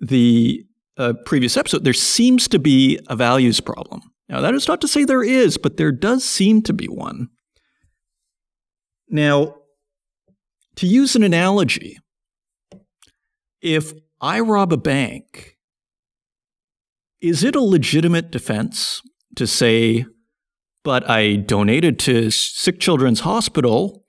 the 0.00 0.64
uh, 0.98 1.14
previous 1.24 1.56
episode, 1.56 1.84
there 1.84 1.92
seems 1.92 2.48
to 2.48 2.58
be 2.58 2.98
a 3.08 3.16
values 3.16 3.60
problem. 3.60 4.02
Now, 4.28 4.40
that 4.40 4.54
is 4.54 4.68
not 4.68 4.80
to 4.82 4.88
say 4.88 5.04
there 5.04 5.22
is, 5.22 5.56
but 5.56 5.76
there 5.76 5.92
does 5.92 6.24
seem 6.24 6.60
to 6.62 6.72
be 6.72 6.86
one. 6.86 7.28
Now, 9.08 9.54
to 10.76 10.86
use 10.86 11.16
an 11.16 11.22
analogy, 11.22 11.98
if 13.62 13.92
I 14.20 14.40
rob 14.40 14.72
a 14.72 14.76
bank, 14.76 15.56
is 17.20 17.42
it 17.42 17.56
a 17.56 17.60
legitimate 17.60 18.30
defense 18.30 19.00
to 19.36 19.46
say, 19.46 20.04
but 20.84 21.08
I 21.08 21.36
donated 21.36 21.98
to 22.00 22.30
Sick 22.30 22.80
Children's 22.80 23.20
Hospital 23.20 24.04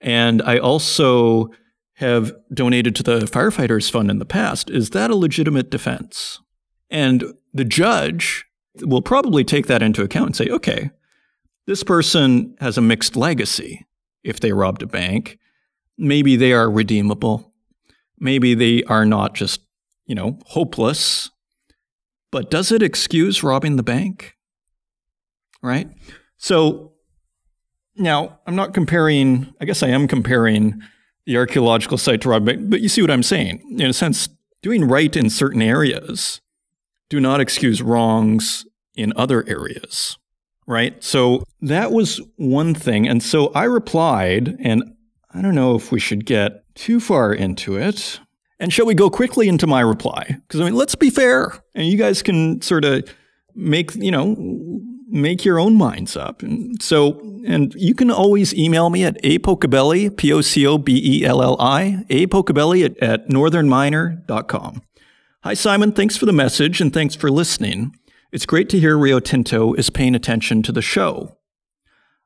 and 0.00 0.40
I 0.42 0.58
also 0.58 1.48
have 1.96 2.32
donated 2.52 2.94
to 2.96 3.02
the 3.02 3.20
firefighters 3.20 3.90
fund 3.90 4.10
in 4.10 4.18
the 4.18 4.26
past. 4.26 4.70
Is 4.70 4.90
that 4.90 5.10
a 5.10 5.16
legitimate 5.16 5.70
defense? 5.70 6.40
And 6.90 7.24
the 7.54 7.64
judge 7.64 8.44
will 8.82 9.02
probably 9.02 9.44
take 9.44 9.66
that 9.66 9.82
into 9.82 10.02
account 10.02 10.26
and 10.26 10.36
say, 10.36 10.48
okay, 10.48 10.90
this 11.66 11.82
person 11.82 12.54
has 12.60 12.76
a 12.76 12.82
mixed 12.82 13.16
legacy 13.16 13.86
if 14.22 14.40
they 14.40 14.52
robbed 14.52 14.82
a 14.82 14.86
bank. 14.86 15.38
Maybe 15.96 16.36
they 16.36 16.52
are 16.52 16.70
redeemable. 16.70 17.54
Maybe 18.18 18.54
they 18.54 18.82
are 18.84 19.06
not 19.06 19.34
just, 19.34 19.62
you 20.04 20.14
know, 20.14 20.38
hopeless. 20.46 21.30
But 22.30 22.50
does 22.50 22.70
it 22.72 22.82
excuse 22.82 23.42
robbing 23.42 23.76
the 23.76 23.82
bank? 23.82 24.36
Right? 25.62 25.88
So 26.36 26.92
now 27.96 28.40
I'm 28.46 28.54
not 28.54 28.74
comparing, 28.74 29.54
I 29.60 29.64
guess 29.64 29.82
I 29.82 29.88
am 29.88 30.06
comparing 30.06 30.82
the 31.26 31.36
archaeological 31.36 31.98
site 31.98 32.20
to 32.22 32.28
rob 32.28 32.46
bank, 32.46 32.70
but 32.70 32.80
you 32.80 32.88
see 32.88 33.02
what 33.02 33.10
I'm 33.10 33.22
saying. 33.22 33.62
In 33.78 33.86
a 33.86 33.92
sense, 33.92 34.28
doing 34.62 34.84
right 34.84 35.14
in 35.14 35.28
certain 35.30 35.62
areas 35.62 36.40
do 37.08 37.20
not 37.20 37.40
excuse 37.40 37.82
wrongs 37.82 38.64
in 38.94 39.12
other 39.16 39.48
areas 39.48 40.18
right? 40.66 41.02
So 41.02 41.44
that 41.62 41.92
was 41.92 42.20
one 42.36 42.74
thing. 42.74 43.08
And 43.08 43.22
so 43.22 43.48
I 43.54 43.64
replied, 43.64 44.56
and 44.60 44.96
I 45.32 45.42
don't 45.42 45.54
know 45.54 45.74
if 45.76 45.92
we 45.92 46.00
should 46.00 46.26
get 46.26 46.64
too 46.74 47.00
far 47.00 47.32
into 47.32 47.76
it. 47.76 48.20
And 48.58 48.72
shall 48.72 48.86
we 48.86 48.94
go 48.94 49.10
quickly 49.10 49.48
into 49.48 49.66
my 49.66 49.80
reply? 49.80 50.38
Because 50.46 50.60
I 50.60 50.64
mean, 50.64 50.74
let's 50.74 50.94
be 50.94 51.10
fair, 51.10 51.52
and 51.74 51.86
you 51.86 51.98
guys 51.98 52.22
can 52.22 52.62
sort 52.62 52.86
of 52.86 53.08
make 53.54 53.94
you 53.94 54.10
know 54.10 54.34
make 55.06 55.44
your 55.44 55.58
own 55.58 55.76
minds 55.76 56.16
up. 56.16 56.42
And 56.42 56.82
so, 56.82 57.20
and 57.46 57.74
you 57.74 57.94
can 57.94 58.10
always 58.10 58.54
email 58.54 58.90
me 58.90 59.04
at 59.04 59.22
apocobelli, 59.22 60.16
p 60.16 60.32
o 60.32 60.40
c 60.40 60.66
o 60.66 60.78
b 60.78 61.00
e 61.02 61.24
l 61.24 61.42
l 61.42 61.56
i, 61.60 62.04
apocobelli 62.10 62.84
at, 62.84 62.98
at 62.98 63.28
northernminer.com. 63.28 64.82
Hi 65.44 65.54
Simon, 65.54 65.92
thanks 65.92 66.16
for 66.16 66.26
the 66.26 66.32
message 66.32 66.80
and 66.80 66.92
thanks 66.92 67.14
for 67.14 67.30
listening. 67.30 67.96
It's 68.32 68.46
great 68.46 68.68
to 68.70 68.80
hear 68.80 68.98
Rio 68.98 69.20
Tinto 69.20 69.74
is 69.74 69.90
paying 69.90 70.14
attention 70.14 70.62
to 70.64 70.72
the 70.72 70.82
show. 70.82 71.38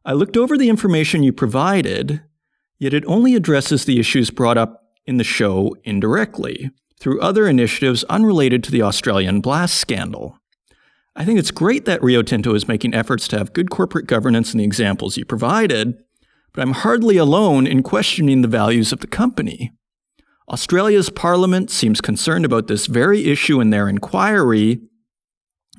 I 0.05 0.15
looked 0.15 0.37
over 0.37 0.57
the 0.57 0.71
information 0.71 1.23
you 1.23 1.33
provided, 1.33 2.23
yet 2.79 2.95
it 2.95 3.05
only 3.07 3.35
addresses 3.35 3.85
the 3.85 4.01
issues 4.01 4.31
brought 4.31 4.57
up 4.57 4.83
in 5.05 5.19
the 5.19 5.25
show 5.25 5.77
indirectly 5.85 6.71
through 6.99 7.21
other 7.21 7.47
initiatives 7.47 8.05
unrelated 8.05 8.65
to 8.65 8.71
the 8.71 8.83
Australian 8.83 9.41
blast 9.43 9.77
scandal. 9.77 10.40
I 11.21 11.25
think 11.27 11.39
it's 11.39 11.51
great 11.51 11.85
that 11.85 12.03
Rio 12.03 12.23
Tinto 12.23 12.55
is 12.55 12.67
making 12.67 12.95
efforts 12.95 13.29
to 13.29 13.37
have 13.37 13.53
good 13.53 13.69
corporate 13.69 14.07
governance 14.07 14.55
in 14.55 14.59
the 14.59 14.65
examples 14.65 15.19
you 15.19 15.27
provided, 15.27 16.03
but 16.55 16.63
I'm 16.63 16.73
hardly 16.73 17.19
alone 17.19 17.67
in 17.67 17.83
questioning 17.83 18.41
the 18.41 18.49
values 18.49 18.91
of 18.91 19.01
the 19.01 19.07
company. 19.07 19.71
Australia's 20.49 21.11
parliament 21.11 21.71
seems 21.71 22.01
concerned 22.01 22.47
about 22.47 22.69
this 22.69 22.87
very 22.87 23.27
issue 23.27 23.61
in 23.61 23.69
their 23.69 23.87
inquiry, 23.87 24.81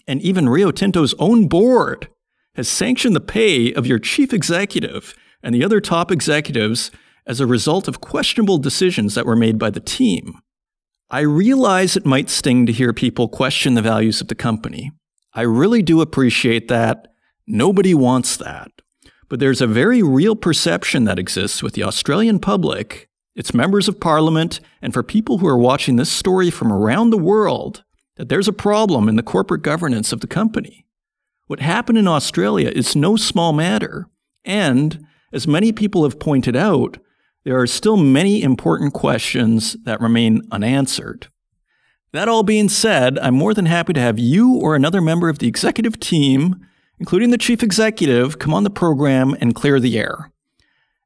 and 0.05 0.21
even 0.21 0.47
Rio 0.47 0.69
Tinto's 0.69 1.15
own 1.17 1.47
board 1.47 2.07
has 2.53 2.69
sanctioned 2.69 3.15
the 3.15 3.19
pay 3.19 3.73
of 3.73 3.87
your 3.87 3.97
chief 3.97 4.33
executive 4.33 5.15
and 5.41 5.55
the 5.55 5.63
other 5.63 5.81
top 5.81 6.11
executives 6.11 6.91
as 7.25 7.39
a 7.39 7.47
result 7.47 7.87
of 7.87 7.99
questionable 7.99 8.59
decisions 8.59 9.15
that 9.15 9.25
were 9.25 9.35
made 9.35 9.57
by 9.57 9.71
the 9.71 9.79
team. 9.79 10.35
I 11.09 11.21
realize 11.21 11.97
it 11.97 12.05
might 12.05 12.29
sting 12.29 12.67
to 12.67 12.71
hear 12.71 12.93
people 12.93 13.27
question 13.27 13.73
the 13.73 13.81
values 13.81 14.21
of 14.21 14.27
the 14.27 14.35
company. 14.35 14.91
I 15.33 15.41
really 15.41 15.81
do 15.81 16.01
appreciate 16.01 16.67
that. 16.67 17.13
Nobody 17.47 17.93
wants 17.93 18.37
that. 18.37 18.71
But 19.29 19.39
there's 19.39 19.61
a 19.61 19.67
very 19.67 20.03
real 20.03 20.35
perception 20.35 21.05
that 21.05 21.19
exists 21.19 21.63
with 21.63 21.73
the 21.73 21.83
Australian 21.83 22.39
public, 22.39 23.07
its 23.35 23.53
members 23.53 23.87
of 23.87 23.99
parliament, 23.99 24.59
and 24.81 24.93
for 24.93 25.03
people 25.03 25.37
who 25.37 25.47
are 25.47 25.57
watching 25.57 25.95
this 25.95 26.11
story 26.11 26.49
from 26.49 26.71
around 26.71 27.09
the 27.09 27.17
world 27.17 27.83
that 28.17 28.27
there's 28.27 28.49
a 28.49 28.53
problem 28.53 29.07
in 29.07 29.15
the 29.15 29.23
corporate 29.23 29.61
governance 29.61 30.11
of 30.11 30.19
the 30.19 30.27
company. 30.27 30.85
What 31.47 31.61
happened 31.61 31.97
in 31.97 32.07
Australia 32.07 32.71
is 32.73 32.95
no 32.95 33.15
small 33.15 33.53
matter. 33.53 34.07
And 34.43 35.05
as 35.31 35.47
many 35.47 35.71
people 35.71 36.03
have 36.03 36.19
pointed 36.19 36.55
out, 36.55 36.97
there 37.43 37.59
are 37.59 37.67
still 37.67 37.97
many 37.97 38.43
important 38.43 38.93
questions 38.93 39.75
that 39.85 40.01
remain 40.01 40.41
unanswered. 40.51 41.27
That 42.13 42.27
all 42.27 42.43
being 42.43 42.67
said, 42.67 43.17
I'm 43.19 43.35
more 43.35 43.53
than 43.53 43.67
happy 43.67 43.93
to 43.93 43.99
have 44.01 44.19
you 44.19 44.55
or 44.55 44.75
another 44.75 45.01
member 45.01 45.29
of 45.29 45.39
the 45.39 45.47
executive 45.47 45.99
team, 45.99 46.65
including 46.99 47.31
the 47.31 47.37
chief 47.37 47.63
executive, 47.63 48.37
come 48.37 48.53
on 48.53 48.63
the 48.63 48.69
program 48.69 49.35
and 49.39 49.55
clear 49.55 49.79
the 49.79 49.97
air. 49.97 50.31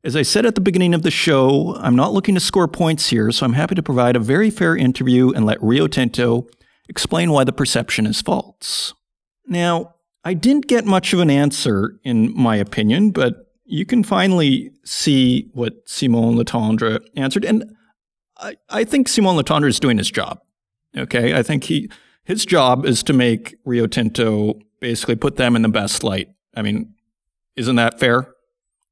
As 0.04 0.16
I 0.16 0.24
said 0.24 0.46
at 0.46 0.56
the 0.56 0.62
beginning 0.62 0.94
of 0.94 1.04
the 1.04 1.12
show, 1.12 1.76
I'm 1.80 1.96
not 1.96 2.14
looking 2.14 2.36
to 2.36 2.42
score 2.42 2.68
points 2.68 3.10
here, 3.10 3.32
so 3.32 3.46
I'm 3.46 3.54
happy 3.54 3.76
to 3.76 3.84
provide 3.84 4.16
a 4.16 4.20
very 4.20 4.50
fair 4.50 4.76
interview 4.76 5.32
and 5.32 5.46
let 5.46 5.62
Rio 5.64 5.88
Tinto 5.88 6.48
explain 6.88 7.32
why 7.32 7.44
the 7.44 7.54
perception 7.54 8.06
is 8.06 8.22
false. 8.22 8.94
Now, 9.48 9.96
I 10.24 10.34
didn't 10.34 10.68
get 10.68 10.86
much 10.86 11.14
of 11.14 11.20
an 11.20 11.30
answer, 11.30 12.00
in 12.04 12.36
my 12.36 12.56
opinion, 12.56 13.12
but 13.12 13.52
you 13.64 13.86
can 13.86 14.04
finally 14.04 14.72
see 14.84 15.50
what 15.54 15.88
Simon 15.88 16.36
Letendre 16.36 17.00
answered. 17.16 17.46
And 17.46 17.76
I, 18.38 18.58
I 18.70 18.84
think 18.84 19.08
Simon 19.08 19.36
Letendre 19.36 19.70
is 19.70 19.80
doing 19.80 19.98
his 19.98 20.12
job. 20.12 20.40
Okay. 20.98 21.36
I 21.36 21.44
think 21.44 21.66
he 21.66 21.90
his 22.24 22.46
job 22.46 22.86
is 22.86 23.04
to 23.04 23.14
make 23.14 23.56
Rio 23.66 23.88
Tinto 23.88 24.60
basically 24.80 25.16
put 25.16 25.36
them 25.36 25.56
in 25.56 25.62
the 25.62 25.70
best 25.70 26.04
light. 26.04 26.30
I 26.56 26.62
mean, 26.62 26.94
isn't 27.56 27.76
that 27.76 28.00
fair? 28.00 28.34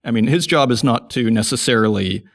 I 0.04 0.12
mean, 0.12 0.28
his 0.28 0.45
job 0.45 0.70
is 0.72 0.84
not 0.84 1.10
to 1.12 1.32
necessarily 1.32 2.26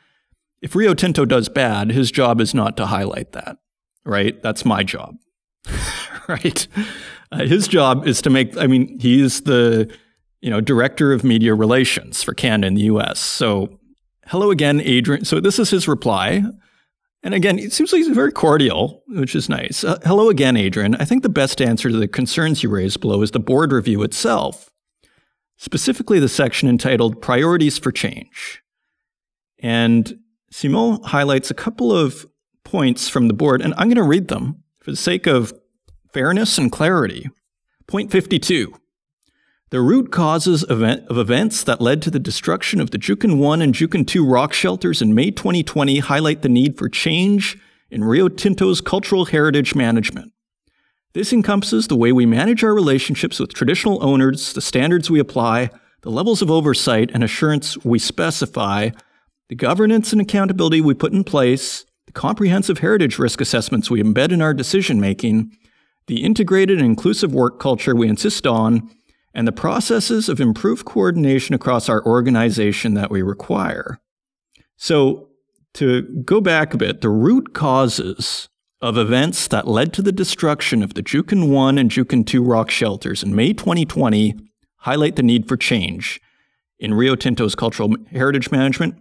if 0.60 0.74
Rio 0.74 0.94
Tinto 0.94 1.24
does 1.24 1.48
bad, 1.48 1.90
his 1.90 2.10
job 2.10 2.40
is 2.40 2.54
not 2.54 2.76
to 2.78 2.86
highlight 2.86 3.32
that, 3.32 3.58
right? 4.04 4.40
That's 4.42 4.64
my 4.64 4.82
job. 4.82 5.16
right? 6.28 6.66
Uh, 7.30 7.44
his 7.44 7.68
job 7.68 8.06
is 8.06 8.20
to 8.22 8.30
make, 8.30 8.56
I 8.56 8.66
mean, 8.66 8.98
he's 8.98 9.42
the, 9.42 9.92
you 10.40 10.50
know, 10.50 10.60
director 10.60 11.12
of 11.12 11.24
media 11.24 11.54
relations 11.54 12.22
for 12.22 12.34
Canada 12.34 12.68
and 12.68 12.76
the 12.76 12.82
US. 12.82 13.20
So, 13.20 13.78
hello 14.26 14.50
again, 14.50 14.80
Adrian. 14.80 15.24
So, 15.24 15.40
this 15.40 15.58
is 15.58 15.70
his 15.70 15.86
reply. 15.86 16.42
And 17.22 17.34
again, 17.34 17.58
it 17.58 17.72
seems 17.72 17.92
like 17.92 17.98
he's 17.98 18.14
very 18.14 18.30
cordial, 18.30 19.02
which 19.08 19.34
is 19.34 19.48
nice. 19.48 19.82
Uh, 19.82 19.98
hello 20.04 20.30
again, 20.30 20.56
Adrian. 20.56 20.94
I 20.96 21.04
think 21.04 21.22
the 21.22 21.28
best 21.28 21.60
answer 21.60 21.88
to 21.88 21.96
the 21.96 22.08
concerns 22.08 22.62
you 22.62 22.70
raised 22.70 23.00
below 23.00 23.22
is 23.22 23.32
the 23.32 23.40
board 23.40 23.72
review 23.72 24.02
itself, 24.02 24.70
specifically 25.56 26.20
the 26.20 26.28
section 26.28 26.68
entitled 26.68 27.20
Priorities 27.20 27.78
for 27.78 27.90
Change. 27.90 28.62
And 29.58 30.20
Simon 30.50 31.02
highlights 31.04 31.50
a 31.50 31.54
couple 31.54 31.92
of 31.92 32.26
points 32.62 33.08
from 33.08 33.28
the 33.28 33.34
board, 33.34 33.62
and 33.62 33.74
I'm 33.76 33.88
going 33.88 33.96
to 33.96 34.02
read 34.02 34.28
them 34.28 34.62
for 34.80 34.92
the 34.92 34.96
sake 34.96 35.26
of 35.26 35.52
fairness 36.12 36.56
and 36.56 36.70
clarity. 36.70 37.28
Point 37.86 38.12
52. 38.12 38.74
The 39.70 39.82
root 39.82 40.10
causes 40.10 40.62
of 40.62 40.82
events 40.82 41.62
that 41.62 41.82
led 41.82 42.00
to 42.00 42.10
the 42.10 42.18
destruction 42.18 42.80
of 42.80 42.90
the 42.90 42.96
Juukan 42.96 43.36
1 43.36 43.60
and 43.60 43.74
Juukan 43.74 44.06
2 44.06 44.24
rock 44.24 44.54
shelters 44.54 45.02
in 45.02 45.14
May 45.14 45.30
2020 45.30 45.98
highlight 45.98 46.40
the 46.40 46.48
need 46.48 46.78
for 46.78 46.88
change 46.88 47.58
in 47.90 48.02
Rio 48.02 48.28
Tinto's 48.28 48.80
cultural 48.80 49.26
heritage 49.26 49.74
management. 49.74 50.32
This 51.12 51.34
encompasses 51.34 51.86
the 51.86 51.96
way 51.96 52.12
we 52.12 52.24
manage 52.24 52.64
our 52.64 52.72
relationships 52.72 53.38
with 53.38 53.52
traditional 53.52 54.02
owners, 54.02 54.54
the 54.54 54.62
standards 54.62 55.10
we 55.10 55.20
apply, 55.20 55.68
the 56.00 56.10
levels 56.10 56.40
of 56.40 56.50
oversight 56.50 57.10
and 57.12 57.22
assurance 57.22 57.76
we 57.84 57.98
specify, 57.98 58.88
the 59.50 59.54
governance 59.54 60.12
and 60.12 60.20
accountability 60.22 60.80
we 60.80 60.94
put 60.94 61.12
in 61.12 61.24
place, 61.24 61.84
the 62.06 62.12
comprehensive 62.12 62.78
heritage 62.78 63.18
risk 63.18 63.38
assessments 63.38 63.90
we 63.90 64.02
embed 64.02 64.32
in 64.32 64.40
our 64.40 64.54
decision 64.54 64.98
making, 64.98 65.52
the 66.06 66.24
integrated 66.24 66.78
and 66.78 66.86
inclusive 66.86 67.34
work 67.34 67.60
culture 67.60 67.94
we 67.94 68.08
insist 68.08 68.46
on, 68.46 68.90
and 69.38 69.46
the 69.46 69.52
processes 69.52 70.28
of 70.28 70.40
improved 70.40 70.84
coordination 70.84 71.54
across 71.54 71.88
our 71.88 72.04
organization 72.04 72.94
that 72.94 73.08
we 73.08 73.22
require. 73.22 74.00
So, 74.76 75.28
to 75.74 76.02
go 76.24 76.40
back 76.40 76.74
a 76.74 76.76
bit, 76.76 77.02
the 77.02 77.08
root 77.08 77.54
causes 77.54 78.48
of 78.80 78.98
events 78.98 79.46
that 79.46 79.68
led 79.68 79.92
to 79.92 80.02
the 80.02 80.10
destruction 80.10 80.82
of 80.82 80.94
the 80.94 81.04
Juukan 81.04 81.50
1 81.50 81.78
and 81.78 81.88
Juukan 81.88 82.26
2 82.26 82.42
rock 82.42 82.68
shelters 82.68 83.22
in 83.22 83.32
May 83.32 83.52
2020 83.52 84.34
highlight 84.78 85.14
the 85.14 85.22
need 85.22 85.46
for 85.46 85.56
change 85.56 86.20
in 86.80 86.94
Rio 86.94 87.14
Tinto's 87.14 87.54
cultural 87.54 87.94
heritage 88.10 88.50
management, 88.50 89.00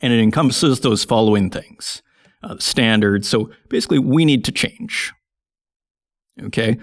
and 0.00 0.14
it 0.14 0.20
encompasses 0.22 0.80
those 0.80 1.04
following 1.04 1.50
things 1.50 2.00
uh, 2.42 2.56
standards. 2.58 3.28
So 3.28 3.50
basically, 3.68 3.98
we 3.98 4.24
need 4.24 4.46
to 4.46 4.52
change. 4.52 5.12
Okay. 6.40 6.78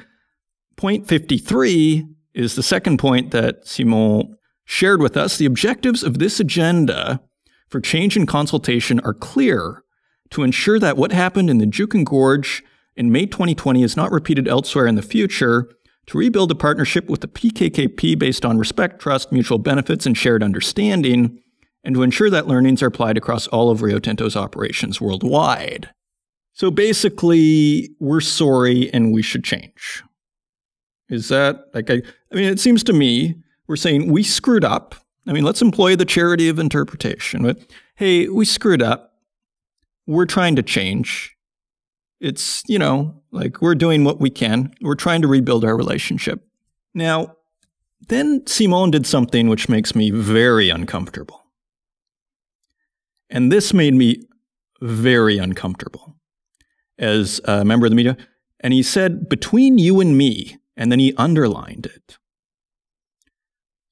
Point 0.78 1.08
53 1.08 2.06
is 2.40 2.56
the 2.56 2.64
second 2.64 2.98
point 2.98 3.32
that 3.32 3.68
Simon 3.68 4.38
shared 4.64 5.02
with 5.02 5.18
us. 5.18 5.38
The 5.38 5.46
objectives 5.46 6.04
of 6.04 6.20
this 6.20 6.40
agenda 6.40 7.22
for 7.68 7.82
change 7.82 8.16
and 8.16 8.28
consultation 8.28 9.00
are 9.02 9.14
clear 9.14 9.84
to 10.32 10.44
ensure 10.44 10.80
that 10.80 10.98
what 10.98 11.12
happened 11.12 11.50
in 11.50 11.58
the 11.58 11.66
Juukan 11.66 12.06
Gorge 12.06 12.64
in 12.96 13.12
May 13.12 13.26
2020 13.26 13.84
is 13.84 13.98
not 13.98 14.12
repeated 14.12 14.48
elsewhere 14.48 14.88
in 14.88 14.96
the 14.96 15.02
future, 15.02 15.70
to 16.08 16.18
rebuild 16.18 16.50
a 16.52 16.56
partnership 16.56 17.08
with 17.08 17.22
the 17.22 17.28
PKKP 17.28 18.18
based 18.18 18.44
on 18.44 18.58
respect, 18.58 19.00
trust, 19.00 19.32
mutual 19.32 19.60
benefits, 19.60 20.08
and 20.08 20.18
shared 20.18 20.42
understanding, 20.42 21.40
and 21.84 21.94
to 21.94 22.02
ensure 22.02 22.32
that 22.32 22.48
learnings 22.48 22.82
are 22.82 22.88
applied 22.88 23.18
across 23.18 23.48
all 23.48 23.70
of 23.70 23.82
Rio 23.82 24.00
Tinto's 24.00 24.36
operations 24.36 25.00
worldwide. 25.00 25.92
So 26.54 26.72
basically, 26.72 27.90
we're 28.00 28.22
sorry 28.22 28.92
and 28.92 29.14
we 29.14 29.22
should 29.22 29.44
change. 29.44 30.04
Is 31.10 31.30
that 31.30 31.66
like 31.74 31.90
I, 31.90 32.02
I 32.32 32.36
mean, 32.36 32.46
it 32.46 32.60
seems 32.60 32.84
to 32.86 32.94
me 32.94 33.36
we're 33.68 33.76
saying 33.76 34.12
we 34.12 34.24
screwed 34.24 34.66
up. 34.66 34.96
I 35.28 35.32
mean, 35.32 35.44
let's 35.44 35.62
employ 35.62 35.96
the 35.96 36.06
charity 36.06 36.50
of 36.50 36.58
interpretation. 36.58 37.44
But 37.44 37.60
hey, 37.96 38.28
we 38.28 38.46
screwed 38.46 38.82
up. 38.82 39.14
We're 40.08 40.26
trying 40.26 40.56
to 40.56 40.64
change. 40.64 41.36
It's, 42.20 42.64
you 42.68 42.80
know, 42.80 43.22
like 43.32 43.62
we're 43.62 43.76
doing 43.76 44.04
what 44.04 44.20
we 44.20 44.30
can. 44.32 44.74
We're 44.82 44.96
trying 44.96 45.22
to 45.22 45.28
rebuild 45.28 45.64
our 45.64 45.78
relationship. 45.78 46.42
Now, 46.96 47.36
then 48.08 48.46
Simon 48.48 48.90
did 48.90 49.06
something 49.06 49.48
which 49.50 49.70
makes 49.70 49.94
me 49.94 50.10
very 50.10 50.70
uncomfortable. 50.70 51.46
And 53.30 53.52
this 53.52 53.74
made 53.74 53.94
me 53.94 54.24
very 54.82 55.38
uncomfortable 55.38 56.16
as 56.98 57.40
a 57.46 57.64
member 57.64 57.86
of 57.86 57.92
the 57.92 57.96
media. 57.96 58.18
And 58.62 58.74
he 58.74 58.82
said, 58.82 59.30
between 59.30 59.78
you 59.78 60.02
and 60.02 60.18
me, 60.18 60.58
and 60.80 60.92
then 60.92 61.00
he 61.00 61.14
underlined 61.18 61.86
it. 61.86 62.18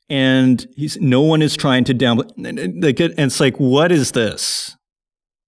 And 0.10 0.66
he's 0.78 0.98
no 1.02 1.22
one 1.22 1.42
is 1.42 1.58
trying 1.58 1.84
to 1.84 1.94
down 1.94 2.22
and 2.38 2.58
it's 2.84 3.40
like, 3.42 3.58
what 3.58 3.92
is 3.92 4.14
this? 4.14 4.78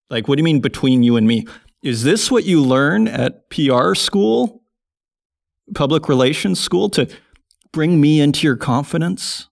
Like, 0.10 0.28
what 0.28 0.36
do 0.36 0.42
you 0.42 0.44
mean 0.44 0.60
between 0.60 1.02
you 1.02 1.16
and 1.16 1.26
me? 1.26 1.48
Is 1.82 2.04
this 2.04 2.30
what 2.30 2.44
you 2.44 2.62
learn 2.62 3.08
at 3.08 3.50
PR 3.50 3.94
school, 3.94 4.64
public 5.74 6.10
relations 6.10 6.60
school, 6.60 6.90
to 6.90 7.08
bring 7.72 8.02
me 8.02 8.20
into 8.20 8.46
your 8.46 8.58
confidence? 8.58 9.48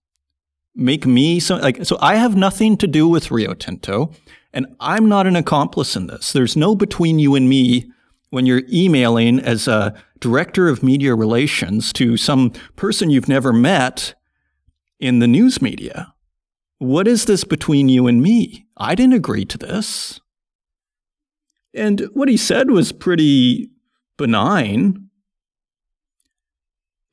Make 0.76 1.06
me 1.06 1.40
so 1.40 1.56
like 1.56 1.86
so 1.86 1.98
I 2.02 2.16
have 2.16 2.36
nothing 2.36 2.76
to 2.78 2.88
do 2.88 3.08
with 3.08 3.32
Rio 3.32 3.54
Tinto, 3.54 4.12
and 4.52 4.68
I'm 4.82 5.08
not 5.08 5.26
an 5.26 5.38
accomplice 5.38 5.96
in 5.96 6.08
this. 6.08 6.34
There's 6.34 6.58
no 6.58 6.76
between 6.76 7.18
you 7.18 7.34
and 7.34 7.48
me 7.48 7.90
when 8.30 8.46
you're 8.46 8.64
emailing 8.72 9.40
as 9.40 9.68
a 9.68 9.94
director 10.20 10.68
of 10.68 10.84
media 10.84 11.16
relations 11.16 11.94
to 11.94 12.18
some 12.18 12.52
person 12.76 13.10
you've 13.10 13.30
never 13.30 13.54
met 13.54 14.16
in 15.00 15.20
the 15.20 15.28
news 15.28 15.62
media. 15.62 16.14
What 16.80 17.08
is 17.08 17.26
this 17.26 17.44
between 17.44 17.90
you 17.90 18.08
and 18.08 18.22
me? 18.22 18.68
I 18.76 18.96
didn't 18.96 19.14
agree 19.14 19.46
to 19.46 19.58
this. 19.58 20.20
And 21.74 22.02
what 22.14 22.30
he 22.30 22.38
said 22.38 22.72
was 22.72 22.92
pretty 22.92 23.70
benign, 24.18 25.10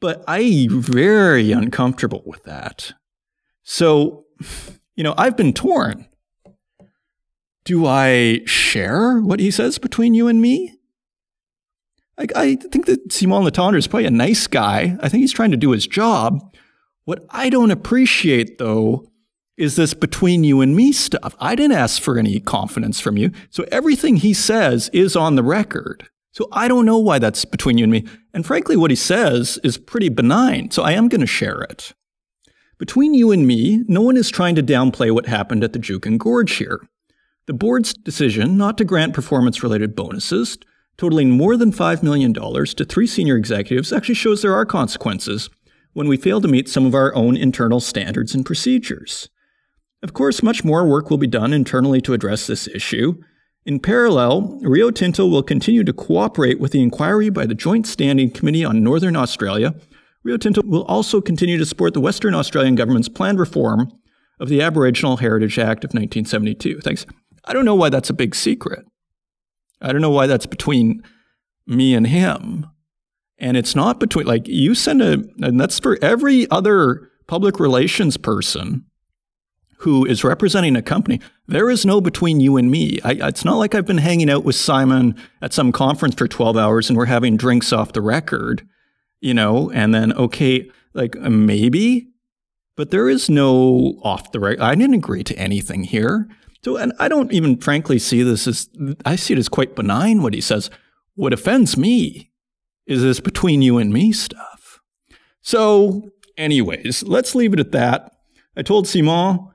but 0.01 0.25
I 0.27 0.69
very 0.71 1.53
uncomfortable 1.53 2.23
with 2.25 2.43
that. 2.45 2.93
So, 3.63 4.25
you 4.97 5.05
know, 5.05 5.15
I've 5.17 5.37
been 5.37 5.53
torn. 5.53 6.07
Do 7.65 7.87
I 7.87 8.41
share 8.45 9.21
what 9.21 9.41
he 9.41 9.51
says 9.51 9.79
between 9.79 10.15
you 10.15 10.29
and 10.29 10.41
me? 10.41 10.74
I, 12.19 12.27
I 12.35 12.57
think 12.57 12.87
that 12.87 13.13
Simon 13.13 13.45
Letendre 13.45 13.79
is 13.79 13.87
probably 13.87 14.07
a 14.07 14.11
nice 14.11 14.47
guy. 14.47 14.97
I 15.01 15.09
think 15.09 15.21
he's 15.21 15.33
trying 15.33 15.51
to 15.51 15.57
do 15.57 15.73
his 15.73 15.87
job. 15.87 16.55
What 17.05 17.27
I 17.31 17.51
don't 17.51 17.71
appreciate, 17.71 18.59
though, 18.59 19.11
is 19.57 19.77
this 19.77 19.95
between 19.95 20.43
you 20.45 20.61
and 20.61 20.75
me 20.75 20.93
stuff. 20.93 21.35
I 21.39 21.55
didn't 21.55 21.77
ask 21.77 22.01
for 22.01 22.19
any 22.19 22.41
confidence 22.41 23.01
from 23.01 23.17
you. 23.17 23.31
So 23.51 23.65
everything 23.71 24.17
he 24.17 24.35
says 24.35 24.91
is 24.93 25.17
on 25.17 25.37
the 25.37 25.43
record. 25.43 26.09
So 26.33 26.49
I 26.51 26.67
don't 26.67 26.87
know 26.87 26.99
why 26.99 27.21
that's 27.21 27.45
between 27.45 27.79
you 27.79 27.85
and 27.85 27.93
me. 27.93 28.05
And 28.33 28.45
frankly, 28.45 28.77
what 28.77 28.91
he 28.91 28.97
says 28.97 29.59
is 29.63 29.79
pretty 29.79 30.09
benign. 30.09 30.73
So 30.73 30.83
I 30.83 30.93
am 30.93 31.09
going 31.09 31.21
to 31.21 31.27
share 31.27 31.63
it. 31.63 31.93
Between 32.79 33.15
you 33.15 33.31
and 33.31 33.47
me, 33.47 33.85
no 33.87 34.03
one 34.03 34.17
is 34.17 34.31
trying 34.31 34.57
to 34.57 34.63
downplay 34.63 35.13
what 35.13 35.27
happened 35.27 35.63
at 35.63 35.73
the 35.73 35.79
Juukan 35.79 36.19
Gorge 36.19 36.57
here. 36.57 36.81
The 37.47 37.53
board's 37.53 37.95
decision 37.95 38.57
not 38.57 38.77
to 38.79 38.85
grant 38.85 39.15
performance 39.15 39.63
related 39.63 39.95
bonuses, 39.95 40.59
totaling 40.97 41.31
more 41.31 41.57
than 41.57 41.73
$5 41.73 42.03
million 42.03 42.33
to 42.33 42.85
three 42.85 43.07
senior 43.07 43.37
executives, 43.37 43.93
actually 43.93 44.15
shows 44.15 44.43
there 44.43 44.55
are 44.55 44.67
consequences 44.67 45.51
when 45.93 46.09
we 46.09 46.17
fail 46.17 46.41
to 46.41 46.49
meet 46.49 46.69
some 46.69 46.87
of 46.87 46.95
our 46.95 47.15
own 47.15 47.37
internal 47.37 47.81
standards 47.81 48.35
and 48.35 48.45
procedures. 48.45 49.29
Of 50.03 50.13
course, 50.13 50.43
much 50.43 50.65
more 50.65 50.87
work 50.87 51.09
will 51.11 51.19
be 51.19 51.27
done 51.27 51.53
internally 51.53 52.01
to 52.03 52.13
address 52.13 52.47
this 52.47 52.69
issue. 52.69 53.15
In 53.65 53.81
parallel, 53.81 54.59
Rio 54.61 54.91
Tinto 54.91 55.27
will 55.27 55.43
continue 55.43 55.85
to 55.85 55.93
cooperate 55.93 56.61
with 56.61 56.73
the 56.73 56.83
inquiry 56.83 57.31
by 57.31 57.47
the 57.47 57.55
Joint 57.55 57.87
Standing 57.87 58.31
Committee 58.31 58.65
on 58.65 58.83
Northern 58.83 59.17
Australia. 59.17 59.75
Rio 60.23 60.37
Tinto 60.37 60.61
will 60.65 60.85
also 60.85 61.21
continue 61.21 61.57
to 61.57 61.65
support 61.65 61.95
the 61.95 62.01
Western 62.01 62.35
Australian 62.35 62.75
government's 62.75 63.09
planned 63.09 63.39
reform 63.39 63.91
of 64.39 64.49
the 64.49 64.61
Aboriginal 64.61 65.19
Heritage 65.19 65.59
Act 65.59 65.85
of 65.85 65.91
1972. 65.91 66.81
Thanks. 66.81 67.07
I 67.47 67.53
don't 67.53 67.65
know 67.65 67.75
why 67.75 67.89
that's 67.89 68.11
a 68.11 68.15
big 68.15 68.35
secret. 68.35 68.85
I 69.85 69.93
don't 69.93 70.01
know 70.01 70.11
why 70.11 70.27
that's 70.27 70.47
between 70.47 71.03
me 71.67 71.95
and 71.95 72.07
him. 72.07 72.67
And 73.39 73.57
it's 73.57 73.75
not 73.75 74.01
between, 74.01 74.27
like, 74.27 74.49
you 74.49 74.75
send 74.75 75.03
a, 75.03 75.25
and 75.43 75.61
that's 75.61 75.79
for 75.79 75.99
every 76.03 76.51
other 76.51 77.11
public 77.27 77.61
relations 77.61 78.17
person 78.17 78.87
who 79.79 80.07
is 80.07 80.25
representing 80.25 80.77
a 80.77 80.83
company, 80.83 81.21
there 81.47 81.69
is 81.69 81.85
no 81.85 82.01
between 82.01 82.41
you 82.41 82.57
and 82.57 82.71
me. 82.71 82.99
I, 83.05 83.29
it's 83.29 83.45
not 83.45 83.57
like 83.57 83.75
I've 83.75 83.87
been 83.87 83.99
hanging 83.99 84.31
out 84.31 84.45
with 84.45 84.57
Simon 84.57 85.15
at 85.43 85.53
some 85.53 85.73
conference 85.73 86.15
for 86.15 86.27
12 86.27 86.57
hours 86.57 86.89
and 86.89 86.97
we're 86.97 87.05
having 87.05 87.37
drinks 87.37 87.73
off 87.73 87.93
the 87.93 88.01
record, 88.01 88.67
you 89.21 89.35
know, 89.35 89.71
and 89.73 89.95
then, 89.95 90.15
okay, 90.15 90.71
like 90.95 91.17
maybe, 91.17 92.09
but 92.77 92.91
there 92.91 93.11
is 93.11 93.29
no 93.29 94.01
off 94.03 94.33
the 94.33 94.41
record. 94.41 94.63
I 94.63 94.75
didn't 94.75 94.95
agree 94.95 95.25
to 95.25 95.37
anything 95.37 95.85
here. 95.85 96.29
So, 96.65 96.77
and 96.79 96.95
I 96.99 97.09
don't 97.09 97.31
even 97.31 97.59
frankly 97.59 97.99
see 97.99 98.23
this 98.23 98.47
as, 98.47 98.71
I 99.05 99.17
see 99.17 99.35
it 99.35 99.39
as 99.39 99.51
quite 99.51 99.77
benign 99.77 100.23
what 100.23 100.33
he 100.33 100.41
says. 100.41 100.71
What 101.15 101.35
offends 101.35 101.77
me 101.77 102.31
is 102.87 103.03
this 103.03 103.21
between 103.21 103.61
you 103.61 103.77
and 103.77 103.93
me 103.93 104.13
stuff. 104.13 104.81
So, 105.43 106.11
anyways, 106.39 107.03
let's 107.03 107.35
leave 107.35 107.53
it 107.53 107.61
at 107.61 107.73
that. 107.73 108.17
I 108.57 108.63
told 108.63 108.89
Simon 108.89 109.51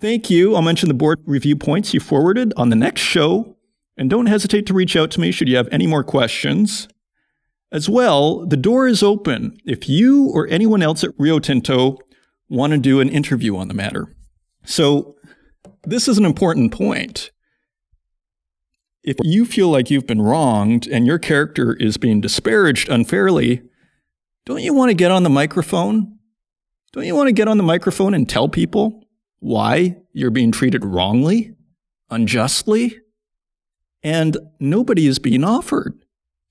Thank 0.00 0.28
you. 0.28 0.54
I'll 0.54 0.62
mention 0.62 0.88
the 0.88 0.94
board 0.94 1.20
review 1.26 1.56
points 1.56 1.94
you 1.94 2.00
forwarded 2.00 2.52
on 2.56 2.70
the 2.70 2.76
next 2.76 3.02
show. 3.02 3.56
And 3.96 4.10
don't 4.10 4.26
hesitate 4.26 4.66
to 4.66 4.74
reach 4.74 4.96
out 4.96 5.10
to 5.12 5.20
me 5.20 5.30
should 5.30 5.48
you 5.48 5.56
have 5.56 5.68
any 5.70 5.86
more 5.86 6.02
questions. 6.02 6.88
As 7.70 7.88
well, 7.88 8.46
the 8.46 8.56
door 8.56 8.88
is 8.88 9.02
open 9.02 9.56
if 9.64 9.88
you 9.88 10.30
or 10.30 10.48
anyone 10.48 10.82
else 10.82 11.04
at 11.04 11.10
Rio 11.18 11.38
Tinto 11.38 11.98
want 12.48 12.72
to 12.72 12.78
do 12.78 13.00
an 13.00 13.08
interview 13.08 13.56
on 13.56 13.68
the 13.68 13.74
matter. 13.74 14.14
So, 14.64 15.16
this 15.86 16.08
is 16.08 16.18
an 16.18 16.24
important 16.24 16.72
point. 16.72 17.30
If 19.02 19.16
you 19.22 19.44
feel 19.44 19.68
like 19.68 19.90
you've 19.90 20.06
been 20.06 20.22
wronged 20.22 20.86
and 20.86 21.06
your 21.06 21.18
character 21.18 21.74
is 21.74 21.96
being 21.96 22.20
disparaged 22.20 22.88
unfairly, 22.88 23.62
don't 24.46 24.62
you 24.62 24.72
want 24.72 24.90
to 24.90 24.94
get 24.94 25.10
on 25.10 25.22
the 25.22 25.30
microphone? 25.30 26.18
Don't 26.92 27.04
you 27.04 27.14
want 27.14 27.28
to 27.28 27.32
get 27.32 27.48
on 27.48 27.58
the 27.58 27.64
microphone 27.64 28.14
and 28.14 28.28
tell 28.28 28.48
people 28.48 29.04
why 29.40 29.96
you're 30.12 30.30
being 30.30 30.52
treated 30.52 30.84
wrongly, 30.84 31.54
unjustly, 32.08 32.98
and 34.02 34.36
nobody 34.60 35.06
is 35.06 35.18
being 35.18 35.44
offered. 35.44 35.98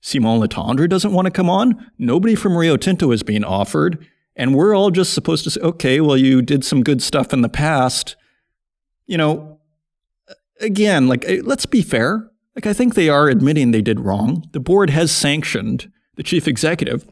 Simon 0.00 0.40
Letendre 0.40 0.88
doesn't 0.88 1.12
want 1.12 1.26
to 1.26 1.30
come 1.30 1.48
on. 1.48 1.90
Nobody 1.98 2.34
from 2.34 2.56
Rio 2.56 2.76
Tinto 2.76 3.10
is 3.10 3.22
being 3.22 3.42
offered. 3.42 4.06
And 4.36 4.54
we're 4.54 4.76
all 4.76 4.90
just 4.90 5.14
supposed 5.14 5.44
to 5.44 5.50
say, 5.50 5.60
okay, 5.60 6.00
well, 6.00 6.16
you 6.16 6.42
did 6.42 6.64
some 6.64 6.82
good 6.82 7.02
stuff 7.02 7.32
in 7.32 7.40
the 7.40 7.48
past. 7.48 8.14
You 9.06 9.18
know, 9.18 9.60
again, 10.60 11.08
like, 11.08 11.24
eh, 11.26 11.40
let's 11.42 11.66
be 11.66 11.82
fair. 11.82 12.30
Like, 12.54 12.66
I 12.66 12.72
think 12.72 12.94
they 12.94 13.08
are 13.08 13.28
admitting 13.28 13.70
they 13.70 13.82
did 13.82 14.00
wrong. 14.00 14.48
The 14.52 14.60
board 14.60 14.90
has 14.90 15.10
sanctioned 15.10 15.90
the 16.16 16.22
chief 16.22 16.46
executive. 16.46 17.06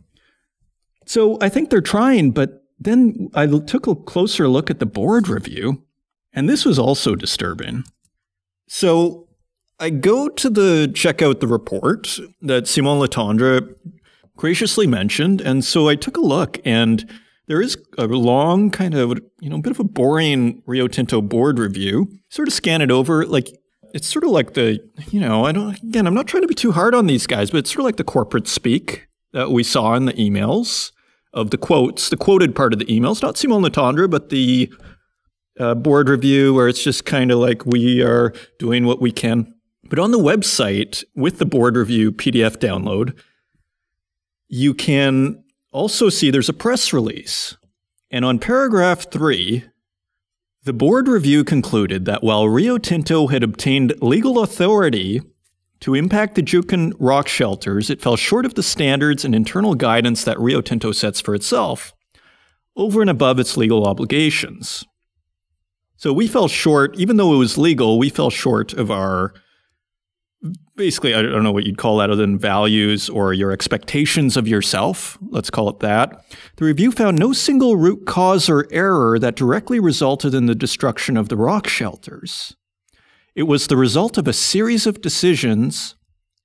So 1.07 1.37
I 1.41 1.49
think 1.49 1.71
they're 1.71 1.81
trying, 1.81 2.31
but 2.31 2.65
then 2.79 3.29
I 3.35 3.47
took 3.47 3.87
a 3.87 3.95
closer 3.95 4.49
look 4.49 4.71
at 4.71 4.79
the 4.79 4.87
board 4.87 5.29
review, 5.29 5.83
and 6.33 6.49
this 6.49 6.65
was 6.65 6.79
also 6.79 7.15
disturbing. 7.15 7.85
So 8.69 9.29
I 9.79 9.91
go 9.91 10.29
to 10.29 10.49
the 10.49 10.91
check 10.95 11.23
out 11.23 11.41
the 11.41 11.47
report 11.47 12.19
that 12.41 12.69
Simon 12.69 12.99
Letendre 12.99 13.75
graciously 14.37 14.87
mentioned, 14.87 15.41
and 15.41 15.65
so 15.65 15.89
I 15.89 15.97
took 15.97 16.17
a 16.17 16.23
look, 16.23 16.59
and 16.65 17.09
there 17.47 17.61
is 17.61 17.77
a 17.99 18.07
long 18.07 18.71
kind 18.71 18.95
of 18.95 19.19
you 19.41 19.51
know 19.51 19.57
a 19.57 19.61
bit 19.61 19.73
of 19.73 19.81
a 19.81 19.85
boring 19.85 20.63
Rio 20.67 20.89
Tinto 20.89 21.21
board 21.21 21.59
review. 21.59 22.09
Sort 22.29 22.49
of 22.49 22.55
scan 22.55 22.81
it 22.81 22.91
over, 22.91 23.27
like 23.27 23.49
it's 23.95 24.07
sort 24.07 24.25
of 24.25 24.31
like 24.31 24.55
the 24.55 24.79
you 25.11 25.21
know 25.21 25.45
I 25.45 25.53
don't 25.53 25.77
again 25.83 26.07
I'm 26.07 26.15
not 26.15 26.27
trying 26.27 26.43
to 26.43 26.49
be 26.49 26.55
too 26.55 26.73
hard 26.73 26.95
on 26.95 27.07
these 27.07 27.27
guys, 27.27 27.51
but 27.51 27.59
it's 27.59 27.71
sort 27.71 27.81
of 27.81 27.85
like 27.85 27.97
the 27.97 28.05
corporate 28.05 28.49
speak 28.49 29.07
that 29.33 29.51
we 29.51 29.63
saw 29.63 29.95
in 29.95 30.05
the 30.05 30.13
emails 30.15 30.93
of 31.33 31.51
the 31.51 31.59
quotes, 31.59 32.11
the 32.11 32.17
quoted 32.17 32.55
part 32.55 32.73
of 32.73 32.79
the 32.79 32.85
emails, 32.87 33.23
not 33.23 33.39
Simon 33.39 33.63
Letendre, 33.63 34.09
but 34.09 34.29
the 34.29 34.73
uh, 35.59 35.75
board 35.75 36.09
review 36.09 36.55
where 36.55 36.69
it's 36.69 36.83
just 36.83 37.05
kind 37.05 37.31
of 37.31 37.39
like 37.39 37.65
we 37.65 38.03
are 38.03 38.33
doing 38.59 38.85
what 38.85 39.01
we 39.01 39.11
can. 39.11 39.55
But 39.89 39.99
on 39.99 40.11
the 40.11 40.19
website 40.19 41.05
with 41.15 41.39
the 41.39 41.47
board 41.47 41.77
review 41.77 42.13
PDF 42.13 42.57
download, 42.57 43.19
you 44.49 44.75
can 44.75 45.42
also 45.73 46.09
see 46.09 46.31
there's 46.31 46.49
a 46.49 46.55
press 46.55 46.93
release. 46.93 47.57
And 48.11 48.25
on 48.25 48.39
paragraph 48.39 49.11
three, 49.11 49.65
the 50.65 50.73
board 50.73 51.09
review 51.09 51.43
concluded 51.43 52.05
that 52.05 52.23
while 52.23 52.49
Rio 52.49 52.79
Tinto 52.79 53.27
had 53.27 53.43
obtained 53.43 53.95
legal 54.01 54.41
authority 54.41 55.23
to 55.81 55.95
impact 55.95 56.37
the 56.37 56.43
Juukan 56.43 56.93
rock 57.01 57.27
shelters, 57.27 57.91
it 57.91 58.01
fell 58.01 58.17
short 58.17 58.47
of 58.47 58.55
the 58.55 58.63
standards 58.63 59.25
and 59.25 59.35
internal 59.35 59.75
guidance 59.75 60.23
that 60.23 60.39
Rio 60.39 60.61
Tinto 60.61 60.93
sets 60.93 61.21
for 61.21 61.35
itself, 61.35 61.93
over 62.77 63.01
and 63.01 63.11
above 63.11 63.41
its 63.41 63.57
legal 63.57 63.85
obligations. 63.85 64.85
So 65.97 66.13
we 66.13 66.29
fell 66.29 66.49
short, 66.49 66.97
even 66.97 67.17
though 67.17 67.35
it 67.35 67.39
was 67.39 67.59
legal, 67.59 67.99
we 67.99 68.11
fell 68.11 68.31
short 68.31 68.73
of 68.73 68.91
our 68.91 69.35
basically, 70.83 71.15
I 71.15 71.23
don't 71.23 71.45
know 71.45 71.53
what 71.53 71.65
you'd 71.65 71.79
call 71.79 71.99
that 71.99 72.11
other 72.11 72.21
than 72.21 72.37
values 72.37 73.09
or 73.09 73.33
your 73.33 73.53
expectations 73.53 74.37
of 74.37 74.49
yourself. 74.49 75.17
Let's 75.29 75.49
call 75.49 75.69
it 75.69 75.79
that. 75.79 76.25
The 76.57 76.65
review 76.65 76.91
found 76.91 77.21
no 77.21 77.33
single 77.33 77.77
root 77.77 78.05
cause 78.05 78.49
or 78.49 78.67
error 78.73 79.17
that 79.21 79.37
directly 79.37 79.79
resulted 79.79 80.35
in 80.35 80.47
the 80.47 80.57
destruction 80.57 81.17
of 81.17 81.29
the 81.29 81.37
rock 81.37 81.69
shelters. 81.69 82.57
It 83.37 83.45
was 83.45 83.69
the 83.69 83.77
result 83.77 84.19
of 84.19 84.27
a 84.27 84.33
series 84.33 84.85
of 84.85 85.01
decisions, 85.01 85.95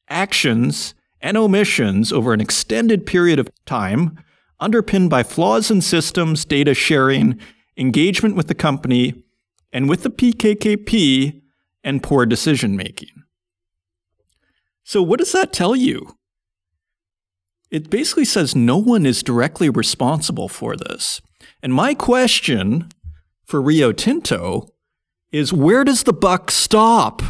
actions, 0.08 0.94
and 1.20 1.36
omissions 1.36 2.14
over 2.14 2.32
an 2.32 2.40
extended 2.40 3.08
period 3.08 3.40
of 3.40 3.50
time, 3.66 4.24
underpinned 4.60 5.10
by 5.10 5.24
flaws 5.24 5.72
in 5.72 5.82
systems, 5.82 6.46
data 6.46 6.76
sharing, 6.76 7.40
engagement 7.76 8.36
with 8.36 8.50
the 8.50 8.54
company, 8.54 9.16
and 9.74 9.90
with 9.90 10.04
the 10.04 10.12
PKKP, 10.12 11.42
and 11.84 12.04
poor 12.04 12.28
decision 12.28 12.76
making. 12.76 13.24
So, 14.88 15.04
what 15.04 15.20
does 15.20 15.34
that 15.34 15.52
tell 15.52 15.76
you? 15.76 16.16
It 17.70 17.90
basically 17.90 18.24
says 18.24 18.56
no 18.56 18.78
one 18.78 19.06
is 19.06 19.22
directly 19.22 19.70
responsible 19.70 20.48
for 20.48 20.78
this. 20.78 21.22
And 21.62 21.74
my 21.74 21.94
question 21.94 22.88
for 23.44 23.62
Rio 23.62 23.92
Tinto 23.92 24.70
is 25.30 25.52
where 25.52 25.84
does 25.84 26.04
the 26.04 26.14
buck 26.14 26.52
stop? 26.52 27.22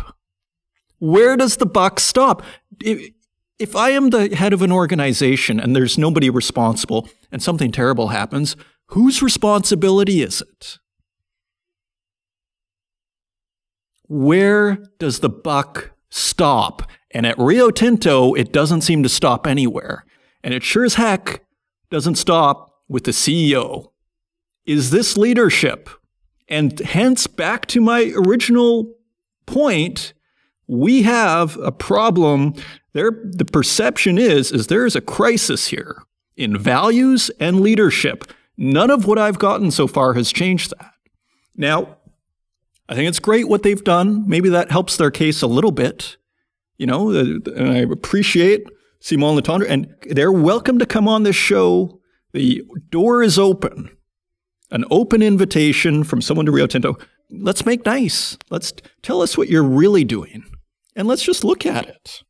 Where 1.00 1.36
does 1.36 1.58
the 1.58 1.66
buck 1.66 2.00
stop? 2.00 2.44
If, 2.80 3.10
if 3.58 3.76
I 3.76 3.90
am 3.90 4.12
the 4.12 4.36
head 4.36 4.54
of 4.54 4.62
an 4.62 4.72
organization 4.72 5.60
and 5.60 5.76
there's 5.76 5.98
nobody 5.98 6.30
responsible 6.30 7.10
and 7.32 7.42
something 7.42 7.72
terrible 7.72 8.10
happens, 8.10 8.56
whose 8.90 9.24
responsibility 9.24 10.22
is 10.22 10.42
it? 10.42 10.78
Where 14.08 14.78
does 15.00 15.22
the 15.22 15.30
buck 15.30 15.94
stop? 16.12 16.88
And 17.12 17.26
at 17.26 17.38
Rio 17.38 17.70
Tinto, 17.70 18.34
it 18.34 18.52
doesn't 18.52 18.82
seem 18.82 19.04
to 19.04 19.10
stop 19.10 19.48
anywhere. 19.48 20.06
And 20.44 20.54
it 20.54 20.64
sure 20.64 20.86
as 20.86 20.96
heck 20.96 21.44
doesn't 21.90 22.16
stop 22.16 22.72
with 22.88 23.06
the 23.06 23.12
CEO. 23.12 23.92
Is 24.66 24.92
this 24.92 25.18
leadership? 25.18 25.90
And 26.50 26.80
hence, 26.80 27.28
back 27.28 27.66
to 27.68 27.82
my 27.82 28.14
original 28.16 28.94
point, 29.46 30.14
we 30.68 31.04
have 31.04 31.58
a 31.58 31.72
problem. 31.72 32.54
There, 32.94 33.12
the 33.24 33.46
perception 33.46 34.18
is, 34.18 34.52
is 34.52 34.68
there 34.68 34.86
is 34.86 34.96
a 34.96 35.02
crisis 35.02 35.68
here 35.68 36.04
in 36.36 36.58
values 36.58 37.32
and 37.40 37.62
leadership. 37.62 38.26
None 38.58 38.90
of 38.90 39.06
what 39.06 39.18
I've 39.18 39.40
gotten 39.40 39.72
so 39.72 39.88
far 39.88 40.14
has 40.14 40.32
changed 40.32 40.74
that. 40.78 40.94
Now, 41.56 41.98
I 42.90 42.96
think 42.96 43.10
it's 43.10 43.20
great 43.20 43.48
what 43.48 43.64
they've 43.64 43.84
done. 43.84 44.28
Maybe 44.28 44.50
that 44.50 44.72
helps 44.72 44.98
their 44.98 45.12
case 45.12 45.42
a 45.42 45.48
little 45.48 45.72
bit. 45.72 46.18
You 46.78 46.86
know, 46.86 47.10
and 47.10 47.70
I 47.70 47.78
appreciate 47.78 48.68
Simon 49.00 49.36
Letendre, 49.36 49.68
and 49.68 49.94
they're 50.10 50.32
welcome 50.32 50.80
to 50.80 50.86
come 50.86 51.08
on 51.08 51.24
this 51.24 51.36
show. 51.36 52.00
The 52.34 52.64
door 52.90 53.24
is 53.24 53.40
open, 53.40 53.90
an 54.70 54.86
open 54.92 55.22
invitation 55.22 56.04
from 56.04 56.22
someone 56.22 56.46
to 56.46 56.52
Rio 56.52 56.68
Tinto. 56.68 56.98
Let's 57.32 57.66
make 57.66 57.86
nice. 57.86 58.38
Let's 58.50 58.74
tell 59.02 59.22
us 59.22 59.38
what 59.38 59.50
you're 59.50 59.64
really 59.64 60.04
doing, 60.04 60.44
and 60.96 61.08
let's 61.08 61.24
just 61.24 61.44
look 61.44 61.66
at 61.66 61.88
it. 61.88 62.24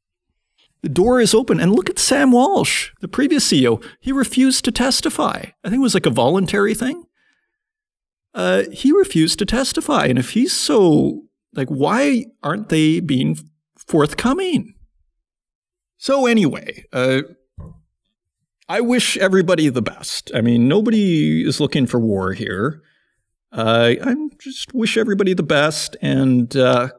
The 0.81 0.89
door 0.89 1.19
is 1.19 1.33
open, 1.33 1.59
and 1.59 1.73
look 1.75 1.89
at 1.89 1.99
Sam 1.99 2.31
Walsh, 2.31 2.91
the 3.01 3.07
previous 3.07 3.45
CEO. 3.51 3.83
He 3.99 4.11
refused 4.11 4.63
to 4.65 4.71
testify. 4.71 5.37
I 5.63 5.69
think 5.69 5.75
it 5.75 5.79
was 5.79 5.93
like 5.93 6.05
a 6.05 6.11
voluntary 6.11 6.73
thing. 6.73 7.03
Uh, 8.33 8.63
he 8.71 8.91
refused 8.91 9.39
to 9.39 9.45
testify, 9.45 10.05
and 10.05 10.19
if 10.19 10.31
he's 10.31 10.53
so 10.53 11.23
like, 11.53 11.69
why 11.69 12.25
aren't 12.43 12.69
they 12.69 12.99
being 12.99 13.37
forthcoming. 13.88 14.75
So, 15.97 16.25
anyway, 16.25 16.85
uh, 16.93 17.21
I 18.69 18.81
wish 18.81 19.17
everybody 19.17 19.69
the 19.69 19.81
best. 19.81 20.31
I 20.35 20.41
mean, 20.41 20.67
nobody 20.67 21.45
is 21.47 21.59
looking 21.59 21.88
for 21.88 21.99
war 21.99 22.33
here. 22.33 22.81
Uh, 23.51 23.93
I 24.03 24.15
just 24.39 24.73
wish 24.73 24.97
everybody 24.97 25.33
the 25.33 25.43
best. 25.43 25.95
And, 26.01 26.55
uh, 26.55 26.89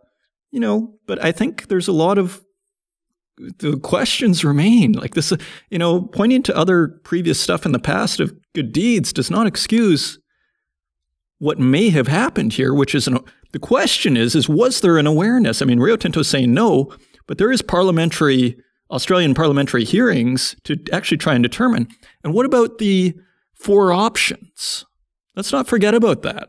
you 0.51 0.61
know, 0.61 0.95
but 1.07 1.22
I 1.22 1.30
think 1.30 1.68
there's 1.68 1.89
a 1.89 1.93
lot 1.93 2.18
of 2.18 2.43
the 3.36 3.78
questions 3.78 4.45
remain. 4.45 4.93
Like 4.93 5.14
this, 5.14 5.32
you 5.70 5.78
know, 5.78 6.03
pointing 6.03 6.43
to 6.45 6.57
other 6.57 6.89
previous 7.05 7.39
stuff 7.39 7.66
in 7.66 7.72
the 7.72 7.78
past 7.78 8.18
of 8.18 8.34
good 8.55 8.72
deeds 8.72 9.12
does 9.12 9.30
not 9.30 9.47
excuse 9.47 10.18
what 11.39 11.59
may 11.59 11.91
have 11.91 12.09
happened 12.09 12.55
here, 12.55 12.74
which 12.74 12.95
is 12.95 13.07
an 13.07 13.18
the 13.53 13.59
question 13.59 14.16
is, 14.16 14.34
is 14.34 14.49
was 14.49 14.80
there 14.80 14.99
an 14.99 15.07
awareness? 15.07 15.62
I 15.62 15.64
mean, 15.64 15.80
Rio 15.80 15.97
Tinto 15.97 16.20
is 16.20 16.28
saying 16.28 16.53
no, 16.53 16.93
but 17.26 17.39
there 17.39 17.51
is 17.51 17.62
parliamentary, 17.62 18.57
Australian 18.91 19.34
parliamentary 19.34 19.84
hearings 19.84 20.55
to 20.64 20.76
actually 20.93 21.18
try 21.18 21.34
and 21.34 21.43
determine. 21.43 21.89
And 22.22 22.34
what 22.34 22.47
about 22.47 22.78
the 22.78 23.14
four 23.55 23.93
options? 23.93 24.84
Let's 25.34 25.53
not 25.53 25.66
forget 25.66 25.95
about 25.95 26.22
that. 26.22 26.49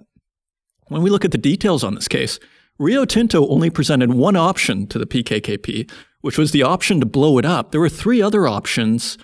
When 0.88 1.04
we 1.04 1.10
look 1.10 1.24
at 1.24 1.32
the 1.32 1.38
details 1.38 1.84
on 1.84 1.96
this 1.96 2.08
case, 2.08 2.40
Rio 2.80 3.06
Tinto 3.06 3.48
only 3.48 3.70
presented 3.70 4.14
one 4.14 4.36
option 4.36 4.88
to 4.88 4.98
the 4.98 5.06
PKKP, 5.06 5.90
which 6.22 6.38
was 6.38 6.52
the 6.52 6.64
option 6.64 7.00
to 7.00 7.06
blow 7.06 7.38
it 7.38 7.46
up. 7.46 7.72
There 7.72 7.82
were 7.82 7.90
three 7.90 8.22
other 8.22 8.48
options 8.48 9.18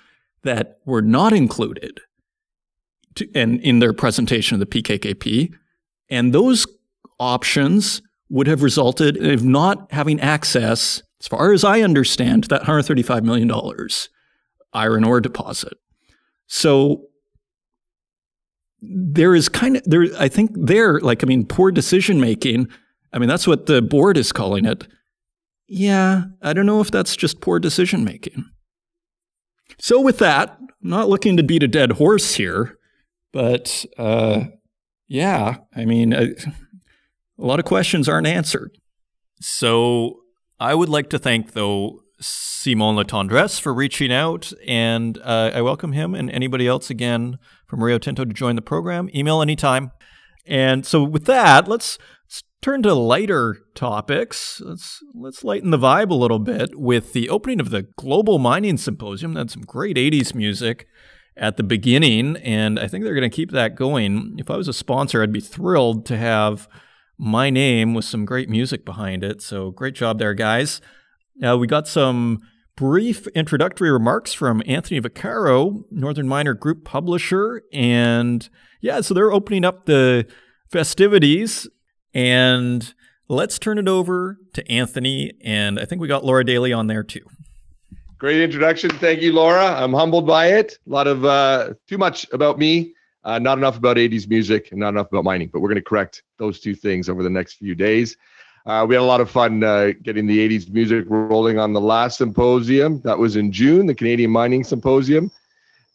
that 0.44 0.80
were 0.86 1.02
not 1.02 1.34
included 1.34 2.00
to, 3.16 3.28
and 3.36 3.60
in 3.62 3.80
their 3.80 3.94
presentation 3.94 4.56
of 4.56 4.60
the 4.60 4.82
PKKP. 4.82 5.54
And 6.10 6.34
those 6.34 6.68
options 7.20 8.02
would 8.30 8.48
have 8.48 8.64
resulted 8.64 9.18
in 9.18 9.52
not 9.52 9.92
having 9.92 10.20
access, 10.20 11.02
as 11.20 11.28
far 11.28 11.54
as 11.54 11.64
I 11.64 11.82
understand, 11.82 12.44
to 12.44 12.50
that 12.50 12.64
$135 12.64 13.24
million 13.24 13.52
iron 14.74 15.04
ore 15.04 15.22
deposit. 15.22 15.74
So 16.48 17.08
there 18.82 19.34
is 19.34 19.50
kind 19.50 19.78
of 19.78 19.84
there 19.86 20.06
I 20.20 20.28
think 20.28 20.52
there 20.54 21.00
like 21.00 21.24
I 21.24 21.28
mean 21.28 21.46
poor 21.46 21.72
decision 21.72 22.20
making. 22.20 22.68
I 23.12 23.20
mean 23.20 23.30
that's 23.30 23.48
what 23.48 23.66
the 23.66 23.82
board 23.82 24.18
is 24.18 24.32
calling 24.32 24.66
it. 24.66 24.88
Yeah, 25.68 26.26
I 26.42 26.54
don't 26.54 26.68
know 26.68 26.82
if 26.82 26.92
that's 26.92 27.16
just 27.16 27.42
poor 27.42 27.60
decision 27.60 28.04
making. 28.04 28.46
So 29.80 30.00
with 30.00 30.20
that, 30.20 30.60
not 30.82 31.10
looking 31.10 31.36
to 31.38 31.44
beat 31.44 31.64
a 31.64 31.68
dead 31.68 31.94
horse 31.94 32.36
here, 32.36 32.78
but 33.36 33.86
uh, 33.98 34.46
yeah, 35.10 35.58
I 35.76 35.84
mean, 35.84 36.14
uh, 36.14 36.28
a 37.38 37.46
lot 37.46 37.60
of 37.60 37.66
questions 37.66 38.08
aren't 38.08 38.28
answered. 38.28 38.78
So 39.42 40.22
I 40.58 40.74
would 40.74 40.88
like 40.88 41.10
to 41.10 41.20
thank, 41.20 41.52
though, 41.52 42.00
Simon 42.22 42.96
Latendresse 42.96 43.60
for 43.60 43.74
reaching 43.74 44.10
out, 44.10 44.54
and 44.66 45.18
uh, 45.18 45.52
I 45.54 45.62
welcome 45.64 45.92
him 45.92 46.16
and 46.16 46.32
anybody 46.32 46.66
else 46.66 46.90
again 46.90 47.38
from 47.68 47.84
Rio 47.84 47.98
Tinto 47.98 48.24
to 48.24 48.34
join 48.34 48.56
the 48.56 48.62
program. 48.62 49.10
Email 49.14 49.42
anytime. 49.42 49.92
And 50.48 50.86
so, 50.86 51.04
with 51.04 51.26
that, 51.26 51.68
let's, 51.68 51.98
let's 52.28 52.44
turn 52.62 52.84
to 52.84 52.94
lighter 52.94 53.58
topics. 53.76 54.62
Let's 54.64 55.04
let's 55.14 55.44
lighten 55.44 55.72
the 55.72 55.78
vibe 55.78 56.10
a 56.10 56.16
little 56.16 56.40
bit 56.40 56.80
with 56.80 57.12
the 57.12 57.30
opening 57.30 57.60
of 57.60 57.70
the 57.70 57.84
Global 57.98 58.40
Mining 58.40 58.78
Symposium. 58.78 59.34
That's 59.34 59.52
some 59.52 59.64
great 59.64 59.98
'80s 59.98 60.34
music 60.34 60.88
at 61.38 61.58
the 61.58 61.64
beginning, 61.64 62.38
and 62.38 62.80
I 62.80 62.88
think 62.88 63.04
they're 63.04 63.16
going 63.16 63.30
to 63.30 63.36
keep 63.36 63.52
that 63.52 63.76
going. 63.76 64.36
If 64.38 64.50
I 64.50 64.56
was 64.56 64.68
a 64.68 64.74
sponsor, 64.74 65.22
I'd 65.22 65.34
be 65.34 65.42
thrilled 65.42 66.06
to 66.08 66.18
have 66.18 66.68
my 67.18 67.50
name 67.50 67.94
with 67.94 68.06
some 68.06 68.26
great 68.26 68.50
music 68.50 68.86
behind 68.86 69.24
it. 69.24 69.42
So 69.42 69.72
great 69.72 69.96
job 69.96 70.20
there, 70.20 70.34
guys. 70.34 70.82
Uh, 71.46 71.58
we 71.58 71.68
got 71.68 71.88
some 71.88 72.42
brief 72.76 73.28
introductory 73.28 73.92
remarks 73.92 74.34
from 74.34 74.62
Anthony 74.66 75.00
Vaccaro, 75.00 75.84
Northern 75.92 76.28
Miner 76.28 76.54
Group 76.54 76.84
publisher. 76.84 77.64
And 77.72 78.48
yeah, 78.82 79.02
so 79.02 79.14
they're 79.14 79.32
opening 79.32 79.66
up 79.66 79.86
the 79.86 80.28
festivities. 80.70 81.68
And 82.14 82.94
let's 83.28 83.60
turn 83.60 83.78
it 83.78 83.88
over 83.88 84.38
to 84.54 84.72
Anthony. 84.72 85.34
And 85.44 85.80
I 85.80 85.86
think 85.86 86.02
we 86.02 86.08
got 86.08 86.26
Laura 86.26 86.44
Daly 86.44 86.74
on 86.74 86.88
there 86.88 87.04
too. 87.04 87.26
Great 88.18 88.40
introduction. 88.40 88.90
Thank 88.92 89.22
you, 89.22 89.34
Laura. 89.34 89.66
I'm 89.66 89.92
humbled 89.92 90.26
by 90.26 90.48
it. 90.48 90.80
A 90.88 90.90
lot 90.90 91.06
of 91.06 91.26
uh, 91.26 91.74
too 91.86 91.98
much 91.98 92.26
about 92.32 92.58
me, 92.58 92.94
uh, 93.26 93.40
not 93.40 93.58
enough 93.58 93.78
about 93.78 93.98
80s 93.98 94.30
music, 94.30 94.72
and 94.72 94.80
not 94.80 94.90
enough 94.90 95.08
about 95.12 95.26
mining. 95.26 95.50
But 95.52 95.60
we're 95.60 95.68
going 95.68 95.84
to 95.84 95.90
correct 95.90 96.24
those 96.38 96.62
two 96.62 96.76
things 96.76 97.10
over 97.10 97.24
the 97.24 97.30
next 97.30 97.56
few 97.56 97.76
days. 97.76 98.16
Uh, 98.66 98.86
we 98.88 98.96
had 98.96 99.02
a 99.02 99.06
lot 99.06 99.20
of 99.20 99.30
fun 99.30 99.62
uh, 99.66 99.92
getting 100.02 100.28
the 100.28 100.40
80s 100.48 100.70
music 100.70 101.04
rolling 101.10 101.60
on 101.60 101.74
the 101.74 101.82
last 101.82 102.18
symposium. 102.18 103.02
That 103.02 103.20
was 103.20 103.36
in 103.36 103.52
June, 103.52 103.86
the 103.86 103.94
Canadian 103.94 104.32
Mining 104.32 104.64
Symposium. 104.64 105.30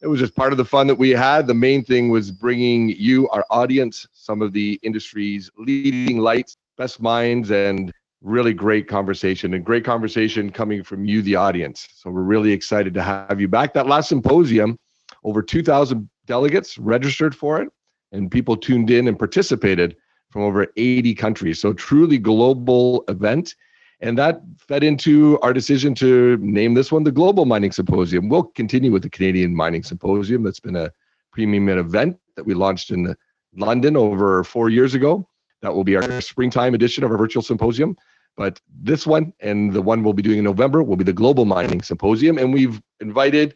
It 0.01 0.07
was 0.07 0.19
just 0.19 0.35
part 0.35 0.51
of 0.51 0.57
the 0.57 0.65
fun 0.65 0.85
that 0.87 0.95
we 0.95 1.09
had. 1.09 1.47
The 1.47 1.55
main 1.55 1.83
thing 1.83 2.09
was 2.09 2.29
bringing 2.29 2.89
you, 2.89 3.29
our 3.29 3.45
audience, 3.49 4.07
some 4.13 4.43
of 4.43 4.53
the 4.53 4.79
industry's 4.83 5.49
leading 5.57 6.19
lights, 6.19 6.55
best 6.77 7.01
minds, 7.01 7.49
and 7.49 7.91
really 8.21 8.53
great 8.53 8.87
conversation 8.87 9.53
and 9.53 9.65
great 9.65 9.83
conversation 9.83 10.51
coming 10.51 10.83
from 10.83 11.05
you, 11.05 11.21
the 11.21 11.35
audience. 11.35 11.87
So 11.95 12.09
we're 12.09 12.21
really 12.21 12.51
excited 12.51 12.93
to 12.93 13.01
have 13.01 13.41
you 13.41 13.47
back. 13.47 13.73
That 13.73 13.87
last 13.87 14.09
symposium, 14.09 14.77
over 15.23 15.41
2,000 15.41 16.07
delegates 16.27 16.77
registered 16.77 17.35
for 17.35 17.61
it, 17.61 17.69
and 18.11 18.29
people 18.29 18.55
tuned 18.55 18.91
in 18.91 19.07
and 19.07 19.17
participated 19.17 19.95
from 20.29 20.43
over 20.43 20.67
80 20.77 21.15
countries. 21.15 21.59
So 21.59 21.73
truly 21.73 22.17
global 22.17 23.03
event. 23.07 23.55
And 23.99 24.17
that 24.17 24.41
fed 24.57 24.83
into 24.83 25.39
our 25.41 25.53
decision 25.53 25.93
to 25.95 26.37
name 26.37 26.73
this 26.73 26.91
one 26.91 27.03
the 27.03 27.11
Global 27.11 27.45
Mining 27.45 27.71
Symposium. 27.71 28.29
We'll 28.29 28.43
continue 28.43 28.91
with 28.91 29.03
the 29.03 29.09
Canadian 29.09 29.55
Mining 29.55 29.83
Symposium. 29.83 30.43
That's 30.43 30.59
been 30.59 30.75
a 30.75 30.91
premium 31.31 31.69
event 31.69 32.17
that 32.35 32.45
we 32.45 32.53
launched 32.53 32.91
in 32.91 33.15
London 33.55 33.95
over 33.95 34.43
four 34.43 34.69
years 34.69 34.93
ago. 34.95 35.27
That 35.61 35.73
will 35.73 35.83
be 35.83 35.95
our 35.95 36.21
springtime 36.21 36.73
edition 36.73 37.03
of 37.03 37.11
our 37.11 37.17
virtual 37.17 37.43
symposium. 37.43 37.95
But 38.37 38.59
this 38.81 39.05
one 39.05 39.33
and 39.39 39.73
the 39.73 39.81
one 39.81 40.03
we'll 40.03 40.13
be 40.13 40.23
doing 40.23 40.39
in 40.39 40.43
November 40.43 40.81
will 40.83 40.95
be 40.95 41.03
the 41.03 41.13
Global 41.13 41.45
Mining 41.45 41.81
Symposium. 41.81 42.37
And 42.37 42.53
we've 42.53 42.81
invited 42.99 43.53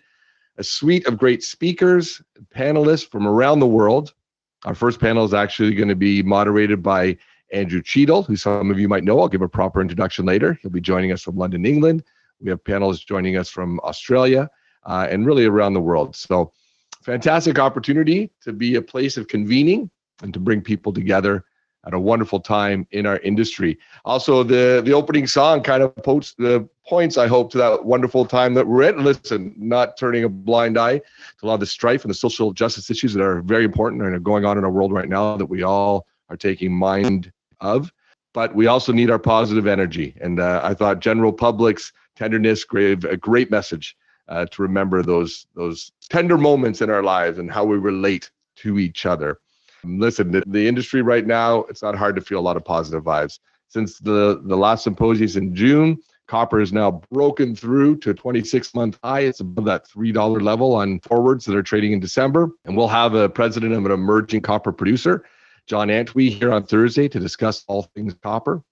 a 0.58 0.64
suite 0.64 1.08
of 1.08 1.18
great 1.18 1.44
speakers, 1.44 2.22
panelists 2.54 3.10
from 3.10 3.28
around 3.28 3.60
the 3.60 3.68
world. 3.68 4.14
Our 4.66 4.76
first 4.76 5.00
panel 5.00 5.26
is 5.26 5.34
actually 5.34 5.76
going 5.76 5.90
to 5.90 5.96
be 5.96 6.24
moderated 6.24 6.82
by 6.82 7.18
Andrew 7.54 7.82
Cheadle, 7.82 8.24
who 8.24 8.36
some 8.36 8.72
of 8.72 8.80
you 8.80 8.88
might 8.88 9.04
know. 9.04 9.20
I'll 9.20 9.28
give 9.28 9.42
a 9.42 9.50
proper 9.50 9.82
introduction 9.82 10.26
later. 10.26 10.58
He'll 10.62 10.72
be 10.72 10.82
joining 10.82 11.12
us 11.12 11.22
from 11.22 11.38
London, 11.38 11.66
England. 11.66 12.04
We 12.40 12.50
have 12.50 12.64
panelists 12.64 13.06
joining 13.06 13.38
us 13.38 13.50
from 13.50 13.80
Australia 13.82 14.50
uh, 14.86 15.08
and 15.10 15.26
really 15.26 15.46
around 15.46 15.74
the 15.74 15.82
world. 15.82 16.16
So, 16.16 16.52
fantastic 17.04 17.60
opportunity 17.60 18.32
to 18.42 18.52
be 18.52 18.76
a 18.76 18.82
place 18.82 19.16
of 19.16 19.28
convening 19.28 19.90
and 20.22 20.34
to 20.34 20.40
bring 20.40 20.62
people 20.62 20.92
together 20.92 21.46
at 21.86 21.94
a 21.94 22.00
wonderful 22.00 22.40
time 22.40 22.88
in 22.92 23.06
our 23.06 23.20
industry. 23.20 23.78
Also, 24.04 24.44
the 24.44 24.82
the 24.84 24.94
opening 24.94 25.28
song 25.28 25.62
kind 25.62 25.84
of 25.84 25.96
posts 25.98 26.36
the 26.38 26.68
points, 26.88 27.18
I 27.18 27.28
hope, 27.28 27.52
to 27.52 27.58
that 27.58 27.86
wonderful 27.86 28.26
time 28.26 28.54
that 28.56 28.68
we're 28.68 28.84
in. 28.84 29.04
Listen, 29.04 29.54
not 29.58 29.98
turning 29.98 30.24
a 30.24 30.30
blind 30.30 30.78
eye 30.78 31.00
to 31.00 31.44
a 31.44 31.48
lot 31.48 31.56
of 31.56 31.60
the 31.60 31.66
strife 31.66 32.04
and 32.04 32.10
the 32.10 32.16
social 32.16 32.54
justice 32.54 32.90
issues 32.90 33.14
that 33.14 33.24
are 33.24 33.42
very 33.42 33.66
important 33.66 34.02
and 34.02 34.16
are 34.16 34.20
going 34.20 34.46
on 34.46 34.58
in 34.58 34.64
our 34.64 34.72
world 34.72 34.92
right 34.92 35.10
now 35.10 35.38
that 35.38 35.46
we 35.46 35.64
all 35.64 36.06
are 36.30 36.38
taking 36.38 36.72
mind 36.72 37.32
of. 37.62 37.92
But 38.34 38.54
we 38.54 38.68
also 38.68 38.92
need 38.92 39.10
our 39.10 39.20
positive 39.20 39.66
energy. 39.66 40.16
And 40.20 40.40
uh, 40.40 40.62
I 40.64 40.74
thought 40.74 41.00
General 41.00 41.32
Public's 41.32 41.94
tenderness 42.16 42.66
gave 42.66 43.06
a 43.06 43.18
great 43.18 43.50
message 43.50 43.96
uh, 44.28 44.46
to 44.48 44.62
remember 44.62 45.02
those 45.04 45.46
those 45.56 45.92
tender 46.10 46.38
moments 46.38 46.82
in 46.82 46.90
our 46.90 47.04
lives 47.04 47.38
and 47.38 47.52
how 47.52 47.64
we 47.64 47.78
relate 47.78 48.32
to 48.58 48.80
each 48.80 49.06
other. 49.06 49.40
Listen, 49.86 50.32
the, 50.32 50.44
the 50.48 50.68
industry 50.68 51.02
right 51.02 51.26
now, 51.26 51.60
it's 51.70 51.82
not 51.82 51.96
hard 51.96 52.16
to 52.16 52.22
feel 52.22 52.40
a 52.40 52.42
lot 52.42 52.58
of 52.58 52.66
positive 52.66 53.04
vibes. 53.04 53.40
Since 53.68 54.00
the, 54.00 54.42
the 54.44 54.56
last 54.56 54.84
symposium 54.84 55.44
in 55.44 55.56
June, 55.56 55.98
copper 56.28 56.60
is 56.60 56.74
now 56.74 57.02
broken 57.12 57.56
through 57.56 57.98
to 57.98 58.12
a 58.12 58.14
26 58.14 58.74
month 58.74 58.98
high. 59.04 59.22
It's 59.22 59.40
above 59.40 59.66
that 59.66 59.88
$3 59.88 60.42
level 60.42 60.76
on 60.76 61.00
forwards 61.00 61.46
that 61.46 61.56
are 61.56 61.64
trading 61.64 61.92
in 61.92 62.00
December. 62.00 62.50
And 62.66 62.76
we'll 62.76 62.88
have 62.88 63.14
a 63.14 63.30
president 63.30 63.74
of 63.74 63.86
an 63.86 63.92
emerging 63.92 64.42
copper 64.42 64.72
producer, 64.72 65.26
John 65.68 65.90
Antwi, 65.90 66.30
here 66.30 66.52
on 66.52 66.64
Thursday 66.64 67.08
to 67.10 67.20
discuss 67.20 67.64
all 67.68 67.84
things 67.96 68.14
copper. 68.22 68.64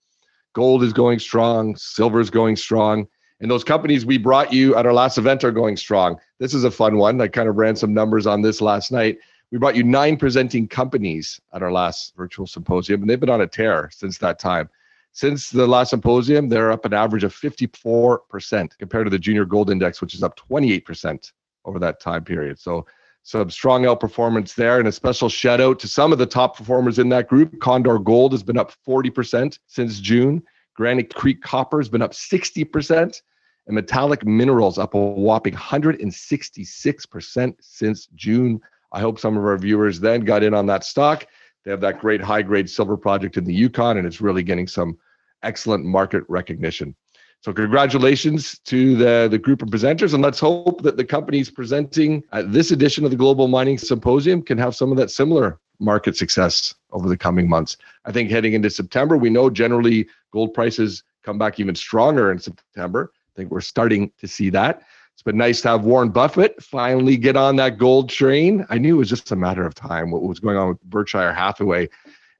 Gold 0.53 0.84
is 0.84 0.93
going 0.93 1.20
strong, 1.20 1.76
silver 1.76 2.20
is 2.20 2.30
going 2.30 2.55
strong. 2.55 3.07
And 3.39 3.49
those 3.51 3.64
companies 3.64 4.05
we 4.05 4.18
brought 4.18 4.53
you 4.53 4.76
at 4.76 4.86
our 4.86 4.93
last 4.93 5.18
event 5.18 5.43
are 5.43 5.51
going 5.51 5.76
strong. 5.76 6.18
This 6.39 6.53
is 6.53 6.64
a 6.64 6.72
fun 6.72 6.97
one. 6.97 7.20
I 7.20 7.28
kind 7.28 7.49
of 7.49 7.57
ran 7.57 7.76
some 7.76 7.93
numbers 7.93 8.26
on 8.26 8.41
this 8.41 8.61
last 8.61 8.91
night. 8.91 9.18
We 9.54 9.60
brought 9.60 9.76
you 9.76 9.84
nine 9.84 10.18
presenting 10.18 10.68
companies 10.68 11.39
at 11.54 11.62
our 11.62 11.72
last 11.72 12.16
virtual 12.18 12.47
symposium, 12.47 13.01
and 13.01 13.10
they've 13.10 13.20
been 13.20 13.30
on 13.30 13.41
a 13.41 13.47
tear 13.47 13.91
since 13.93 14.18
that 14.18 14.39
time. 14.39 14.68
Since 15.12 15.51
the 15.51 15.68
last 15.68 15.91
symposium, 15.91 16.49
they're 16.49 16.72
up 16.72 16.86
an 16.86 16.93
average 16.93 17.24
of 17.24 17.36
54% 17.36 18.78
compared 18.80 19.06
to 19.06 19.12
the 19.12 19.20
junior 19.20 19.45
gold 19.45 19.70
index, 19.70 20.01
which 20.01 20.16
is 20.16 20.24
up 20.24 20.39
28% 20.39 21.32
over 21.66 21.78
that 21.78 21.99
time 21.99 22.24
period. 22.24 22.58
So, 22.58 22.88
some 23.22 23.51
strong 23.51 23.84
outperformance 23.84 24.56
there, 24.56 24.80
and 24.80 24.88
a 24.88 24.91
special 24.91 25.30
shout 25.30 25.62
out 25.62 25.78
to 25.82 25.88
some 25.88 26.12
of 26.12 26.18
the 26.18 26.26
top 26.26 26.58
performers 26.58 26.97
in 26.97 27.10
that 27.10 27.30
group. 27.30 27.60
Condor 27.60 27.99
Gold 27.99 28.32
has 28.32 28.41
been 28.41 28.58
up 28.58 28.74
40% 28.88 29.60
since 29.68 29.99
June. 29.99 30.41
Granite 30.76 31.14
Creek 31.14 31.43
Copper 31.43 31.80
has 31.80 31.89
been 31.89 32.01
up 32.01 32.14
60%, 32.14 33.22
and 33.68 33.76
Metallic 33.76 34.26
Minerals 34.26 34.80
up 34.80 34.95
a 34.95 34.99
whopping 34.99 35.54
166% 35.54 37.56
since 37.62 38.08
June 38.16 38.60
I 38.94 39.02
hope 39.02 39.20
some 39.20 39.38
of 39.38 39.44
our 39.44 39.58
viewers 39.58 40.00
then 40.00 40.22
got 40.22 40.44
in 40.44 40.54
on 40.54 40.68
that 40.68 40.84
stock. 40.84 41.28
They 41.66 41.72
have 41.72 41.82
that 41.82 42.00
great 42.00 42.22
high 42.22 42.44
grade 42.44 42.70
silver 42.70 42.96
project 42.96 43.38
in 43.38 43.44
the 43.44 43.54
Yukon, 43.54 43.98
and 43.98 44.06
it's 44.06 44.22
really 44.22 44.44
getting 44.44 44.68
some 44.68 44.98
excellent 45.41 45.84
market 45.84 46.24
recognition. 46.28 46.96
So 47.41 47.52
congratulations 47.52 48.58
to 48.60 48.96
the, 48.96 49.28
the 49.30 49.38
group 49.38 49.62
of 49.62 49.68
presenters, 49.68 50.14
and 50.14 50.24
let's 50.24 50.39
hope 50.39 50.82
that 50.84 50.96
the 50.96 51.04
companies 51.04 51.50
presenting 51.52 52.24
at 52.32 52.54
this 52.54 52.72
edition 52.72 53.04
of 53.04 53.12
the 53.12 53.18
Global 53.18 53.50
Mining 53.50 53.78
Symposium 53.78 54.41
can 54.41 54.58
have 54.58 54.76
some 54.76 54.91
of 54.91 54.98
that 54.98 55.12
similar 55.12 55.60
market 55.80 56.16
success 56.16 56.74
over 56.91 57.10
the 57.10 57.18
coming 57.18 57.50
months. 57.50 57.76
I 58.06 58.14
think 58.14 58.30
heading 58.30 58.54
into 58.54 58.70
September, 58.70 59.18
we 59.18 59.30
know 59.30 59.50
generally 59.50 60.08
gold 60.32 60.54
prices 60.54 61.04
come 61.24 61.38
back 61.38 61.60
even 61.60 61.76
stronger 61.76 62.32
in 62.32 62.39
September. 62.39 63.12
I 63.14 63.32
think 63.36 63.52
we're 63.52 63.62
starting 63.62 64.12
to 64.20 64.28
see 64.28 64.50
that. 64.52 64.84
Been 65.24 65.38
nice 65.38 65.62
to 65.62 65.70
have 65.70 65.86
Warren 65.86 66.10
Buffett 66.10 66.62
finally 66.62 67.16
get 67.16 67.38
on 67.38 67.56
that 67.56 67.78
gold 67.78 68.10
train. 68.10 68.66
I 68.70 68.78
knew 68.78 68.96
it 68.96 68.98
was 68.98 69.10
just 69.10 69.32
a 69.32 69.38
matter 69.38 69.66
of 69.66 69.74
time. 69.74 70.12
What 70.12 70.22
was 70.22 70.42
going 70.42 70.58
on 70.58 70.68
with 70.68 70.82
Berkshire 70.84 71.32
Hathaway 71.32 71.88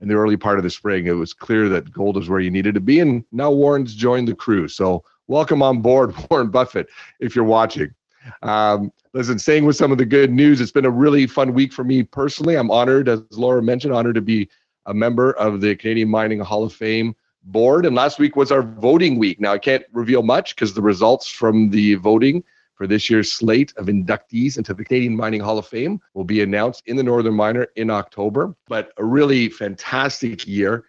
in 0.02 0.10
the 0.10 0.16
early 0.16 0.36
part 0.36 0.58
of 0.58 0.64
the 0.64 0.70
spring, 0.70 1.08
it 1.08 1.12
was 1.12 1.34
clear 1.34 1.70
that 1.70 1.94
gold 1.94 2.18
is 2.18 2.28
where 2.28 2.42
you 2.42 2.52
needed 2.52 2.74
to 2.74 2.82
be. 2.82 3.00
And 3.00 3.24
now 3.32 3.52
Warren's 3.52 3.96
joined 3.96 4.28
the 4.28 4.36
crew. 4.36 4.68
So 4.68 5.02
welcome 5.28 5.62
on 5.62 5.82
board, 5.82 6.14
Warren 6.30 6.50
Buffett, 6.50 6.90
if 7.22 7.38
you're 7.38 7.46
watching. 7.46 7.94
Um, 8.42 8.92
listen, 9.14 9.40
staying 9.40 9.64
with 9.64 9.78
some 9.78 9.94
of 9.94 9.98
the 9.98 10.06
good 10.06 10.30
news, 10.30 10.60
it's 10.60 10.74
been 10.74 10.84
a 10.84 10.92
really 10.92 11.26
fun 11.26 11.54
week 11.54 11.72
for 11.72 11.86
me 11.86 12.04
personally. 12.04 12.56
I'm 12.56 12.70
honored, 12.70 13.08
as 13.08 13.22
Laura 13.32 13.64
mentioned, 13.64 13.94
honored 13.94 14.16
to 14.16 14.22
be 14.22 14.50
a 14.88 14.94
member 14.94 15.32
of 15.34 15.62
the 15.62 15.74
Canadian 15.78 16.10
Mining 16.10 16.42
Hall 16.42 16.66
of 16.66 16.74
Fame 16.74 17.16
board. 17.44 17.86
And 17.86 17.96
last 17.96 18.20
week 18.20 18.36
was 18.36 18.52
our 18.52 18.62
voting 18.62 19.18
week. 19.18 19.40
Now, 19.40 19.54
I 19.54 19.58
can't 19.58 19.86
reveal 19.94 20.22
much 20.22 20.54
because 20.54 20.74
the 20.74 20.82
results 20.82 21.30
from 21.30 21.70
the 21.70 21.96
voting 21.96 22.44
for 22.76 22.88
this 22.88 23.09
year's 23.09 23.32
slate 23.32 23.74
of 23.78 23.88
inductees 23.88 24.57
into 24.57 24.74
the 24.74 24.84
Canadian 24.84 25.15
Mining 25.15 25.41
Hall 25.41 25.57
of 25.57 25.67
Fame 25.67 25.99
will 26.13 26.24
be 26.24 26.41
announced 26.41 26.84
in 26.88 26.95
the 26.95 27.03
Northern 27.03 27.34
Miner 27.36 27.67
in 27.76 27.89
October. 27.89 28.55
But 28.67 28.91
a 28.97 29.03
really 29.03 29.49
fantastic 29.49 30.47
year. 30.47 30.86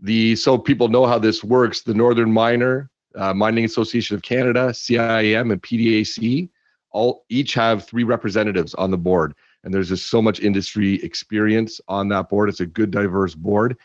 The 0.00 0.36
so 0.36 0.58
people 0.58 0.88
know 0.88 1.06
how 1.06 1.18
this 1.18 1.42
works. 1.42 1.82
The 1.82 1.94
Northern 1.94 2.32
Miner, 2.32 2.90
uh, 3.14 3.32
Mining 3.32 3.64
Association 3.64 4.16
of 4.16 4.22
Canada, 4.22 4.68
CIM, 4.68 5.52
and 5.52 5.62
PDAC 5.62 6.50
all 6.96 7.26
each 7.28 7.52
have 7.52 7.84
three 7.84 8.04
representatives 8.04 8.72
on 8.74 8.90
the 8.90 8.96
board, 8.96 9.34
and 9.62 9.74
there's 9.74 9.90
just 9.90 10.08
so 10.08 10.22
much 10.22 10.40
industry 10.40 10.94
experience 11.02 11.78
on 11.88 12.08
that 12.08 12.30
board. 12.30 12.48
It's 12.48 12.60
a 12.60 12.66
good, 12.66 12.90
diverse 12.90 13.34
board. 13.34 13.76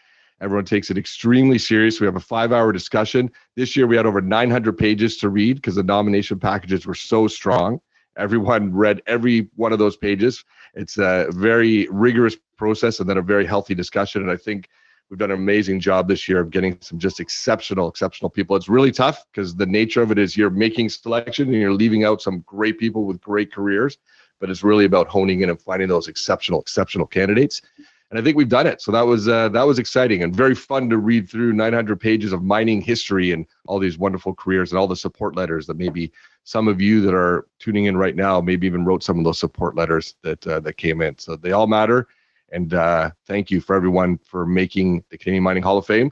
Everyone 0.41 0.65
takes 0.65 0.89
it 0.89 0.97
extremely 0.97 1.59
serious. 1.59 1.99
We 1.99 2.07
have 2.07 2.15
a 2.15 2.19
five 2.19 2.51
hour 2.51 2.71
discussion. 2.71 3.31
This 3.55 3.75
year 3.77 3.85
we 3.85 3.95
had 3.95 4.07
over 4.07 4.21
900 4.21 4.75
pages 4.75 5.17
to 5.17 5.29
read 5.29 5.57
because 5.57 5.75
the 5.75 5.83
nomination 5.83 6.39
packages 6.39 6.85
were 6.85 6.95
so 6.95 7.27
strong. 7.27 7.79
Everyone 8.17 8.73
read 8.73 9.01
every 9.05 9.49
one 9.55 9.71
of 9.71 9.79
those 9.79 9.95
pages. 9.95 10.43
It's 10.73 10.97
a 10.97 11.27
very 11.29 11.87
rigorous 11.91 12.35
process 12.57 12.99
and 12.99 13.07
then 13.07 13.17
a 13.17 13.21
very 13.21 13.45
healthy 13.45 13.75
discussion. 13.75 14.23
And 14.23 14.31
I 14.31 14.35
think 14.35 14.67
we've 15.09 15.19
done 15.19 15.29
an 15.29 15.37
amazing 15.37 15.79
job 15.79 16.07
this 16.07 16.27
year 16.27 16.39
of 16.39 16.49
getting 16.49 16.77
some 16.81 16.97
just 16.97 17.19
exceptional, 17.19 17.87
exceptional 17.87 18.29
people. 18.29 18.55
It's 18.55 18.67
really 18.67 18.91
tough 18.91 19.23
because 19.31 19.55
the 19.55 19.65
nature 19.65 20.01
of 20.01 20.11
it 20.11 20.17
is 20.17 20.35
you're 20.35 20.49
making 20.49 20.89
selection 20.89 21.49
and 21.49 21.57
you're 21.57 21.73
leaving 21.73 22.03
out 22.03 22.21
some 22.21 22.39
great 22.47 22.79
people 22.79 23.05
with 23.05 23.21
great 23.21 23.53
careers, 23.53 23.97
but 24.39 24.49
it's 24.49 24.63
really 24.63 24.85
about 24.85 25.07
honing 25.07 25.41
in 25.41 25.49
and 25.49 25.61
finding 25.61 25.87
those 25.87 26.07
exceptional, 26.07 26.61
exceptional 26.61 27.05
candidates. 27.05 27.61
And 28.12 28.20
I 28.20 28.24
think 28.24 28.36
we've 28.36 28.49
done 28.49 28.68
it. 28.68 28.82
So 28.82 28.91
that 28.91 29.05
was 29.05 29.28
uh, 29.28 29.49
that 29.49 29.64
was 29.64 29.80
exciting 29.80 30.22
and 30.22 30.36
very 30.36 30.53
fun 30.53 30.89
to 30.89 30.97
read 30.97 31.30
through 31.30 31.53
900 31.53 31.99
pages 31.99 32.34
of 32.34 32.43
mining 32.43 32.82
history 32.82 33.32
and 33.32 33.45
all 33.68 33.80
these 33.80 33.97
wonderful 33.97 34.36
careers 34.36 34.72
and 34.72 34.78
all 34.78 34.88
the 34.88 34.95
support 34.97 35.36
letters 35.36 35.66
that 35.68 35.78
maybe 35.78 36.12
some 36.43 36.68
of 36.68 36.82
you 36.82 36.99
that 37.01 37.14
are 37.14 37.47
tuning 37.59 37.86
in 37.86 37.95
right 37.95 38.16
now 38.16 38.41
maybe 38.41 38.68
even 38.68 38.84
wrote 38.84 39.01
some 39.01 39.18
of 39.18 39.24
those 39.24 39.39
support 39.39 39.76
letters 39.76 40.16
that 40.24 40.45
uh, 40.45 40.59
that 40.59 40.74
came 40.74 41.01
in. 41.01 41.18
So 41.18 41.38
they 41.38 41.53
all 41.53 41.68
matter. 41.68 42.07
And 42.51 42.74
uh, 42.74 43.12
thank 43.28 43.49
you 43.49 43.62
for 43.62 43.78
everyone 43.78 44.18
for 44.18 44.45
making 44.45 45.05
the 45.09 45.18
Canadian 45.18 45.43
Mining 45.43 45.64
Hall 45.64 45.78
of 45.78 45.86
Fame 45.86 46.12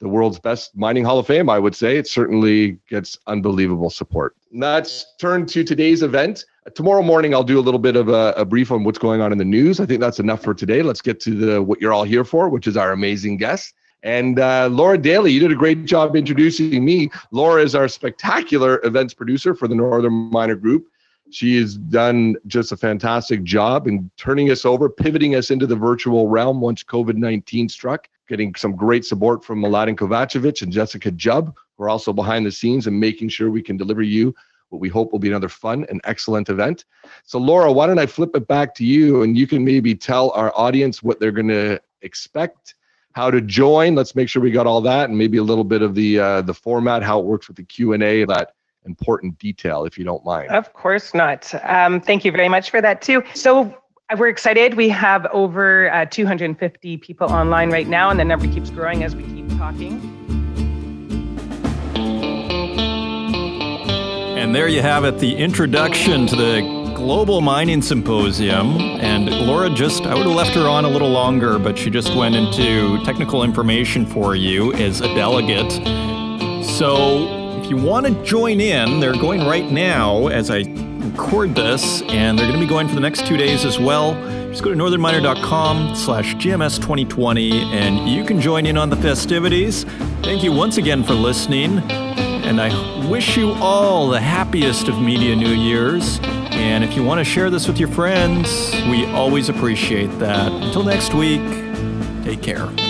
the 0.00 0.08
world's 0.08 0.40
best 0.40 0.74
mining 0.74 1.04
hall 1.04 1.18
of 1.18 1.26
fame, 1.26 1.48
I 1.48 1.58
would 1.58 1.76
say. 1.76 1.98
It 1.98 2.08
certainly 2.08 2.78
gets 2.88 3.18
unbelievable 3.26 3.90
support. 3.90 4.34
Let's 4.52 5.14
turn 5.18 5.46
to 5.46 5.62
today's 5.62 6.02
event. 6.02 6.46
Tomorrow 6.74 7.02
morning, 7.02 7.32
I'll 7.32 7.42
do 7.42 7.58
a 7.58 7.62
little 7.62 7.80
bit 7.80 7.96
of 7.96 8.10
a, 8.10 8.34
a, 8.36 8.44
brief 8.44 8.70
on 8.70 8.84
what's 8.84 8.98
going 8.98 9.22
on 9.22 9.32
in 9.32 9.38
the 9.38 9.46
news. 9.46 9.80
I 9.80 9.86
think 9.86 9.98
that's 9.98 10.20
enough 10.20 10.42
for 10.42 10.52
today. 10.52 10.82
Let's 10.82 11.00
get 11.00 11.18
to 11.20 11.34
the 11.34 11.62
what 11.62 11.80
you're 11.80 11.92
all 11.92 12.04
here 12.04 12.22
for, 12.22 12.50
which 12.50 12.66
is 12.66 12.76
our 12.76 12.92
amazing 12.92 13.38
guest. 13.38 13.74
And 14.02 14.38
uh, 14.38 14.68
Laura 14.70 14.98
Daly, 14.98 15.32
you 15.32 15.40
did 15.40 15.52
a 15.52 15.56
great 15.56 15.86
job 15.86 16.16
introducing 16.16 16.84
me. 16.84 17.10
Laura 17.30 17.62
is 17.62 17.74
our 17.74 17.88
spectacular 17.88 18.78
events 18.84 19.14
producer 19.14 19.54
for 19.54 19.68
the 19.68 19.74
Northern 19.74 20.12
Miner 20.12 20.54
Group. 20.54 20.86
She 21.30 21.56
has 21.56 21.76
done 21.76 22.36
just 22.46 22.72
a 22.72 22.76
fantastic 22.76 23.42
job 23.42 23.86
in 23.86 24.10
turning 24.18 24.50
us 24.50 24.66
over, 24.66 24.90
pivoting 24.90 25.36
us 25.36 25.50
into 25.50 25.66
the 25.66 25.76
virtual 25.76 26.28
realm 26.28 26.60
once 26.60 26.84
COVID 26.84 27.16
19 27.16 27.70
struck, 27.70 28.06
getting 28.28 28.54
some 28.54 28.76
great 28.76 29.06
support 29.06 29.44
from 29.44 29.62
Mladen 29.62 29.96
Kovacevic 29.96 30.60
and 30.60 30.72
Jessica 30.72 31.10
Jubb, 31.10 31.56
who 31.78 31.84
are 31.84 31.88
also 31.88 32.12
behind 32.12 32.44
the 32.44 32.52
scenes 32.52 32.86
and 32.86 33.00
making 33.00 33.30
sure 33.30 33.50
we 33.50 33.62
can 33.62 33.78
deliver 33.78 34.02
you 34.02 34.34
what 34.70 34.80
we 34.80 34.88
hope 34.88 35.12
will 35.12 35.18
be 35.18 35.28
another 35.28 35.48
fun 35.48 35.84
and 35.88 36.00
excellent 36.04 36.48
event. 36.48 36.84
So, 37.24 37.38
Laura, 37.38 37.70
why 37.70 37.86
don't 37.86 37.98
I 37.98 38.06
flip 38.06 38.30
it 38.34 38.46
back 38.46 38.74
to 38.76 38.84
you 38.84 39.22
and 39.22 39.36
you 39.36 39.46
can 39.46 39.64
maybe 39.64 39.94
tell 39.94 40.30
our 40.30 40.52
audience 40.56 41.02
what 41.02 41.20
they're 41.20 41.32
going 41.32 41.48
to 41.48 41.80
expect, 42.02 42.74
how 43.12 43.30
to 43.30 43.40
join. 43.40 43.94
Let's 43.94 44.14
make 44.14 44.28
sure 44.28 44.40
we 44.40 44.50
got 44.50 44.66
all 44.66 44.80
that, 44.82 45.08
and 45.08 45.18
maybe 45.18 45.38
a 45.38 45.42
little 45.42 45.64
bit 45.64 45.82
of 45.82 45.94
the 45.94 46.18
uh, 46.18 46.42
the 46.42 46.54
format, 46.54 47.02
how 47.02 47.18
it 47.18 47.26
works 47.26 47.48
with 47.48 47.56
the 47.56 47.64
Q 47.64 47.92
and 47.92 48.02
A, 48.02 48.24
that 48.26 48.54
important 48.86 49.38
detail, 49.38 49.84
if 49.84 49.98
you 49.98 50.04
don't 50.04 50.24
mind. 50.24 50.50
Of 50.50 50.72
course 50.72 51.12
not. 51.12 51.52
Um, 51.64 52.00
thank 52.00 52.24
you 52.24 52.32
very 52.32 52.48
much 52.48 52.70
for 52.70 52.80
that, 52.80 53.02
too. 53.02 53.22
So, 53.34 53.76
uh, 54.10 54.16
we're 54.18 54.28
excited. 54.28 54.74
We 54.74 54.88
have 54.88 55.26
over 55.32 55.92
uh, 55.92 56.06
250 56.06 56.96
people 56.98 57.30
online 57.30 57.70
right 57.70 57.88
now, 57.88 58.10
and 58.10 58.18
the 58.18 58.24
number 58.24 58.46
keeps 58.48 58.70
growing 58.70 59.04
as 59.04 59.14
we 59.14 59.22
keep 59.24 59.48
talking. 59.58 60.20
And 64.40 64.54
there 64.54 64.68
you 64.68 64.80
have 64.80 65.04
it 65.04 65.18
the 65.18 65.36
introduction 65.36 66.26
to 66.28 66.34
the 66.34 66.92
Global 66.96 67.42
Mining 67.42 67.82
Symposium. 67.82 68.78
And 68.78 69.28
Laura 69.28 69.68
just, 69.68 70.04
I 70.04 70.14
would 70.14 70.26
have 70.26 70.34
left 70.34 70.54
her 70.54 70.66
on 70.66 70.86
a 70.86 70.88
little 70.88 71.10
longer, 71.10 71.58
but 71.58 71.76
she 71.76 71.90
just 71.90 72.14
went 72.14 72.34
into 72.34 73.04
technical 73.04 73.44
information 73.44 74.06
for 74.06 74.34
you 74.34 74.72
as 74.72 75.02
a 75.02 75.14
delegate. 75.14 75.70
So 76.64 77.60
if 77.60 77.68
you 77.68 77.76
want 77.76 78.06
to 78.06 78.24
join 78.24 78.62
in, 78.62 78.98
they're 78.98 79.12
going 79.12 79.40
right 79.40 79.70
now 79.70 80.28
as 80.28 80.50
I 80.50 80.64
record 81.00 81.54
this, 81.54 82.00
and 82.08 82.38
they're 82.38 82.46
going 82.46 82.58
to 82.58 82.66
be 82.66 82.68
going 82.68 82.88
for 82.88 82.94
the 82.94 83.02
next 83.02 83.26
two 83.26 83.36
days 83.36 83.66
as 83.66 83.78
well. 83.78 84.14
Just 84.48 84.62
go 84.62 84.70
to 84.70 84.76
northernminer.com 84.76 85.94
slash 85.94 86.34
GMS 86.36 86.76
2020 86.76 87.74
and 87.74 88.08
you 88.08 88.24
can 88.24 88.40
join 88.40 88.64
in 88.64 88.78
on 88.78 88.88
the 88.88 88.96
festivities. 88.96 89.84
Thank 90.22 90.42
you 90.42 90.50
once 90.50 90.78
again 90.78 91.04
for 91.04 91.12
listening, 91.12 91.78
and 92.44 92.60
I 92.60 93.06
wish 93.08 93.36
you 93.36 93.52
all 93.54 94.08
the 94.08 94.20
happiest 94.20 94.88
of 94.88 95.00
Media 95.00 95.34
New 95.36 95.54
Year's. 95.54 96.20
And 96.50 96.84
if 96.84 96.96
you 96.96 97.02
want 97.02 97.18
to 97.18 97.24
share 97.24 97.50
this 97.50 97.66
with 97.66 97.78
your 97.78 97.88
friends, 97.88 98.72
we 98.90 99.06
always 99.06 99.48
appreciate 99.48 100.10
that. 100.18 100.50
Until 100.50 100.84
next 100.84 101.14
week, 101.14 101.42
take 102.24 102.42
care. 102.42 102.89